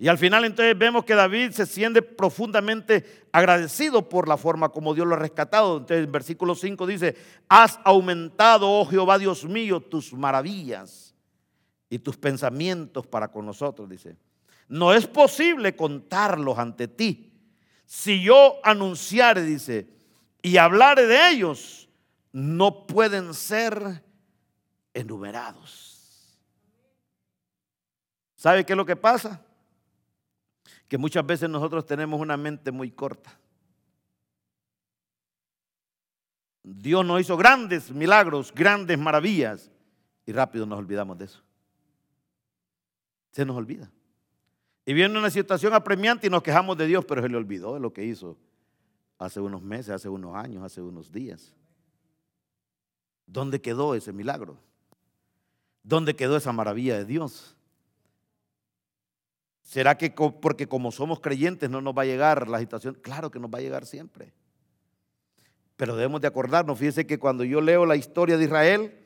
Y 0.00 0.06
al 0.06 0.16
final 0.16 0.44
entonces 0.44 0.78
vemos 0.78 1.04
que 1.04 1.16
David 1.16 1.50
se 1.50 1.66
siente 1.66 2.02
profundamente 2.02 3.26
agradecido 3.32 4.08
por 4.08 4.28
la 4.28 4.36
forma 4.36 4.68
como 4.68 4.94
Dios 4.94 5.08
lo 5.08 5.16
ha 5.16 5.18
rescatado. 5.18 5.78
Entonces 5.78 6.04
en 6.04 6.12
versículo 6.12 6.54
5 6.54 6.86
dice, 6.86 7.16
has 7.48 7.80
aumentado, 7.84 8.70
oh 8.70 8.86
Jehová 8.86 9.18
Dios 9.18 9.44
mío, 9.44 9.80
tus 9.80 10.12
maravillas 10.12 11.16
y 11.90 11.98
tus 11.98 12.16
pensamientos 12.16 13.08
para 13.08 13.28
con 13.28 13.44
nosotros, 13.44 13.88
dice. 13.88 14.16
No 14.68 14.94
es 14.94 15.06
posible 15.06 15.74
contarlos 15.74 16.58
ante 16.58 16.86
ti. 16.86 17.32
Si 17.84 18.22
yo 18.22 18.60
anunciare, 18.62 19.42
dice, 19.42 19.88
y 20.42 20.58
hablare 20.58 21.06
de 21.06 21.30
ellos, 21.30 21.88
no 22.32 22.86
pueden 22.86 23.34
ser 23.34 24.04
enumerados. 24.94 26.38
¿Sabe 28.36 28.64
qué 28.64 28.74
es 28.74 28.76
lo 28.76 28.86
que 28.86 28.94
pasa? 28.94 29.42
Que 30.88 30.98
muchas 30.98 31.24
veces 31.24 31.48
nosotros 31.50 31.86
tenemos 31.86 32.20
una 32.20 32.36
mente 32.36 32.72
muy 32.72 32.90
corta. 32.90 33.38
Dios 36.62 37.04
nos 37.04 37.20
hizo 37.20 37.36
grandes 37.36 37.90
milagros, 37.90 38.52
grandes 38.54 38.98
maravillas, 38.98 39.70
y 40.26 40.32
rápido 40.32 40.66
nos 40.66 40.78
olvidamos 40.78 41.16
de 41.16 41.26
eso. 41.26 41.42
Se 43.32 43.44
nos 43.44 43.56
olvida. 43.56 43.90
Y 44.84 44.94
viene 44.94 45.18
una 45.18 45.30
situación 45.30 45.74
apremiante 45.74 46.26
y 46.26 46.30
nos 46.30 46.42
quejamos 46.42 46.76
de 46.76 46.86
Dios, 46.86 47.04
pero 47.04 47.22
se 47.22 47.28
le 47.28 47.36
olvidó 47.36 47.74
de 47.74 47.80
lo 47.80 47.92
que 47.92 48.04
hizo 48.04 48.38
hace 49.18 49.40
unos 49.40 49.62
meses, 49.62 49.90
hace 49.90 50.08
unos 50.08 50.34
años, 50.34 50.62
hace 50.62 50.80
unos 50.80 51.12
días. 51.12 51.54
¿Dónde 53.26 53.60
quedó 53.60 53.94
ese 53.94 54.12
milagro? 54.12 54.56
¿Dónde 55.82 56.16
quedó 56.16 56.36
esa 56.36 56.52
maravilla 56.52 56.96
de 56.96 57.04
Dios? 57.04 57.57
¿Será 59.68 59.98
que 59.98 60.10
porque 60.10 60.66
como 60.66 60.90
somos 60.90 61.20
creyentes 61.20 61.68
no 61.68 61.82
nos 61.82 61.92
va 61.92 62.00
a 62.00 62.06
llegar 62.06 62.48
la 62.48 62.58
situación? 62.58 62.94
Claro 63.02 63.30
que 63.30 63.38
nos 63.38 63.50
va 63.50 63.58
a 63.58 63.60
llegar 63.60 63.84
siempre. 63.84 64.32
Pero 65.76 65.94
debemos 65.94 66.22
de 66.22 66.26
acordarnos, 66.26 66.78
fíjense 66.78 67.06
que 67.06 67.18
cuando 67.18 67.44
yo 67.44 67.60
leo 67.60 67.84
la 67.84 67.94
historia 67.94 68.38
de 68.38 68.44
Israel 68.44 68.98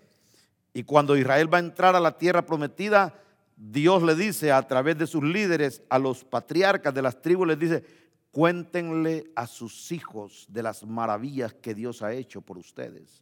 y 0.73 0.85
cuando 0.85 1.17
Israel 1.17 1.53
va 1.53 1.59
a 1.59 1.63
entrar 1.63 1.97
a 1.97 2.01
la 2.01 2.17
tierra 2.17 2.47
prometida, 2.47 3.13
Dios 3.57 4.05
le 4.05 4.15
dice 4.15 4.53
a 4.53 4.63
través 4.69 4.97
de 4.97 5.09
sus 5.09 5.25
líderes, 5.25 5.83
a 5.91 5.99
los 5.99 6.23
patriarcas 6.23 6.95
de 6.95 7.03
las 7.03 7.21
tribus, 7.21 7.49
les 7.49 7.59
dice, 7.59 7.85
cuéntenle 8.31 9.33
a 9.35 9.49
sus 9.49 9.91
hijos 9.91 10.47
de 10.49 10.63
las 10.63 10.87
maravillas 10.87 11.55
que 11.55 11.75
Dios 11.75 12.03
ha 12.03 12.13
hecho 12.13 12.41
por 12.41 12.57
ustedes. 12.57 13.22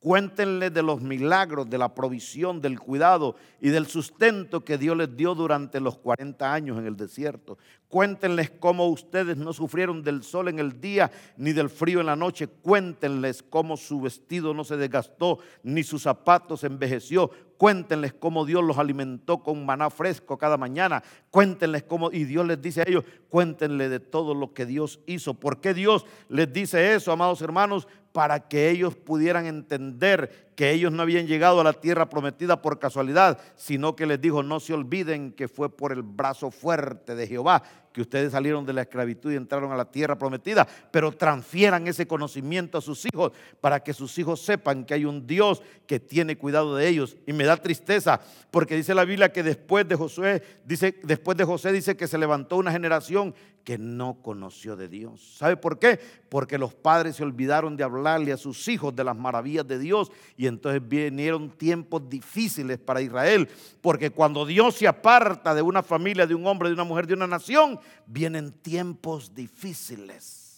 Cuéntenle 0.00 0.70
de 0.70 0.82
los 0.82 1.00
milagros, 1.00 1.68
de 1.68 1.76
la 1.76 1.92
provisión, 1.92 2.60
del 2.60 2.78
cuidado 2.78 3.34
y 3.60 3.70
del 3.70 3.88
sustento 3.88 4.64
que 4.64 4.78
Dios 4.78 4.96
les 4.96 5.16
dio 5.16 5.34
durante 5.34 5.80
los 5.80 5.98
40 5.98 6.52
años 6.52 6.78
en 6.78 6.86
el 6.86 6.96
desierto. 6.96 7.58
Cuéntenles 7.88 8.50
cómo 8.50 8.86
ustedes 8.86 9.36
no 9.36 9.52
sufrieron 9.52 10.04
del 10.04 10.22
sol 10.22 10.48
en 10.48 10.60
el 10.60 10.80
día 10.80 11.10
ni 11.36 11.52
del 11.52 11.68
frío 11.68 11.98
en 11.98 12.06
la 12.06 12.14
noche. 12.14 12.46
Cuéntenles 12.46 13.42
cómo 13.42 13.76
su 13.76 14.00
vestido 14.00 14.54
no 14.54 14.62
se 14.62 14.76
desgastó 14.76 15.40
ni 15.64 15.82
sus 15.82 16.02
zapatos 16.02 16.62
envejeció. 16.62 17.30
Cuéntenles 17.56 18.12
cómo 18.12 18.44
Dios 18.44 18.62
los 18.62 18.78
alimentó 18.78 19.42
con 19.42 19.66
maná 19.66 19.90
fresco 19.90 20.38
cada 20.38 20.56
mañana. 20.56 21.02
Cuéntenles 21.32 21.82
cómo, 21.82 22.12
y 22.12 22.22
Dios 22.22 22.46
les 22.46 22.62
dice 22.62 22.82
a 22.82 22.84
ellos, 22.86 23.02
cuéntenle 23.30 23.88
de 23.88 23.98
todo 23.98 24.32
lo 24.32 24.54
que 24.54 24.64
Dios 24.64 25.00
hizo. 25.06 25.34
¿Por 25.34 25.60
qué 25.60 25.74
Dios 25.74 26.06
les 26.28 26.52
dice 26.52 26.94
eso, 26.94 27.10
amados 27.10 27.42
hermanos? 27.42 27.88
Para 28.18 28.48
que 28.48 28.68
ellos 28.68 28.96
pudieran 28.96 29.46
entender 29.46 30.47
que 30.58 30.72
ellos 30.72 30.90
no 30.90 31.02
habían 31.02 31.28
llegado 31.28 31.60
a 31.60 31.62
la 31.62 31.72
tierra 31.72 32.08
prometida 32.08 32.60
por 32.60 32.80
casualidad, 32.80 33.38
sino 33.54 33.94
que 33.94 34.06
les 34.06 34.20
dijo, 34.20 34.42
no 34.42 34.58
se 34.58 34.74
olviden 34.74 35.30
que 35.30 35.46
fue 35.46 35.70
por 35.70 35.92
el 35.92 36.02
brazo 36.02 36.50
fuerte 36.50 37.14
de 37.14 37.28
Jehová 37.28 37.62
que 37.98 38.02
ustedes 38.02 38.30
salieron 38.32 38.64
de 38.64 38.72
la 38.72 38.82
esclavitud 38.82 39.32
y 39.32 39.36
entraron 39.36 39.72
a 39.72 39.76
la 39.76 39.90
tierra 39.90 40.16
prometida, 40.16 40.66
pero 40.92 41.10
transfieran 41.10 41.86
ese 41.88 42.06
conocimiento 42.06 42.78
a 42.78 42.80
sus 42.80 43.04
hijos 43.06 43.32
para 43.60 43.80
que 43.80 43.92
sus 43.92 44.16
hijos 44.18 44.40
sepan 44.40 44.84
que 44.84 44.94
hay 44.94 45.04
un 45.04 45.26
Dios 45.26 45.62
que 45.86 45.98
tiene 45.98 46.38
cuidado 46.38 46.76
de 46.76 46.86
ellos. 46.86 47.16
Y 47.26 47.32
me 47.32 47.44
da 47.44 47.56
tristeza 47.56 48.20
porque 48.50 48.76
dice 48.76 48.94
la 48.94 49.04
Biblia 49.04 49.32
que 49.32 49.42
después 49.42 49.88
de 49.88 49.96
Josué, 49.96 50.42
dice, 50.64 51.00
después 51.02 51.36
de 51.36 51.44
José 51.44 51.72
dice 51.72 51.96
que 51.96 52.06
se 52.06 52.18
levantó 52.18 52.56
una 52.56 52.72
generación 52.72 53.34
que 53.64 53.78
no 53.78 54.22
conoció 54.22 54.76
de 54.76 54.88
Dios. 54.88 55.36
¿Sabe 55.36 55.56
por 55.56 55.78
qué? 55.78 56.00
Porque 56.28 56.56
los 56.56 56.74
padres 56.74 57.16
se 57.16 57.22
olvidaron 57.22 57.76
de 57.76 57.84
hablarle 57.84 58.32
a 58.32 58.36
sus 58.36 58.66
hijos 58.68 58.94
de 58.94 59.04
las 59.04 59.16
maravillas 59.16 59.66
de 59.66 59.78
Dios 59.78 60.10
y 60.36 60.46
entonces 60.48 60.86
vinieron 60.86 61.50
tiempos 61.50 62.08
difíciles 62.08 62.78
para 62.78 63.00
Israel, 63.00 63.48
porque 63.80 64.10
cuando 64.10 64.44
Dios 64.44 64.74
se 64.74 64.88
aparta 64.88 65.54
de 65.54 65.62
una 65.62 65.82
familia, 65.82 66.26
de 66.26 66.34
un 66.34 66.46
hombre, 66.46 66.68
de 66.68 66.74
una 66.74 66.84
mujer, 66.84 67.06
de 67.06 67.14
una 67.14 67.26
nación, 67.26 67.78
vienen 68.06 68.52
tiempos 68.52 69.34
difíciles. 69.34 70.48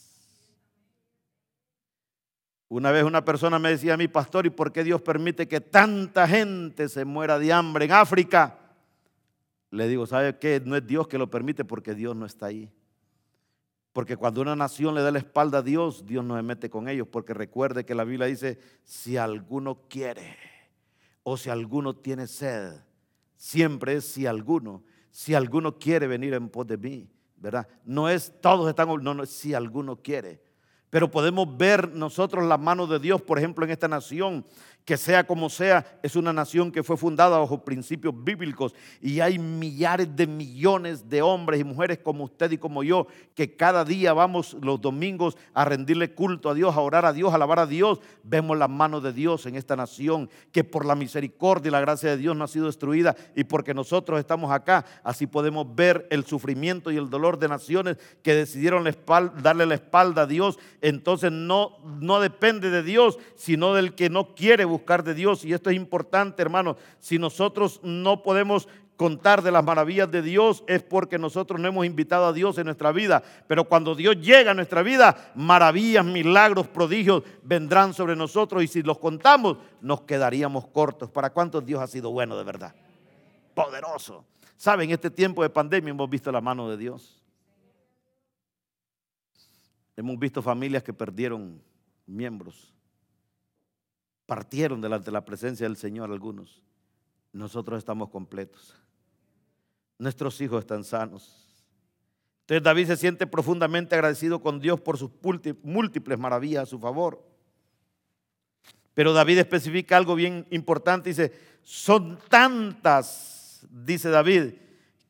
Una 2.69 2.93
vez 2.93 3.03
una 3.03 3.25
persona 3.25 3.59
me 3.59 3.71
decía 3.71 3.95
a 3.95 3.97
mi 3.97 4.07
pastor, 4.07 4.47
¿y 4.47 4.51
por 4.51 4.73
qué 4.73 4.85
Dios 4.85 5.03
permite 5.03 5.49
que 5.49 5.61
tanta 5.61 6.29
gente 6.29 6.89
se 6.89 7.05
muera 7.05 7.39
de 7.39 7.53
hambre 7.53 7.87
en 7.87 7.93
África? 7.93 8.59
Le 9.73 9.89
digo, 9.89 10.07
¿sabe 10.07 10.39
qué? 10.39 10.63
No 10.65 10.77
es 10.77 10.87
Dios 10.87 11.09
que 11.09 11.19
lo 11.19 11.29
permite 11.29 11.65
porque 11.65 11.95
Dios 11.95 12.15
no 12.15 12.27
está 12.27 12.47
ahí. 12.47 12.71
Porque 13.93 14.17
cuando 14.17 14.41
una 14.41 14.55
nación 14.55 14.95
le 14.95 15.03
da 15.03 15.11
la 15.11 15.19
espalda 15.19 15.59
a 15.59 15.63
Dios, 15.63 16.07
Dios 16.07 16.25
no 16.25 16.37
se 16.37 16.43
mete 16.43 16.71
con 16.71 16.89
ellos. 16.89 17.09
Porque 17.09 17.35
recuerde 17.35 17.85
que 17.85 17.95
la 17.95 18.05
Biblia 18.05 18.27
dice, 18.27 18.59
si 18.85 19.17
alguno 19.17 19.83
quiere 19.89 20.37
o 21.23 21.37
si 21.37 21.51
alguno 21.51 21.97
tiene 21.97 22.27
sed, 22.27 22.73
siempre 23.37 23.95
es 23.95 24.05
si 24.05 24.27
alguno, 24.27 24.85
si 25.11 25.35
alguno 25.35 25.79
quiere 25.79 26.07
venir 26.07 26.35
en 26.35 26.49
pos 26.49 26.67
de 26.67 26.77
mí, 26.77 27.11
¿verdad? 27.37 27.67
No 27.85 28.09
es 28.09 28.33
todos 28.41 28.69
están, 28.69 28.89
no, 29.03 29.15
no, 29.15 29.27
si 29.27 29.55
alguno 29.55 29.97
quiere. 29.97 30.41
Pero 30.91 31.11
podemos 31.11 31.57
ver 31.57 31.93
nosotros 31.95 32.45
la 32.45 32.59
mano 32.59 32.87
de 32.87 32.99
Dios, 32.99 33.23
por 33.23 33.39
ejemplo, 33.39 33.65
en 33.65 33.71
esta 33.71 33.89
nación 33.89 34.45
que 34.85 34.97
sea 34.97 35.25
como 35.25 35.49
sea, 35.51 35.87
es 36.03 36.17
una 36.17 36.33
nación 36.33 36.73
que 36.73 36.83
fue 36.83 36.97
fundada 36.97 37.39
bajo 37.39 37.65
principios 37.65 38.15
bíblicos 38.17 38.75
y 39.01 39.21
hay 39.21 39.39
millares 39.39 40.15
de 40.17 40.27
millones 40.27 41.09
de 41.09 41.23
hombres 41.23 41.61
y 41.61 41.65
mujeres 41.65 41.99
como 41.99 42.25
usted 42.25 42.51
y 42.53 42.59
como 42.59 42.83
yo 42.83 43.07
que 43.35 43.57
cada 43.57 43.85
día 43.85 44.13
vamos 44.13 44.57
los 44.61 44.81
domingos 44.81 45.37
a 45.55 45.65
rendirle 45.65 46.15
culto 46.15 46.51
a 46.51 46.55
Dios, 46.55 46.75
a 46.75 46.81
orar 46.81 47.05
a 47.05 47.13
Dios, 47.13 47.33
a 47.33 47.37
alabar 47.37 47.59
a 47.61 47.67
Dios. 47.67 48.01
Vemos 48.23 48.59
la 48.59 48.69
mano 48.69 49.01
de 49.01 49.13
Dios 49.13 49.47
en 49.47 49.57
esta 49.57 49.77
nación 49.77 50.29
que 50.53 50.65
por 50.65 50.85
la 50.85 50.95
misericordia 50.95 51.69
y 51.69 51.73
la 51.73 51.81
gracia 51.81 52.11
de 52.11 52.17
Dios 52.17 52.37
no 52.37 52.45
ha 52.45 52.49
sido 52.49 52.67
destruida 52.67 53.17
y 53.37 53.45
porque 53.45 53.75
nosotros 53.75 54.19
estamos 54.19 54.51
acá, 54.51 54.85
así 55.05 55.27
podemos 55.27 55.75
ver 55.75 56.07
el 56.11 56.25
sufrimiento 56.25 56.91
y 56.91 56.97
el 56.97 57.11
dolor 57.11 57.39
de 57.39 57.49
naciones 57.49 57.97
que 58.23 58.35
decidieron 58.35 58.89
darle 59.43 59.67
la 59.67 59.75
espalda 59.75 60.23
a 60.23 60.27
Dios. 60.27 60.59
Entonces 60.81 61.31
no, 61.31 61.79
no 62.01 62.21
depende 62.21 62.71
de 62.71 62.83
Dios, 62.83 63.19
sino 63.37 63.75
del 63.75 63.95
que 63.95 64.11
no 64.11 64.35
quiere 64.35 64.65
buscar 64.71 65.05
de 65.05 65.15
Dios. 65.15 65.45
Y 65.45 65.53
esto 65.53 65.69
es 65.69 65.77
importante, 65.77 66.41
hermano. 66.41 66.77
Si 66.99 67.19
nosotros 67.19 67.81
no 67.83 68.23
podemos 68.23 68.69
contar 69.01 69.41
de 69.41 69.51
las 69.51 69.65
maravillas 69.65 70.11
de 70.11 70.21
Dios 70.21 70.63
es 70.67 70.83
porque 70.83 71.19
nosotros 71.19 71.59
no 71.59 71.67
hemos 71.67 71.87
invitado 71.87 72.27
a 72.27 72.35
Dios 72.35 72.59
en 72.59 72.67
nuestra 72.67 72.93
vida. 72.93 73.23
Pero 73.47 73.65
cuando 73.65 73.95
Dios 73.95 74.21
llega 74.21 74.51
a 74.51 74.55
nuestra 74.55 74.83
vida, 74.83 75.33
maravillas, 75.35 76.05
milagros, 76.05 76.69
prodigios 76.69 77.23
vendrán 77.43 77.95
sobre 77.95 78.15
nosotros 78.15 78.63
y 78.63 78.67
si 78.67 78.83
los 78.83 78.99
contamos 78.99 79.57
nos 79.81 80.03
quedaríamos 80.03 80.67
cortos. 80.67 81.11
¿Para 81.11 81.31
cuántos 81.31 81.65
Dios 81.65 81.81
ha 81.81 81.87
sido 81.87 82.11
bueno 82.11 82.37
de 82.37 82.45
verdad? 82.45 82.75
Poderoso. 83.55 84.27
¿Saben? 84.57 84.91
En 84.91 84.95
este 84.97 85.11
tiempo 85.11 85.43
de 85.43 85.49
pandemia 85.49 85.93
hemos 85.93 86.11
visto 86.11 86.31
la 86.31 86.43
mano 86.43 86.69
de 86.69 86.77
Dios. 86.77 87.23
Hemos 89.97 90.19
visto 90.19 90.43
familias 90.43 90.83
que 90.83 90.93
perdieron 90.93 91.63
miembros 92.05 92.75
partieron 94.31 94.81
delante 94.81 95.07
de 95.07 95.11
la 95.11 95.25
presencia 95.25 95.67
del 95.67 95.77
Señor 95.77 96.13
algunos. 96.13 96.63
Nosotros 97.33 97.79
estamos 97.79 98.11
completos. 98.11 98.77
Nuestros 99.99 100.41
hijos 100.41 100.61
están 100.61 100.85
sanos. 100.85 101.53
Entonces 102.43 102.63
David 102.63 102.87
se 102.87 102.97
siente 102.97 103.27
profundamente 103.27 103.97
agradecido 103.97 104.41
con 104.41 104.61
Dios 104.61 104.81
por 104.81 104.99
sus 104.99 105.11
múltiples 105.65 106.17
maravillas 106.17 106.63
a 106.63 106.67
su 106.67 106.79
favor. 106.79 107.27
Pero 108.95 109.13
David 109.13 109.39
especifica 109.39 109.97
algo 109.97 110.15
bien 110.15 110.47
importante. 110.53 111.11
Dice, 111.11 111.33
son 111.63 112.17
tantas, 112.29 113.67
dice 113.69 114.11
David, 114.11 114.53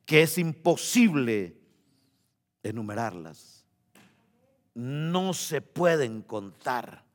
que 0.07 0.23
es 0.23 0.39
imposible 0.39 1.59
enumerarlas. 2.63 3.67
No 4.73 5.35
se 5.35 5.61
pueden 5.61 6.23
contar. 6.23 7.10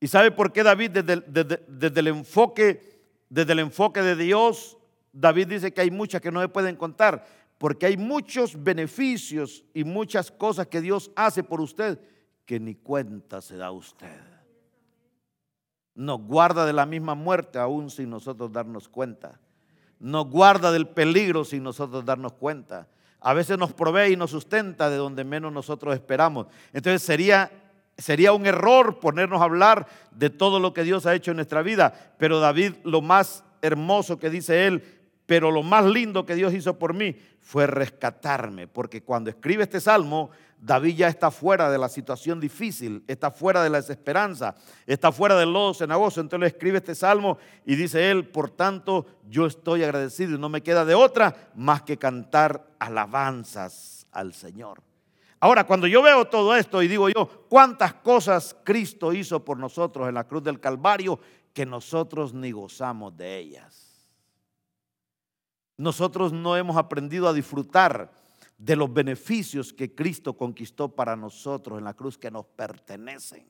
¿Y 0.00 0.08
sabe 0.08 0.30
por 0.30 0.52
qué 0.52 0.62
David 0.62 0.90
desde, 0.90 2.00
el 2.00 2.06
enfoque, 2.08 3.00
desde 3.28 3.52
el 3.52 3.60
enfoque 3.60 4.02
de 4.02 4.16
Dios, 4.16 4.76
David 5.12 5.48
dice 5.48 5.72
que 5.72 5.80
hay 5.80 5.90
muchas 5.90 6.20
que 6.20 6.30
no 6.30 6.40
se 6.40 6.48
pueden 6.48 6.76
contar? 6.76 7.26
Porque 7.58 7.86
hay 7.86 7.96
muchos 7.96 8.62
beneficios 8.62 9.64
y 9.72 9.84
muchas 9.84 10.30
cosas 10.30 10.66
que 10.66 10.82
Dios 10.82 11.10
hace 11.16 11.42
por 11.42 11.60
usted 11.60 11.98
que 12.44 12.60
ni 12.60 12.74
cuenta 12.74 13.40
se 13.40 13.56
da 13.56 13.70
usted. 13.70 14.20
Nos 15.94 16.20
guarda 16.20 16.66
de 16.66 16.74
la 16.74 16.84
misma 16.84 17.14
muerte 17.14 17.58
aún 17.58 17.90
sin 17.90 18.10
nosotros 18.10 18.52
darnos 18.52 18.88
cuenta. 18.88 19.40
Nos 19.98 20.30
guarda 20.30 20.70
del 20.70 20.88
peligro 20.88 21.44
sin 21.44 21.62
nosotros 21.62 22.04
darnos 22.04 22.34
cuenta. 22.34 22.86
A 23.20 23.32
veces 23.32 23.58
nos 23.58 23.72
provee 23.72 24.12
y 24.12 24.16
nos 24.16 24.30
sustenta 24.30 24.90
de 24.90 24.96
donde 24.96 25.24
menos 25.24 25.50
nosotros 25.52 25.94
esperamos. 25.94 26.48
Entonces 26.74 27.02
sería 27.02 27.50
Sería 27.98 28.32
un 28.32 28.46
error 28.46 29.00
ponernos 29.00 29.40
a 29.40 29.44
hablar 29.44 29.86
de 30.10 30.30
todo 30.30 30.60
lo 30.60 30.74
que 30.74 30.82
Dios 30.82 31.06
ha 31.06 31.14
hecho 31.14 31.30
en 31.30 31.36
nuestra 31.36 31.62
vida, 31.62 32.14
pero 32.18 32.40
David 32.40 32.74
lo 32.84 33.00
más 33.00 33.44
hermoso 33.62 34.18
que 34.18 34.30
dice 34.30 34.66
él, 34.66 34.82
pero 35.26 35.50
lo 35.50 35.62
más 35.62 35.84
lindo 35.84 36.24
que 36.24 36.34
Dios 36.34 36.54
hizo 36.54 36.78
por 36.78 36.94
mí 36.94 37.16
fue 37.40 37.66
rescatarme, 37.66 38.68
porque 38.68 39.02
cuando 39.02 39.30
escribe 39.30 39.64
este 39.64 39.80
salmo, 39.80 40.30
David 40.58 40.96
ya 40.96 41.08
está 41.08 41.30
fuera 41.30 41.70
de 41.70 41.78
la 41.78 41.88
situación 41.88 42.40
difícil, 42.40 43.04
está 43.06 43.30
fuera 43.30 43.62
de 43.62 43.70
la 43.70 43.78
desesperanza, 43.78 44.54
está 44.86 45.12
fuera 45.12 45.36
del 45.36 45.52
lodo 45.52 45.74
cenagoso. 45.74 46.20
Entonces 46.20 46.52
escribe 46.52 46.78
este 46.78 46.94
salmo 46.94 47.38
y 47.64 47.76
dice 47.76 48.10
él, 48.10 48.28
por 48.28 48.50
tanto, 48.50 49.06
yo 49.28 49.46
estoy 49.46 49.84
agradecido 49.84 50.34
y 50.34 50.38
no 50.38 50.48
me 50.48 50.62
queda 50.62 50.84
de 50.84 50.94
otra 50.94 51.50
más 51.54 51.82
que 51.82 51.98
cantar 51.98 52.66
alabanzas 52.78 54.06
al 54.12 54.32
Señor. 54.32 54.85
Ahora, 55.46 55.64
cuando 55.64 55.86
yo 55.86 56.02
veo 56.02 56.24
todo 56.24 56.56
esto 56.56 56.82
y 56.82 56.88
digo 56.88 57.08
yo, 57.08 57.46
cuántas 57.48 57.94
cosas 57.94 58.56
Cristo 58.64 59.12
hizo 59.12 59.44
por 59.44 59.56
nosotros 59.58 60.08
en 60.08 60.14
la 60.14 60.24
cruz 60.24 60.42
del 60.42 60.58
Calvario 60.58 61.20
que 61.52 61.64
nosotros 61.64 62.34
ni 62.34 62.50
gozamos 62.50 63.16
de 63.16 63.38
ellas. 63.38 64.10
Nosotros 65.76 66.32
no 66.32 66.56
hemos 66.56 66.76
aprendido 66.76 67.28
a 67.28 67.32
disfrutar 67.32 68.10
de 68.58 68.74
los 68.74 68.92
beneficios 68.92 69.72
que 69.72 69.94
Cristo 69.94 70.36
conquistó 70.36 70.88
para 70.88 71.14
nosotros 71.14 71.78
en 71.78 71.84
la 71.84 71.94
cruz 71.94 72.18
que 72.18 72.32
nos 72.32 72.44
pertenecen. 72.44 73.46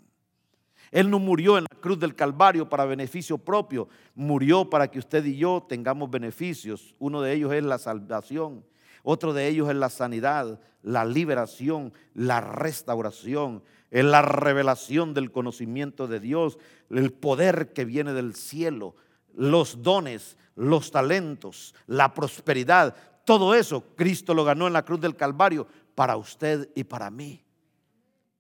Él 0.91 1.09
no 1.09 1.19
murió 1.19 1.57
en 1.57 1.65
la 1.65 1.81
cruz 1.81 1.99
del 1.99 2.15
Calvario 2.15 2.69
para 2.69 2.85
beneficio 2.85 3.39
propio, 3.39 3.89
murió 4.15 4.69
para 4.69 4.91
que 4.91 4.99
usted 4.99 5.25
y 5.25 5.39
yo 5.39 5.65
tengamos 5.67 6.11
beneficios. 6.11 6.95
Uno 6.99 7.23
de 7.23 7.33
ellos 7.33 7.55
es 7.55 7.65
la 7.65 7.79
salvación 7.79 8.67
otro 9.09 9.33
de 9.33 9.47
ellos 9.47 9.69
es 9.69 9.77
la 9.77 9.89
sanidad, 9.89 10.59
la 10.83 11.05
liberación, 11.05 11.93
la 12.13 12.41
restauración, 12.41 13.63
es 13.93 14.05
la 14.05 14.21
revelación 14.21 15.15
del 15.15 15.31
conocimiento 15.31 16.09
de 16.09 16.19
Dios, 16.19 16.59
el 16.91 17.13
poder 17.13 17.73
que 17.73 17.85
viene 17.85 18.13
del 18.15 18.35
cielo, 18.35 18.97
los 19.33 19.81
dones, 19.81 20.37
los 20.57 20.91
talentos, 20.91 21.73
la 21.87 22.15
prosperidad. 22.15 22.97
Todo 23.25 23.55
eso 23.55 23.85
Cristo 23.95 24.35
lo 24.35 24.43
ganó 24.43 24.67
en 24.67 24.73
la 24.73 24.85
cruz 24.85 25.01
del 25.01 25.15
Calvario 25.15 25.69
para 25.95 26.17
usted 26.17 26.69
y 26.75 26.83
para 26.83 27.09
mí. 27.09 27.45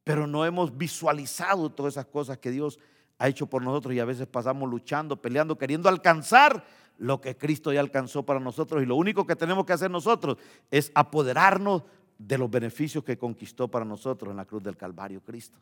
Pero 0.02 0.26
no 0.26 0.44
hemos 0.44 0.76
visualizado 0.76 1.70
todas 1.70 1.94
esas 1.94 2.06
cosas 2.06 2.38
que 2.38 2.50
Dios 2.50 2.80
ha 3.18 3.28
hecho 3.28 3.46
por 3.46 3.62
nosotros 3.62 3.94
y 3.94 4.00
a 4.00 4.04
veces 4.04 4.26
pasamos 4.26 4.68
luchando, 4.68 5.14
peleando, 5.22 5.56
queriendo 5.56 5.88
alcanzar 5.88 6.64
lo 6.99 7.20
que 7.20 7.36
Cristo 7.36 7.72
ya 7.72 7.80
alcanzó 7.80 8.24
para 8.24 8.40
nosotros 8.40 8.82
y 8.82 8.86
lo 8.86 8.97
único 8.97 9.26
que 9.26 9.36
tenemos 9.36 9.64
que 9.66 9.72
hacer 9.72 9.90
nosotros 9.90 10.38
es 10.70 10.90
apoderarnos 10.94 11.82
de 12.18 12.38
los 12.38 12.51
beneficios 12.51 13.05
que 13.05 13.18
conquistó 13.18 13.68
para 13.68 13.84
nosotros 13.84 14.30
en 14.30 14.36
la 14.36 14.47
cruz 14.47 14.62
del 14.62 14.76
Calvario 14.76 15.20
Cristo. 15.22 15.59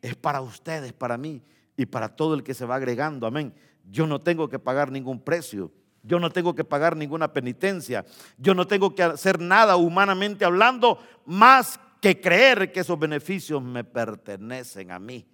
Es 0.00 0.14
para 0.14 0.40
ustedes, 0.40 0.92
para 0.92 1.16
mí 1.16 1.42
y 1.76 1.86
para 1.86 2.08
todo 2.08 2.34
el 2.34 2.42
que 2.42 2.54
se 2.54 2.64
va 2.64 2.76
agregando. 2.76 3.26
Amén. 3.26 3.52
Yo 3.90 4.06
no 4.06 4.20
tengo 4.20 4.48
que 4.48 4.58
pagar 4.58 4.90
ningún 4.92 5.20
precio. 5.20 5.72
Yo 6.04 6.18
no 6.18 6.30
tengo 6.30 6.54
que 6.54 6.64
pagar 6.64 6.96
ninguna 6.96 7.32
penitencia. 7.32 8.04
Yo 8.36 8.54
no 8.54 8.66
tengo 8.66 8.94
que 8.94 9.02
hacer 9.02 9.40
nada 9.40 9.76
humanamente 9.76 10.44
hablando 10.44 10.98
más 11.24 11.78
que 12.00 12.20
creer 12.20 12.72
que 12.72 12.80
esos 12.80 12.98
beneficios 12.98 13.62
me 13.62 13.84
pertenecen 13.84 14.90
a 14.90 14.98
mí. 14.98 15.26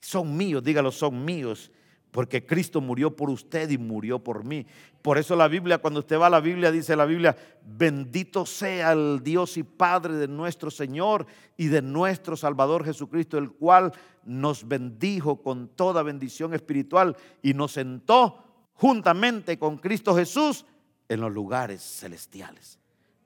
Son 0.00 0.34
míos, 0.36 0.62
dígalo, 0.62 0.90
son 0.90 1.24
míos 1.24 1.70
porque 2.16 2.46
Cristo 2.46 2.80
murió 2.80 3.14
por 3.14 3.28
usted 3.28 3.68
y 3.68 3.76
murió 3.76 4.18
por 4.18 4.42
mí. 4.42 4.64
Por 5.02 5.18
eso 5.18 5.36
la 5.36 5.48
Biblia, 5.48 5.76
cuando 5.76 6.00
usted 6.00 6.18
va 6.18 6.28
a 6.28 6.30
la 6.30 6.40
Biblia, 6.40 6.72
dice 6.72 6.96
la 6.96 7.04
Biblia, 7.04 7.36
bendito 7.62 8.46
sea 8.46 8.92
el 8.92 9.20
Dios 9.22 9.58
y 9.58 9.62
Padre 9.62 10.14
de 10.14 10.26
nuestro 10.26 10.70
Señor 10.70 11.26
y 11.58 11.66
de 11.66 11.82
nuestro 11.82 12.34
Salvador 12.34 12.86
Jesucristo, 12.86 13.36
el 13.36 13.50
cual 13.50 13.92
nos 14.24 14.66
bendijo 14.66 15.42
con 15.42 15.68
toda 15.68 16.02
bendición 16.02 16.54
espiritual 16.54 17.14
y 17.42 17.52
nos 17.52 17.72
sentó 17.72 18.42
juntamente 18.72 19.58
con 19.58 19.76
Cristo 19.76 20.16
Jesús 20.16 20.64
en 21.10 21.20
los 21.20 21.30
lugares 21.30 21.82
celestiales. 21.82 22.78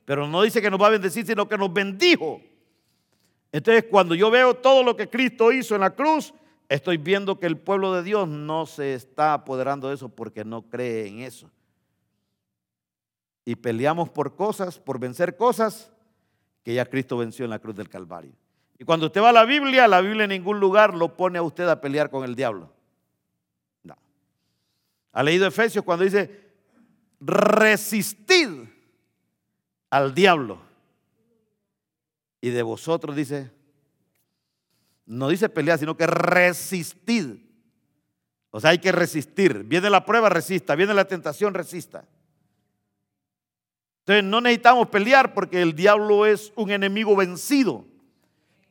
Pero 0.05 0.27
no 0.27 0.43
dice 0.43 0.61
que 0.61 0.69
nos 0.69 0.83
va 0.83 0.89
a 0.89 0.91
bendecir, 0.91 1.25
sino 1.25 1.49
que 1.49 1.57
nos 1.57 1.73
bendijo. 1.73 2.41
Entonces, 3.53 3.85
cuando 3.89 4.17
yo 4.17 4.33
veo 4.33 4.55
todo 4.55 4.83
lo 4.83 4.97
que 4.97 5.09
Cristo 5.09 5.53
hizo 5.53 5.77
en 5.77 5.83
la 5.83 5.95
cruz, 5.95 6.35
Estoy 6.71 6.99
viendo 6.99 7.41
que 7.41 7.49
el 7.49 7.59
pueblo 7.59 7.93
de 7.93 8.05
Dios 8.05 8.29
no 8.29 8.65
se 8.65 8.95
está 8.95 9.35
apoderando 9.35 9.89
de 9.89 9.97
eso 9.97 10.09
porque 10.09 10.45
no 10.45 10.63
cree 10.63 11.09
en 11.09 11.19
eso. 11.19 11.51
Y 13.45 13.57
peleamos 13.57 14.09
por 14.09 14.37
cosas, 14.37 14.79
por 14.79 15.01
vencer 15.01 15.37
cosas 15.37 15.91
que 16.63 16.73
ya 16.73 16.87
Cristo 16.87 17.17
venció 17.19 17.45
en 17.45 17.51
la 17.51 17.59
cruz 17.59 17.75
del 17.75 17.89
Calvario. 17.89 18.31
Y 18.79 18.85
cuando 18.85 19.07
usted 19.07 19.21
va 19.21 19.31
a 19.31 19.33
la 19.33 19.45
Biblia, 19.45 19.89
la 19.89 20.01
Biblia 20.01 20.25
en 20.25 20.31
ningún 20.31 20.61
lugar 20.61 20.95
lo 20.95 21.17
pone 21.17 21.39
a 21.39 21.43
usted 21.43 21.69
a 21.69 21.81
pelear 21.81 22.09
con 22.09 22.23
el 22.23 22.37
diablo. 22.37 22.73
No. 23.83 23.97
Ha 25.11 25.25
leído 25.25 25.49
Efesios 25.49 25.85
cuando 25.85 26.05
dice, 26.05 26.53
resistid 27.21 28.49
al 29.91 30.15
diablo 30.15 30.61
Y 32.41 32.51
de 32.51 32.63
vosotros 32.63 33.17
dice, 33.17 33.51
no 35.11 35.29
dice 35.29 35.49
pelear, 35.49 35.77
sino 35.77 35.97
que 35.97 36.07
resistir. 36.07 37.45
O 38.51 38.61
sea, 38.61 38.71
hay 38.71 38.79
que 38.79 38.93
resistir. 38.93 39.65
Viene 39.65 39.91
la 39.91 40.05
prueba, 40.05 40.29
resista. 40.29 40.77
Viene 40.77 40.95
la 40.95 41.05
tentación, 41.05 41.53
resista. 41.53 42.05
Entonces 44.01 44.23
no 44.23 44.41
necesitamos 44.41 44.89
pelear 44.89 45.35
porque 45.35 45.63
el 45.63 45.75
diablo 45.75 46.27
es 46.27 46.53
un 46.55 46.71
enemigo 46.71 47.17
vencido. 47.17 47.85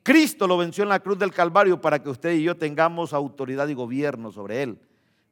Cristo 0.02 0.48
lo 0.48 0.58
venció 0.58 0.84
en 0.84 0.90
la 0.90 1.02
cruz 1.02 1.20
del 1.20 1.34
Calvario 1.34 1.82
para 1.82 2.02
que 2.02 2.10
usted 2.10 2.32
y 2.32 2.44
yo 2.44 2.56
tengamos 2.56 3.12
autoridad 3.12 3.68
y 3.68 3.74
gobierno 3.74 4.32
sobre 4.32 4.64
él. 4.64 4.80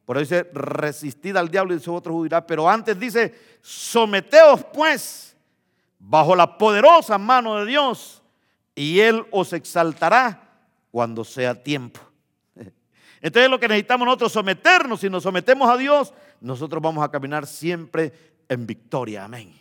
Por 0.04 0.18
eso 0.18 0.34
dice, 0.34 0.50
resistid 0.52 1.36
al 1.36 1.48
diablo 1.48 1.74
y 1.74 1.80
su 1.80 1.94
otro 1.94 2.14
huirá. 2.14 2.46
Pero 2.46 2.68
antes 2.68 3.00
dice, 3.00 3.34
someteos 3.62 4.62
pues 4.74 5.34
bajo 5.98 6.36
la 6.36 6.58
poderosa 6.58 7.16
mano 7.16 7.56
de 7.56 7.64
Dios 7.64 8.22
y 8.74 9.00
él 9.00 9.24
os 9.30 9.54
exaltará 9.54 10.47
cuando 10.98 11.22
sea 11.22 11.54
tiempo. 11.54 12.00
Entonces 13.22 13.48
lo 13.48 13.60
que 13.60 13.68
necesitamos 13.68 14.04
nosotros 14.04 14.32
someternos, 14.32 14.98
si 14.98 15.08
nos 15.08 15.22
sometemos 15.22 15.70
a 15.70 15.76
Dios, 15.76 16.12
nosotros 16.40 16.82
vamos 16.82 17.04
a 17.04 17.08
caminar 17.08 17.46
siempre 17.46 18.12
en 18.48 18.66
victoria. 18.66 19.24
Amén. 19.24 19.52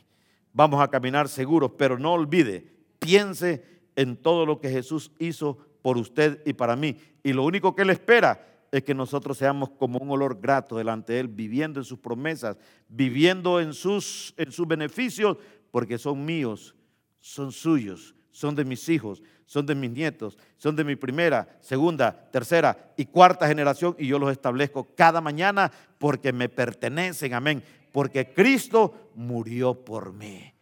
Vamos 0.51 0.81
a 0.81 0.87
caminar 0.87 1.29
seguros, 1.29 1.73
pero 1.77 1.99
no 1.99 2.13
olvide, 2.13 2.65
piense 2.97 3.63
en 3.95 4.17
todo 4.17 4.47
lo 4.47 4.59
que 4.59 4.71
Jesús 4.71 5.11
hizo 5.19 5.59
por 5.83 5.99
usted 5.99 6.41
y 6.43 6.53
para 6.53 6.75
mí. 6.75 6.97
Y 7.21 7.33
lo 7.33 7.43
único 7.43 7.75
que 7.75 7.83
Él 7.83 7.91
espera 7.91 8.43
es 8.71 8.81
que 8.81 8.95
nosotros 8.95 9.37
seamos 9.37 9.69
como 9.77 9.99
un 9.99 10.09
olor 10.09 10.41
grato 10.41 10.75
delante 10.75 11.13
de 11.13 11.19
Él, 11.19 11.27
viviendo 11.27 11.79
en 11.79 11.83
sus 11.83 11.99
promesas, 11.99 12.57
viviendo 12.89 13.61
en 13.61 13.75
sus, 13.75 14.33
en 14.37 14.51
sus 14.51 14.67
beneficios, 14.67 15.37
porque 15.69 15.99
son 15.99 16.25
míos, 16.25 16.73
son 17.19 17.51
suyos, 17.51 18.15
son 18.37 18.53
de 18.53 18.63
mis 18.63 18.87
hijos, 18.87 19.23
son 19.47 19.65
de 19.65 19.73
mis 19.73 19.89
nietos, 19.89 20.37
son 20.57 20.75
de 20.75 20.83
mi 20.83 20.95
primera, 20.95 21.57
segunda, 21.59 22.11
tercera 22.29 22.93
y 22.95 23.05
cuarta 23.07 23.47
generación 23.47 23.95
y 23.97 24.05
yo 24.05 24.19
los 24.19 24.31
establezco 24.31 24.89
cada 24.95 25.21
mañana 25.21 25.71
porque 25.97 26.31
me 26.31 26.47
pertenecen, 26.47 27.33
amén, 27.33 27.63
porque 27.91 28.31
Cristo 28.31 29.09
murió 29.15 29.73
por 29.73 30.13
mí. 30.13 30.53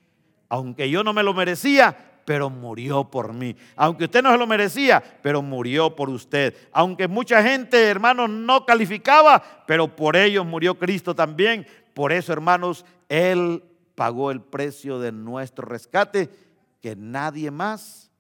Aunque 0.48 0.90
yo 0.90 1.04
no 1.04 1.12
me 1.12 1.22
lo 1.22 1.34
merecía, 1.34 1.98
pero 2.24 2.50
murió 2.50 3.12
por 3.12 3.34
mí. 3.34 3.58
Aunque 3.76 4.06
usted 4.06 4.24
no 4.24 4.32
se 4.32 4.38
lo 4.38 4.48
merecía, 4.48 5.04
pero 5.22 5.42
murió 5.42 5.94
por 5.94 6.10
usted. 6.10 6.56
Aunque 6.72 7.10
mucha 7.10 7.44
gente, 7.44 7.90
hermanos, 7.90 8.30
no 8.30 8.66
calificaba, 8.66 9.44
pero 9.68 9.94
por 9.94 10.16
ellos 10.16 10.46
murió 10.46 10.80
Cristo 10.80 11.14
también. 11.14 11.68
Por 11.94 12.14
eso, 12.14 12.32
hermanos, 12.32 12.86
Él 13.10 13.62
pagó 13.96 14.32
el 14.32 14.40
precio 14.40 14.98
de 14.98 15.12
nuestro 15.12 15.68
rescate 15.68 16.45
que 16.82 16.96
nadie 16.96 17.52
más 17.52 18.12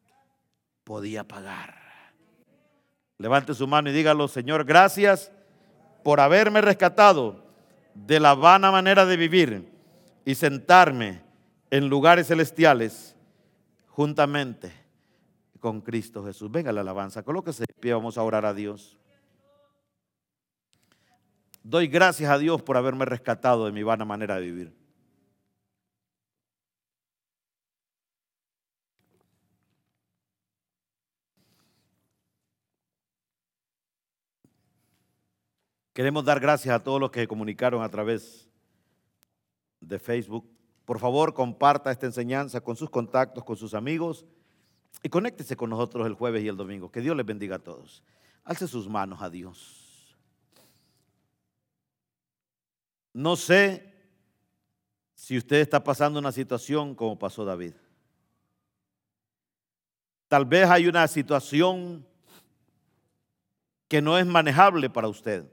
podía 0.83 1.23
pagar. 1.23 1.75
Levante 3.17 3.53
su 3.53 3.67
mano 3.67 3.89
y 3.89 3.93
dígalo, 3.93 4.27
Señor, 4.27 4.65
gracias 4.65 5.31
por 6.03 6.19
haberme 6.19 6.61
rescatado 6.61 7.43
de 7.93 8.19
la 8.19 8.35
vana 8.35 8.71
manera 8.71 9.05
de 9.05 9.17
vivir 9.17 9.71
y 10.25 10.35
sentarme 10.35 11.21
en 11.71 11.87
lugares 11.87 12.27
celestiales 12.27 13.15
juntamente 13.87 14.71
con 15.59 15.81
Cristo 15.81 16.23
Jesús. 16.25 16.51
Venga 16.51 16.71
la 16.71 16.81
alabanza, 16.81 17.23
colóquese 17.23 17.63
de 17.67 17.73
pie, 17.79 17.93
vamos 17.93 18.17
a 18.17 18.23
orar 18.23 18.45
a 18.45 18.53
Dios. 18.53 18.97
Doy 21.63 21.87
gracias 21.87 22.29
a 22.29 22.37
Dios 22.37 22.61
por 22.61 22.77
haberme 22.77 23.05
rescatado 23.05 23.65
de 23.65 23.71
mi 23.71 23.81
vana 23.81 24.05
manera 24.05 24.35
de 24.35 24.41
vivir. 24.41 24.84
Queremos 35.95 36.23
dar 36.23 36.39
gracias 36.39 36.75
a 36.75 36.83
todos 36.83 37.01
los 37.01 37.09
que 37.09 37.27
comunicaron 37.27 37.81
a 37.81 37.89
través 37.89 38.47
de 39.79 39.97
Facebook 39.97 40.55
por 40.85 40.99
favor, 40.99 41.33
comparta 41.33 41.91
esta 41.91 42.05
enseñanza 42.05 42.61
con 42.61 42.75
sus 42.75 42.89
contactos, 42.91 43.43
con 43.43 43.57
sus 43.57 43.73
amigos 43.73 44.23
y 45.01 45.09
conéctese 45.09 45.57
con 45.57 45.71
nosotros 45.71 46.05
el 46.05 46.13
jueves 46.13 46.43
y 46.43 46.47
el 46.47 46.55
domingo. 46.55 46.91
Que 46.91 47.01
Dios 47.01 47.17
les 47.17 47.25
bendiga 47.25 47.55
a 47.55 47.59
todos. 47.59 48.03
Alce 48.43 48.67
sus 48.67 48.87
manos 48.87 49.21
a 49.21 49.29
Dios. 49.29 50.15
No 53.11 53.35
sé 53.35 53.93
si 55.15 55.37
usted 55.37 55.57
está 55.57 55.83
pasando 55.83 56.19
una 56.19 56.31
situación 56.31 56.93
como 56.93 57.17
pasó 57.17 57.43
David. 57.43 57.73
Tal 60.27 60.45
vez 60.45 60.69
hay 60.69 60.87
una 60.87 61.07
situación 61.07 62.05
que 63.87 64.01
no 64.01 64.17
es 64.19 64.25
manejable 64.25 64.89
para 64.89 65.07
usted. 65.07 65.49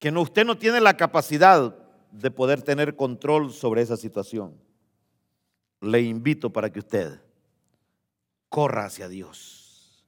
Que 0.00 0.10
no, 0.10 0.22
usted 0.22 0.44
no 0.44 0.58
tiene 0.58 0.80
la 0.80 0.96
capacidad 0.96 1.76
de 2.10 2.30
poder 2.30 2.62
tener 2.62 2.96
control 2.96 3.52
sobre 3.52 3.82
esa 3.82 3.96
situación, 3.96 4.58
le 5.80 6.00
invito 6.00 6.50
para 6.50 6.72
que 6.72 6.80
usted 6.80 7.20
corra 8.48 8.86
hacia 8.86 9.08
Dios 9.08 10.04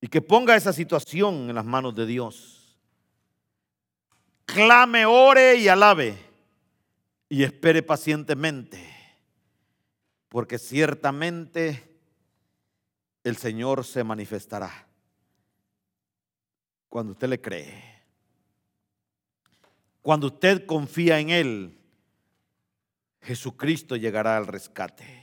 y 0.00 0.06
que 0.06 0.22
ponga 0.22 0.56
esa 0.56 0.72
situación 0.72 1.50
en 1.50 1.54
las 1.54 1.64
manos 1.64 1.94
de 1.94 2.06
Dios. 2.06 2.78
Clame, 4.46 5.04
ore 5.04 5.56
y 5.56 5.68
alabe 5.68 6.16
y 7.28 7.42
espere 7.42 7.82
pacientemente, 7.82 8.82
porque 10.28 10.58
ciertamente 10.58 12.00
el 13.22 13.36
Señor 13.36 13.84
se 13.84 14.02
manifestará 14.02 14.86
cuando 16.88 17.12
usted 17.12 17.28
le 17.28 17.40
cree. 17.40 17.99
Cuando 20.02 20.28
usted 20.28 20.66
confía 20.66 21.20
en 21.20 21.30
Él, 21.30 21.78
Jesucristo 23.22 23.96
llegará 23.96 24.36
al 24.36 24.46
rescate. 24.46 25.20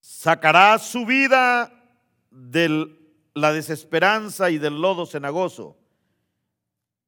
Sacará 0.00 0.78
su 0.78 1.04
vida 1.04 1.72
de 2.30 2.96
la 3.34 3.52
desesperanza 3.52 4.50
y 4.50 4.58
del 4.58 4.80
lodo 4.80 5.06
cenagoso 5.06 5.76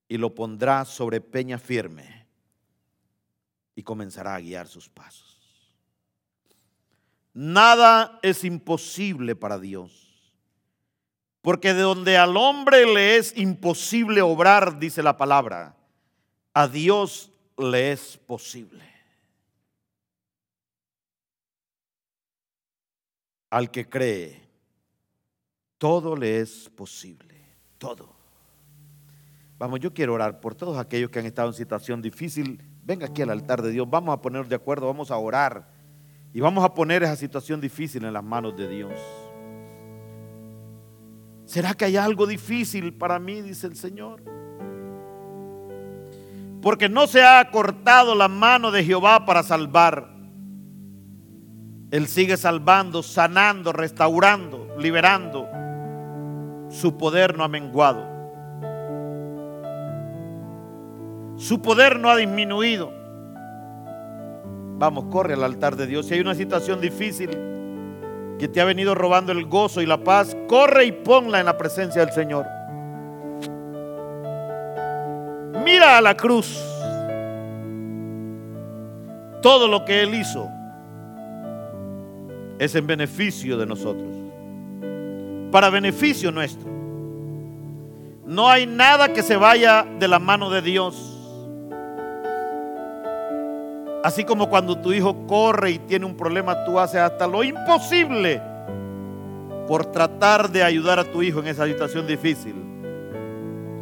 y 0.09 0.19
lo 0.19 0.35
pondrá 0.35 0.85
sobre 0.85 1.21
peña 1.21 1.59
firme 1.59 2.27
y 3.75 3.83
comenzará 3.83 4.35
a 4.35 4.41
guiar 4.41 4.69
sus 4.69 4.89
pasos. 4.89 5.41
Nada 7.33 8.19
es 8.23 8.45
imposible 8.45 9.37
para 9.37 9.59
Dios. 9.59 10.10
Porque 11.43 11.73
de 11.73 11.83
donde 11.83 12.19
al 12.19 12.37
hombre 12.37 12.85
le 12.87 13.17
es 13.17 13.37
imposible 13.37 14.21
obrar, 14.21 14.79
dice 14.79 15.03
la 15.03 15.17
palabra, 15.17 15.75
a 16.53 16.69
Dios 16.69 17.31
le 17.57 17.93
es 17.93 18.19
posible. 18.19 18.85
Al 23.49 23.71
que 23.71 23.89
cree, 23.89 24.49
todo 25.79 26.15
le 26.15 26.41
es 26.41 26.69
posible, 26.71 27.35
todo. 27.79 28.15
Vamos, 29.59 29.81
yo 29.81 29.93
quiero 29.93 30.15
orar 30.15 30.41
por 30.41 30.55
todos 30.55 30.79
aquellos 30.79 31.11
que 31.11 31.19
han 31.19 31.27
estado 31.27 31.49
en 31.49 31.55
situación 31.55 32.01
difícil. 32.01 32.63
Venga 32.85 33.07
aquí 33.07 33.23
al 33.23 33.31
altar 33.31 33.63
de 33.63 33.71
Dios, 33.71 33.89
vamos 33.89 34.13
a 34.13 34.21
ponernos 34.21 34.49
de 34.49 34.57
acuerdo, 34.57 34.87
vamos 34.87 35.11
a 35.11 35.17
orar 35.17 35.69
y 36.33 36.41
vamos 36.41 36.65
a 36.65 36.75
poner 36.75 37.03
esa 37.03 37.17
situación 37.17 37.61
difícil 37.61 38.05
en 38.05 38.13
las 38.13 38.25
manos 38.25 38.57
de 38.57 38.69
Dios. 38.69 39.01
¿Será 41.51 41.75
que 41.75 41.85
hay 41.85 41.97
algo 41.97 42.29
difícil 42.29 42.93
para 42.93 43.19
mí? 43.19 43.43
Dice 43.43 43.67
el 43.67 43.75
Señor. 43.75 44.23
Porque 46.63 46.89
no 46.89 47.09
se 47.09 47.25
ha 47.25 47.51
cortado 47.51 48.15
la 48.15 48.29
mano 48.29 48.71
de 48.71 48.85
Jehová 48.85 49.27
para 49.27 49.43
salvar. 49.43 50.15
Él 51.91 52.07
sigue 52.07 52.37
salvando, 52.37 53.03
sanando, 53.03 53.73
restaurando, 53.73 54.77
liberando. 54.79 55.49
Su 56.69 56.97
poder 56.97 57.37
no 57.37 57.43
ha 57.43 57.49
menguado. 57.49 58.07
Su 61.37 61.61
poder 61.61 61.99
no 61.99 62.11
ha 62.11 62.17
disminuido. 62.17 62.93
Vamos, 64.79 65.07
corre 65.07 65.35
al 65.35 65.43
altar 65.43 65.75
de 65.75 65.89
Dios. 65.89 66.07
Si 66.07 66.15
hay 66.15 66.21
una 66.21 66.37
situación 66.37 66.81
difícil, 66.81 67.50
que 68.41 68.49
te 68.49 68.59
ha 68.59 68.65
venido 68.65 68.95
robando 68.95 69.33
el 69.33 69.45
gozo 69.45 69.83
y 69.83 69.87
la 69.87 70.03
paz, 70.03 70.35
corre 70.49 70.87
y 70.87 70.93
ponla 70.93 71.41
en 71.41 71.47
la 71.47 71.59
presencia 71.59 72.03
del 72.03 72.15
Señor. 72.15 72.47
Mira 75.63 75.99
a 75.99 76.01
la 76.01 76.17
cruz. 76.17 76.59
Todo 79.43 79.69
lo 79.69 79.85
que 79.85 80.03
Él 80.03 80.15
hizo 80.15 80.49
es 82.59 82.75
en 82.75 82.87
beneficio 82.87 83.59
de 83.59 83.67
nosotros. 83.67 84.09
Para 85.53 85.69
beneficio 85.69 86.33
nuestro. 86.33 86.71
No 88.25 88.49
hay 88.49 88.67
nada 88.67 89.13
que 89.13 89.23
se 89.23 89.37
vaya 89.37 89.87
de 89.99 90.09
la 90.09 90.19
mano 90.19 90.49
de 90.49 90.63
Dios. 90.63 91.10
Así 94.03 94.25
como 94.25 94.49
cuando 94.49 94.79
tu 94.79 94.93
hijo 94.93 95.27
corre 95.27 95.73
y 95.73 95.79
tiene 95.79 96.07
un 96.07 96.17
problema, 96.17 96.65
tú 96.65 96.81
haces 96.81 97.01
hasta 97.01 97.27
lo 97.27 97.45
imposible 97.45 98.41
por 99.69 99.87
tratar 99.87 100.51
de 100.51 100.63
ayudar 100.63 100.99
a 100.99 101.05
tu 101.05 101.23
hijo 101.23 101.41
en 101.41 101.49
esa 101.49 101.67
situación 101.67 102.07
difícil. 102.07 102.55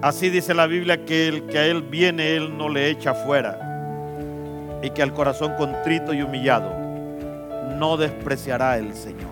Así 0.02 0.28
dice 0.28 0.54
la 0.54 0.66
Biblia 0.66 1.04
que 1.04 1.28
el 1.28 1.46
que 1.46 1.58
a 1.58 1.66
él 1.66 1.82
viene, 1.82 2.36
él 2.36 2.56
no 2.56 2.68
le 2.68 2.90
echa 2.90 3.14
fuera. 3.14 4.78
Y 4.82 4.90
que 4.90 5.02
al 5.02 5.12
corazón 5.14 5.54
contrito 5.56 6.12
y 6.12 6.22
humillado 6.22 6.70
no 7.76 7.96
despreciará 7.96 8.76
el 8.76 8.94
Señor. 8.94 9.27